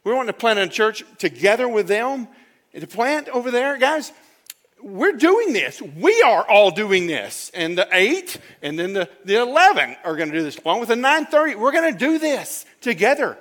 We 0.05 0.13
want 0.13 0.29
to 0.29 0.33
plant 0.33 0.59
a 0.59 0.69
church 0.69 1.05
together 1.19 1.69
with 1.69 1.89
them. 1.89 2.29
To 2.75 2.87
plant 2.87 3.29
over 3.29 3.51
there, 3.51 3.77
guys, 3.79 4.13
we're 4.83 5.13
doing 5.13 5.53
this. 5.53 5.83
We 5.83 6.23
are 6.23 6.49
all 6.49 6.71
doing 6.71 7.07
this. 7.07 7.51
And 7.53 7.77
the 7.77 7.89
eight 7.93 8.39
and 8.63 8.79
then 8.79 8.93
the, 8.93 9.09
the 9.25 9.41
11 9.41 9.97
are 10.05 10.17
going 10.17 10.31
to 10.31 10.37
do 10.39 10.43
this. 10.43 10.57
Along 10.59 10.81
with 10.81 10.89
the 10.89 10.97
930, 10.97 11.57
we're 11.57 11.73
going 11.73 11.93
to 11.93 11.99
do 11.99 12.19
this 12.19 12.65
together. 12.81 13.37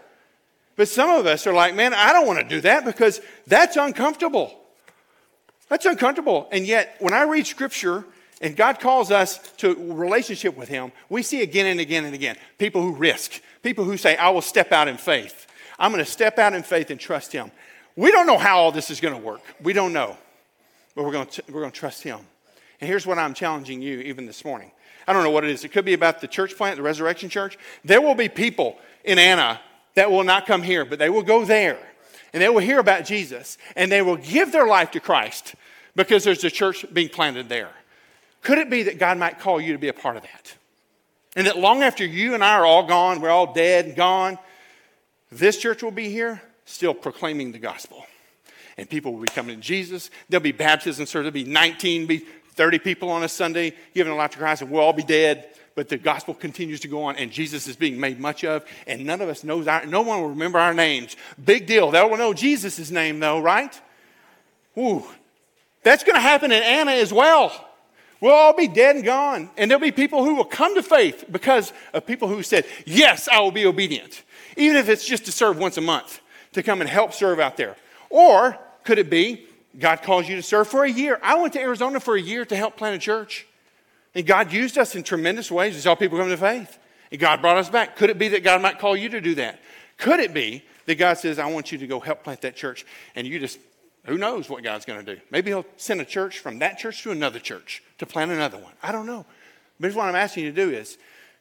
But 0.76 0.88
some 0.88 1.10
of 1.10 1.26
us 1.26 1.46
are 1.46 1.54
like, 1.54 1.76
man, 1.76 1.94
I 1.94 2.14
don't 2.14 2.26
want 2.26 2.40
to 2.40 2.48
do 2.48 2.62
that 2.62 2.86
because 2.86 3.22
that's 3.48 3.76
uncomfortable. 3.76 4.58
That's 5.68 5.86
uncomfortable. 5.86 6.48
And 6.52 6.66
yet, 6.66 6.96
when 7.00 7.14
I 7.14 7.24
read 7.24 7.46
scripture 7.46 8.06
and 8.42 8.56
God 8.56 8.80
calls 8.80 9.12
us 9.12 9.38
to 9.58 9.76
relationship 9.94 10.58
with 10.58 10.70
Him, 10.70 10.92
we 11.10 11.22
see 11.22 11.42
again 11.42 11.68
and 11.68 11.80
again 11.80 12.06
and 12.06 12.16
again 12.16 12.38
people 12.58 12.82
who 12.82 12.96
risk, 12.96 13.42
people 13.62 13.84
who 13.84 13.98
say, 13.98 14.18
I 14.18 14.30
will 14.30 14.42
step 14.42 14.72
out 14.72 14.88
in 14.88 14.98
faith. 14.98 15.48
I'm 15.80 15.92
going 15.92 16.04
to 16.04 16.12
step 16.12 16.38
out 16.38 16.54
in 16.54 16.62
faith 16.62 16.92
and 16.92 17.00
trust 17.00 17.32
Him. 17.32 17.52
We 17.96 18.12
don't 18.12 18.28
know 18.28 18.38
how 18.38 18.60
all 18.60 18.72
this 18.72 18.92
is 18.92 19.00
going 19.00 19.16
to 19.16 19.20
work. 19.20 19.42
We 19.62 19.74
don't 19.74 19.94
know 19.94 20.18
but 21.00 21.06
we're 21.06 21.14
going 21.14 21.28
to, 21.28 21.44
we're 21.50 21.62
going 21.62 21.72
to 21.72 21.80
trust 21.80 22.04
Him. 22.04 22.20
And 22.82 22.90
here's 22.90 23.08
what 23.08 23.18
I'm 23.18 23.34
challenging 23.34 23.82
you 23.82 24.00
even 24.00 24.26
this 24.26 24.44
morning. 24.44 24.70
I 25.08 25.14
don't 25.14 25.24
know 25.24 25.32
what 25.32 25.46
it 25.46 25.50
is. 25.50 25.64
It 25.64 25.70
could 25.70 25.86
be 25.86 25.94
about 25.94 26.20
the 26.20 26.28
church 26.28 26.58
plant, 26.58 26.76
the 26.76 26.84
resurrection 26.84 27.30
church. 27.30 27.58
There 27.86 28.02
will 28.02 28.16
be 28.16 28.28
people 28.28 28.78
in 29.06 29.18
Anna 29.18 29.62
that 29.96 30.12
will 30.12 30.26
not 30.26 30.46
come 30.46 30.62
here, 30.62 30.84
but 30.84 31.00
they 31.00 31.10
will 31.10 31.24
go 31.24 31.46
there 31.46 31.80
and 32.34 32.44
they 32.44 32.50
will 32.50 32.60
hear 32.60 32.80
about 32.80 33.06
Jesus 33.06 33.58
and 33.78 33.90
they 33.90 34.02
will 34.02 34.18
give 34.18 34.52
their 34.52 34.68
life 34.68 34.92
to 34.92 35.00
Christ 35.00 35.56
because 35.96 36.26
there's 36.26 36.44
a 36.44 36.52
church 36.52 36.86
being 36.92 37.08
planted 37.08 37.48
there. 37.48 37.72
Could 38.42 38.58
it 38.58 38.70
be 38.70 38.84
that 38.84 39.00
God 39.00 39.18
might 39.18 39.40
call 39.40 39.62
you 39.62 39.72
to 39.72 39.80
be 39.80 39.88
a 39.88 39.94
part 39.94 40.18
of 40.18 40.24
that? 40.24 40.56
And 41.38 41.48
that 41.48 41.58
long 41.58 41.82
after 41.82 42.06
you 42.06 42.34
and 42.34 42.44
I 42.44 42.56
are 42.56 42.66
all 42.66 42.84
gone, 42.84 43.22
we're 43.22 43.30
all 43.30 43.54
dead 43.54 43.86
and 43.86 43.96
gone, 43.96 44.38
this 45.32 45.58
church 45.58 45.84
will 45.84 45.92
be 45.92 46.10
here 46.10 46.42
still 46.66 46.94
proclaiming 46.94 47.52
the 47.52 47.60
gospel 47.60 48.06
and 48.80 48.90
people 48.90 49.14
will 49.14 49.22
be 49.22 49.28
coming 49.28 49.58
to 49.58 49.62
Jesus. 49.62 50.10
There'll 50.30 50.42
be 50.42 50.54
baptism 50.54 51.06
so 51.06 51.20
There'll 51.20 51.32
be 51.32 51.44
19, 51.44 52.06
be 52.06 52.26
30 52.54 52.80
people 52.80 53.10
on 53.10 53.24
a 53.24 53.30
Sunday 53.30 53.74
giving 53.94 54.12
a 54.12 54.16
life 54.16 54.32
to 54.32 54.38
Christ, 54.38 54.62
and 54.62 54.72
we'll 54.72 54.82
all 54.82 54.94
be 54.94 55.04
dead. 55.04 55.50
But 55.76 55.90
the 55.90 55.98
gospel 55.98 56.34
continues 56.34 56.80
to 56.82 56.88
go 56.88 57.04
on, 57.04 57.18
and 57.18 57.32
Jesus 57.32 57.68
is 57.68 57.76
being 57.76 58.00
made 58.00 58.20
much 58.20 58.44
of, 58.44 58.66
and 58.88 59.06
none 59.06 59.22
of 59.22 59.30
us 59.30 59.44
knows 59.44 59.68
our, 59.68 59.86
no 59.86 60.02
one 60.02 60.22
will 60.22 60.30
remember 60.30 60.60
our 60.60 60.74
names. 60.74 61.16
Big 61.44 61.68
deal. 61.68 61.92
They 61.92 62.02
will 62.02 62.18
know 62.18 62.34
Jesus' 62.34 62.90
name, 62.90 63.20
though, 63.20 63.40
right? 63.40 63.80
Ooh. 64.78 65.06
That's 65.84 66.04
going 66.04 66.16
to 66.16 66.22
happen 66.22 66.52
in 66.52 66.64
Anna 66.64 66.92
as 66.92 67.14
well. 67.14 67.70
We'll 68.22 68.34
all 68.34 68.56
be 68.56 68.68
dead 68.68 68.98
and 68.98 69.06
gone. 69.06 69.50
And 69.58 69.72
there'll 69.72 69.82
be 69.82 69.92
people 69.92 70.26
who 70.26 70.36
will 70.36 70.44
come 70.44 70.76
to 70.76 70.84
faith 70.84 71.26
because 71.32 71.72
of 71.94 72.06
people 72.06 72.28
who 72.28 72.44
said, 72.44 72.66
Yes, 72.86 73.30
I 73.30 73.40
will 73.40 73.52
be 73.52 73.66
obedient. 73.66 74.24
Even 74.60 74.78
if 74.78 74.90
it's 74.90 75.06
just 75.06 75.26
to 75.26 75.32
serve 75.32 75.58
once 75.58 75.78
a 75.78 75.82
month, 75.82 76.20
to 76.52 76.62
come 76.62 76.82
and 76.82 76.90
help 76.90 77.14
serve 77.14 77.40
out 77.40 77.56
there. 77.56 77.78
Or 78.10 78.60
could 78.84 79.00
it 79.00 79.10
be 79.10 79.46
God 79.78 80.02
calls 80.02 80.28
you 80.28 80.36
to 80.36 80.44
serve 80.44 80.68
for 80.68 80.84
a 80.84 80.92
year? 80.92 81.18
I 81.24 81.40
went 81.40 81.54
to 81.54 81.62
Arizona 81.62 82.00
for 82.00 82.16
a 82.16 82.22
year 82.22 82.44
to 82.44 82.56
help 82.56 82.76
plant 82.76 82.96
a 82.96 83.00
church. 83.00 83.48
And 84.14 84.26
God 84.26 84.52
used 84.52 84.78
us 84.78 84.96
in 84.96 85.04
tremendous 85.04 85.50
ways. 85.50 85.76
We 85.76 85.80
saw 85.80 85.96
people 85.96 86.18
come 86.18 86.28
to 86.28 86.38
faith. 86.38 86.78
And 87.10 87.20
God 87.20 87.42
brought 87.42 87.58
us 87.58 87.70
back. 87.70 87.96
Could 87.96 88.10
it 88.10 88.20
be 88.20 88.28
that 88.30 88.44
God 88.44 88.62
might 88.62 88.80
call 88.80 88.98
you 88.98 89.10
to 89.10 89.22
do 89.22 89.36
that? 89.36 89.62
Could 89.98 90.20
it 90.20 90.34
be 90.34 90.64
that 90.88 90.96
God 90.96 91.18
says, 91.18 91.40
I 91.40 91.46
want 91.46 91.72
you 91.72 91.78
to 91.78 91.88
go 91.88 92.02
help 92.02 92.24
plant 92.24 92.42
that 92.42 92.58
church? 92.58 92.86
And 93.16 93.26
you 93.26 93.40
just, 93.40 93.60
who 94.06 94.18
knows 94.18 94.50
what 94.50 94.64
God's 94.64 94.84
going 94.84 95.06
to 95.06 95.16
do? 95.16 95.22
Maybe 95.32 95.52
He'll 95.52 95.66
send 95.78 96.02
a 96.02 96.06
church 96.06 96.40
from 96.40 96.60
that 96.60 96.78
church 96.78 97.04
to 97.04 97.12
another 97.12 97.40
church 97.40 97.82
to 98.00 98.06
plant 98.06 98.32
another 98.32 98.58
one. 98.58 98.74
I 98.84 98.92
don't 98.92 99.06
know. 99.06 99.26
But 99.80 99.86
here's 99.86 99.96
what 99.96 100.10
I'm 100.10 100.16
asking 100.16 100.44
you 100.44 100.52
to 100.52 100.66
do 100.66 100.72
is 100.72 100.98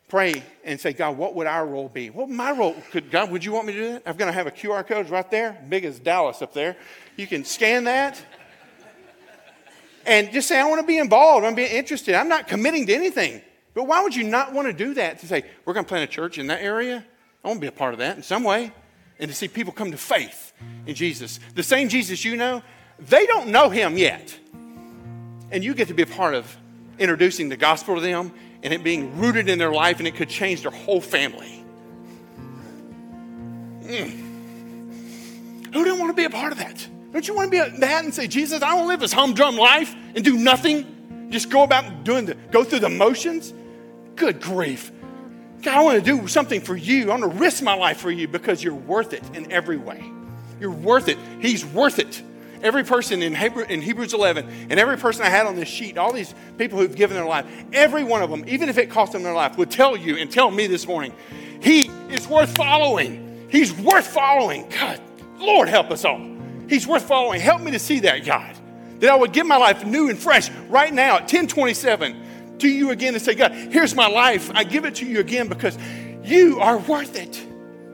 pray 0.09 0.42
and 0.64 0.81
say, 0.81 0.92
God, 0.92 1.16
what 1.16 1.35
would 1.35 1.47
our 1.47 1.66
role 1.66 1.88
be? 1.88 2.11
What 2.11 2.29
my 2.29 2.51
role? 2.51 2.75
Could 2.90 3.11
God, 3.11 3.31
would 3.31 3.44
you 3.44 3.53
want 3.53 3.66
me 3.66 3.75
to 3.75 3.79
do 3.79 3.92
that? 3.92 4.03
I'm 4.07 4.16
going 4.16 4.29
to 4.29 4.33
have 4.33 4.47
a 4.47 4.51
QR 4.51 4.87
code 4.87 5.11
right 5.11 5.31
there, 5.31 5.62
big 5.68 5.85
as 5.85 5.99
Dallas 5.99 6.42
up 6.42 6.55
there. 6.55 6.77
You 7.16 7.27
can 7.27 7.44
scan 7.44 7.85
that 7.85 8.21
and 10.07 10.33
just 10.33 10.49
say, 10.49 10.59
I 10.59 10.64
want 10.64 10.81
to 10.81 10.87
be 10.87 10.99
involved. 10.99 11.44
I'm 11.44 11.55
being 11.55 11.71
interested. 11.71 12.14
I'm 12.14 12.29
not 12.29 12.49
committing 12.49 12.87
to 12.87 12.94
anything. 12.94 13.42
But 13.75 13.85
why 13.85 14.03
would 14.03 14.16
you 14.16 14.25
not 14.25 14.53
want 14.53 14.66
to 14.66 14.73
do 14.73 14.94
that? 14.94 15.21
To 15.21 15.27
say, 15.27 15.44
we're 15.64 15.75
going 15.75 15.85
to 15.85 15.88
plant 15.88 16.11
a 16.11 16.12
church 16.12 16.38
in 16.38 16.47
that 16.47 16.62
area? 16.62 17.05
I 17.44 17.49
want 17.49 17.59
to 17.59 17.61
be 17.61 17.68
a 17.68 17.73
part 17.73 17.92
of 17.92 18.01
that 18.01 18.16
in 18.16 18.23
some 18.23 18.42
way. 18.42 18.73
And 19.21 19.31
to 19.31 19.37
see 19.37 19.49
people 19.49 19.73
come 19.73 19.90
to 19.90 19.99
faith 19.99 20.53
in 20.87 20.94
Jesus. 20.94 21.38
The 21.55 21.62
same 21.62 21.88
Jesus 21.88 22.25
you 22.25 22.37
know, 22.37 22.62
they 22.99 23.27
don't 23.27 23.49
know 23.49 23.68
him 23.68 23.99
yet. 23.99 24.37
And 25.51 25.62
you 25.62 25.75
get 25.75 25.88
to 25.88 25.94
be 25.94 26.03
a 26.03 26.07
part 26.07 26.35
of 26.35 26.57
introducing 26.99 27.49
the 27.49 27.57
gospel 27.57 27.97
to 27.97 28.01
them 28.01 28.33
and 28.62 28.73
it 28.73 28.83
being 28.83 29.18
rooted 29.18 29.49
in 29.49 29.59
their 29.59 29.73
life, 29.73 29.99
and 29.99 30.09
it 30.09 30.16
could 30.16 30.29
change 30.29 30.62
their 30.62 30.71
whole 30.71 31.01
family. 31.01 31.64
Mm. 33.83 34.29
Who 35.73 35.85
didn't 35.85 35.99
want 35.99 36.11
to 36.11 36.16
be 36.16 36.25
a 36.25 36.31
part 36.31 36.53
of 36.53 36.59
that? 36.59 36.87
Don't 37.12 37.27
you 37.27 37.35
want 37.35 37.51
to 37.51 37.51
be 37.51 37.79
that 37.81 38.05
and 38.05 38.12
say, 38.12 38.27
Jesus, 38.27 38.62
I 38.62 38.77
to 38.77 38.85
live 38.85 39.01
this 39.01 39.12
humdrum 39.12 39.57
life 39.57 39.94
and 40.14 40.25
do 40.25 40.37
nothing? 40.37 41.29
Just 41.31 41.51
go 41.51 41.62
about 41.62 42.05
doing 42.05 42.27
the, 42.27 42.35
go 42.51 42.64
through 42.64 42.81
the 42.81 42.88
motions? 42.88 43.53
Good 44.16 44.40
grief. 44.40 44.92
God, 45.62 45.77
I 45.77 45.83
want 45.83 46.05
to 46.05 46.05
do 46.05 46.29
something 46.29 46.61
for 46.61 46.77
you. 46.77 47.07
I 47.11 47.18
want 47.18 47.23
to 47.23 47.38
risk 47.38 47.62
my 47.62 47.75
life 47.75 47.99
for 47.99 48.11
you 48.11 48.29
because 48.29 48.62
you're 48.62 48.75
worth 48.75 49.12
it 49.12 49.23
in 49.35 49.51
every 49.51 49.77
way. 49.77 50.05
You're 50.61 50.71
worth 50.71 51.09
it. 51.09 51.18
He's 51.40 51.64
worth 51.64 51.99
it. 51.99 52.23
Every 52.62 52.85
person 52.85 53.23
in, 53.23 53.35
Hebrew, 53.35 53.64
in 53.64 53.81
Hebrews 53.83 54.14
11 54.14 54.68
and 54.71 54.81
every 54.81 54.97
person 54.97 55.23
I 55.23 55.29
had 55.29 55.47
on 55.47 55.57
this 55.57 55.68
sheet, 55.68 55.99
all 55.99 56.12
these 56.12 56.35
people 56.57 56.79
who've 56.79 56.94
given 56.94 57.16
their 57.16 57.27
life, 57.27 57.47
every 57.73 58.05
one 58.05 58.23
of 58.23 58.31
them, 58.31 58.44
even 58.47 58.68
if 58.68 58.79
it 58.79 58.90
cost 58.90 59.12
them 59.12 59.23
their 59.23 59.35
life, 59.35 59.57
would 59.59 59.71
tell 59.71 59.97
you 59.97 60.16
and 60.16 60.31
tell 60.31 60.51
me 60.51 60.66
this 60.66 60.87
morning, 60.87 61.12
he 61.61 61.90
is 62.11 62.27
worth 62.27 62.55
following. 62.57 63.47
He's 63.51 63.73
worth 63.73 64.07
following. 64.07 64.68
God, 64.68 65.01
Lord, 65.38 65.68
help 65.68 65.90
us 65.90 66.05
all. 66.05 66.21
He's 66.68 66.87
worth 66.87 67.05
following. 67.05 67.40
Help 67.40 67.62
me 67.62 67.71
to 67.71 67.79
see 67.79 68.01
that, 68.01 68.25
God. 68.25 68.55
That 69.01 69.11
I 69.11 69.16
would 69.16 69.33
give 69.33 69.47
my 69.47 69.57
life 69.57 69.85
new 69.85 70.11
and 70.11 70.18
fresh 70.18 70.51
right 70.68 70.92
now 70.92 71.16
at 71.16 71.23
1027 71.23 72.59
to 72.59 72.68
you 72.68 72.90
again 72.90 73.14
and 73.14 73.23
say, 73.23 73.35
God, 73.35 73.53
here's 73.53 73.94
my 73.94 74.09
life. 74.09 74.51
I 74.55 74.64
give 74.64 74.85
it 74.85 74.97
to 74.97 75.07
you 75.07 75.21
again 75.21 75.49
because 75.49 75.79
you 76.25 76.61
are 76.61 76.79
worth 76.79 77.16
it. 77.16 77.44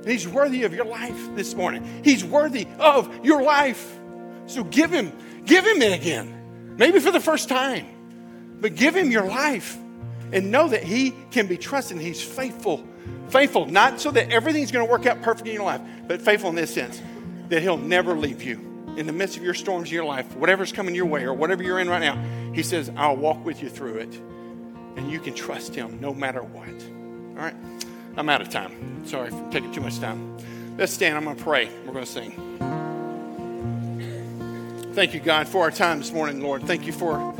He's 0.06 0.28
worthy 0.28 0.64
of 0.64 0.74
your 0.74 0.84
life 0.84 1.34
this 1.34 1.54
morning. 1.54 2.02
He's 2.02 2.24
worthy 2.24 2.66
of 2.78 3.24
your 3.24 3.42
life. 3.42 3.98
So 4.46 4.64
give 4.64 4.90
him, 4.90 5.12
give 5.44 5.64
him 5.66 5.82
it 5.82 5.92
again. 5.92 6.76
Maybe 6.76 7.00
for 7.00 7.10
the 7.10 7.20
first 7.20 7.48
time. 7.48 7.86
But 8.60 8.74
give 8.76 8.94
him 8.94 9.10
your 9.10 9.24
life 9.24 9.76
and 10.32 10.50
know 10.50 10.68
that 10.68 10.82
he 10.82 11.14
can 11.30 11.46
be 11.46 11.56
trusted. 11.56 11.98
He's 11.98 12.22
faithful. 12.22 12.84
Faithful, 13.28 13.66
not 13.66 14.00
so 14.00 14.10
that 14.10 14.30
everything's 14.30 14.70
going 14.70 14.86
to 14.86 14.90
work 14.90 15.06
out 15.06 15.22
perfectly 15.22 15.50
in 15.50 15.56
your 15.56 15.64
life, 15.64 15.80
but 16.06 16.20
faithful 16.20 16.50
in 16.50 16.56
this 16.56 16.72
sense 16.72 17.00
that 17.48 17.62
he'll 17.62 17.78
never 17.78 18.14
leave 18.14 18.42
you 18.42 18.74
in 18.96 19.06
the 19.06 19.12
midst 19.12 19.36
of 19.36 19.42
your 19.42 19.54
storms 19.54 19.88
in 19.88 19.94
your 19.94 20.04
life, 20.04 20.34
whatever's 20.36 20.72
coming 20.72 20.94
your 20.94 21.06
way 21.06 21.24
or 21.24 21.34
whatever 21.34 21.62
you're 21.62 21.80
in 21.80 21.88
right 21.88 22.00
now. 22.00 22.16
He 22.52 22.62
says, 22.62 22.90
I'll 22.96 23.16
walk 23.16 23.44
with 23.44 23.62
you 23.62 23.68
through 23.68 23.96
it. 23.96 24.14
And 24.96 25.10
you 25.10 25.18
can 25.18 25.34
trust 25.34 25.74
him 25.74 26.00
no 26.00 26.14
matter 26.14 26.42
what. 26.42 26.68
All 26.68 27.44
right? 27.44 27.54
I'm 28.16 28.28
out 28.28 28.40
of 28.40 28.50
time. 28.50 29.04
Sorry 29.06 29.30
for 29.30 29.50
taking 29.50 29.72
too 29.72 29.80
much 29.80 29.98
time. 29.98 30.36
Let's 30.78 30.92
stand. 30.92 31.16
I'm 31.16 31.24
going 31.24 31.36
to 31.36 31.42
pray. 31.42 31.68
We're 31.84 31.92
going 31.92 32.04
to 32.04 32.10
sing. 32.10 32.53
Thank 34.94 35.12
you, 35.12 35.18
God, 35.18 35.48
for 35.48 35.62
our 35.62 35.72
time 35.72 35.98
this 35.98 36.12
morning, 36.12 36.40
Lord. 36.40 36.62
Thank 36.62 36.86
you 36.86 36.92
for 36.92 37.34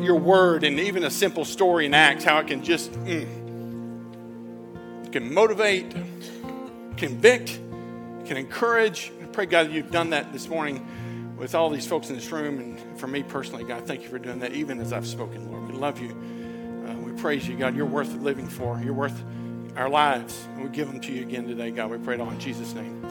your 0.00 0.14
word 0.14 0.62
and 0.62 0.78
even 0.78 1.02
a 1.02 1.10
simple 1.10 1.44
story 1.44 1.86
in 1.86 1.92
Acts, 1.92 2.22
how 2.22 2.38
it 2.38 2.46
can 2.46 2.62
just 2.62 2.92
mm, 2.92 3.26
can 5.10 5.34
motivate, 5.34 5.92
convict, 6.96 7.58
can 8.26 8.36
encourage. 8.36 9.10
I 9.20 9.26
pray, 9.26 9.46
God, 9.46 9.72
you've 9.72 9.90
done 9.90 10.10
that 10.10 10.32
this 10.32 10.48
morning 10.48 10.86
with 11.36 11.56
all 11.56 11.68
these 11.68 11.88
folks 11.88 12.10
in 12.10 12.14
this 12.14 12.30
room. 12.30 12.60
And 12.60 13.00
for 13.00 13.08
me 13.08 13.24
personally, 13.24 13.64
God, 13.64 13.88
thank 13.88 14.04
you 14.04 14.08
for 14.08 14.20
doing 14.20 14.38
that, 14.38 14.52
even 14.52 14.78
as 14.78 14.92
I've 14.92 15.08
spoken, 15.08 15.50
Lord. 15.50 15.66
We 15.66 15.76
love 15.76 15.98
you. 16.00 16.10
Uh, 16.88 16.94
we 16.94 17.10
praise 17.20 17.48
you, 17.48 17.56
God. 17.56 17.74
You're 17.74 17.86
worth 17.86 18.14
living 18.14 18.46
for. 18.46 18.80
You're 18.84 18.94
worth 18.94 19.20
our 19.74 19.88
lives. 19.88 20.46
And 20.54 20.62
we 20.62 20.70
give 20.70 20.86
them 20.86 21.00
to 21.00 21.12
you 21.12 21.22
again 21.22 21.48
today, 21.48 21.72
God. 21.72 21.90
We 21.90 21.98
pray 21.98 22.14
it 22.14 22.20
all 22.20 22.30
in 22.30 22.38
Jesus' 22.38 22.72
name. 22.72 23.09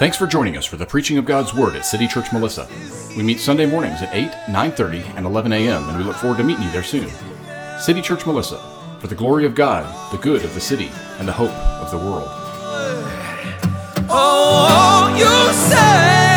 Thanks 0.00 0.16
for 0.16 0.26
joining 0.26 0.56
us 0.56 0.64
for 0.64 0.78
the 0.78 0.86
preaching 0.86 1.18
of 1.18 1.26
God's 1.26 1.52
Word 1.52 1.76
at 1.76 1.84
City 1.84 2.08
Church 2.08 2.32
Melissa. 2.32 2.66
We 3.14 3.22
meet 3.22 3.38
Sunday 3.38 3.66
mornings 3.66 4.00
at 4.00 4.14
8, 4.14 4.30
9.30, 4.48 5.16
and 5.16 5.26
11 5.26 5.52
a.m., 5.52 5.88
and 5.90 5.98
we 5.98 6.04
look 6.04 6.16
forward 6.16 6.38
to 6.38 6.44
meeting 6.44 6.64
you 6.64 6.70
there 6.70 6.82
soon. 6.82 7.10
City 7.78 8.00
Church 8.00 8.24
Melissa, 8.24 8.58
for 8.98 9.08
the 9.08 9.14
glory 9.14 9.44
of 9.44 9.54
God, 9.54 9.84
the 10.10 10.16
good 10.16 10.42
of 10.42 10.54
the 10.54 10.60
city, 10.60 10.90
and 11.18 11.28
the 11.28 11.32
hope 11.32 11.50
of 11.50 11.90
the 11.90 11.98
world. 11.98 12.30
Oh, 14.08 15.14
you 15.18 15.52
say 15.52 16.29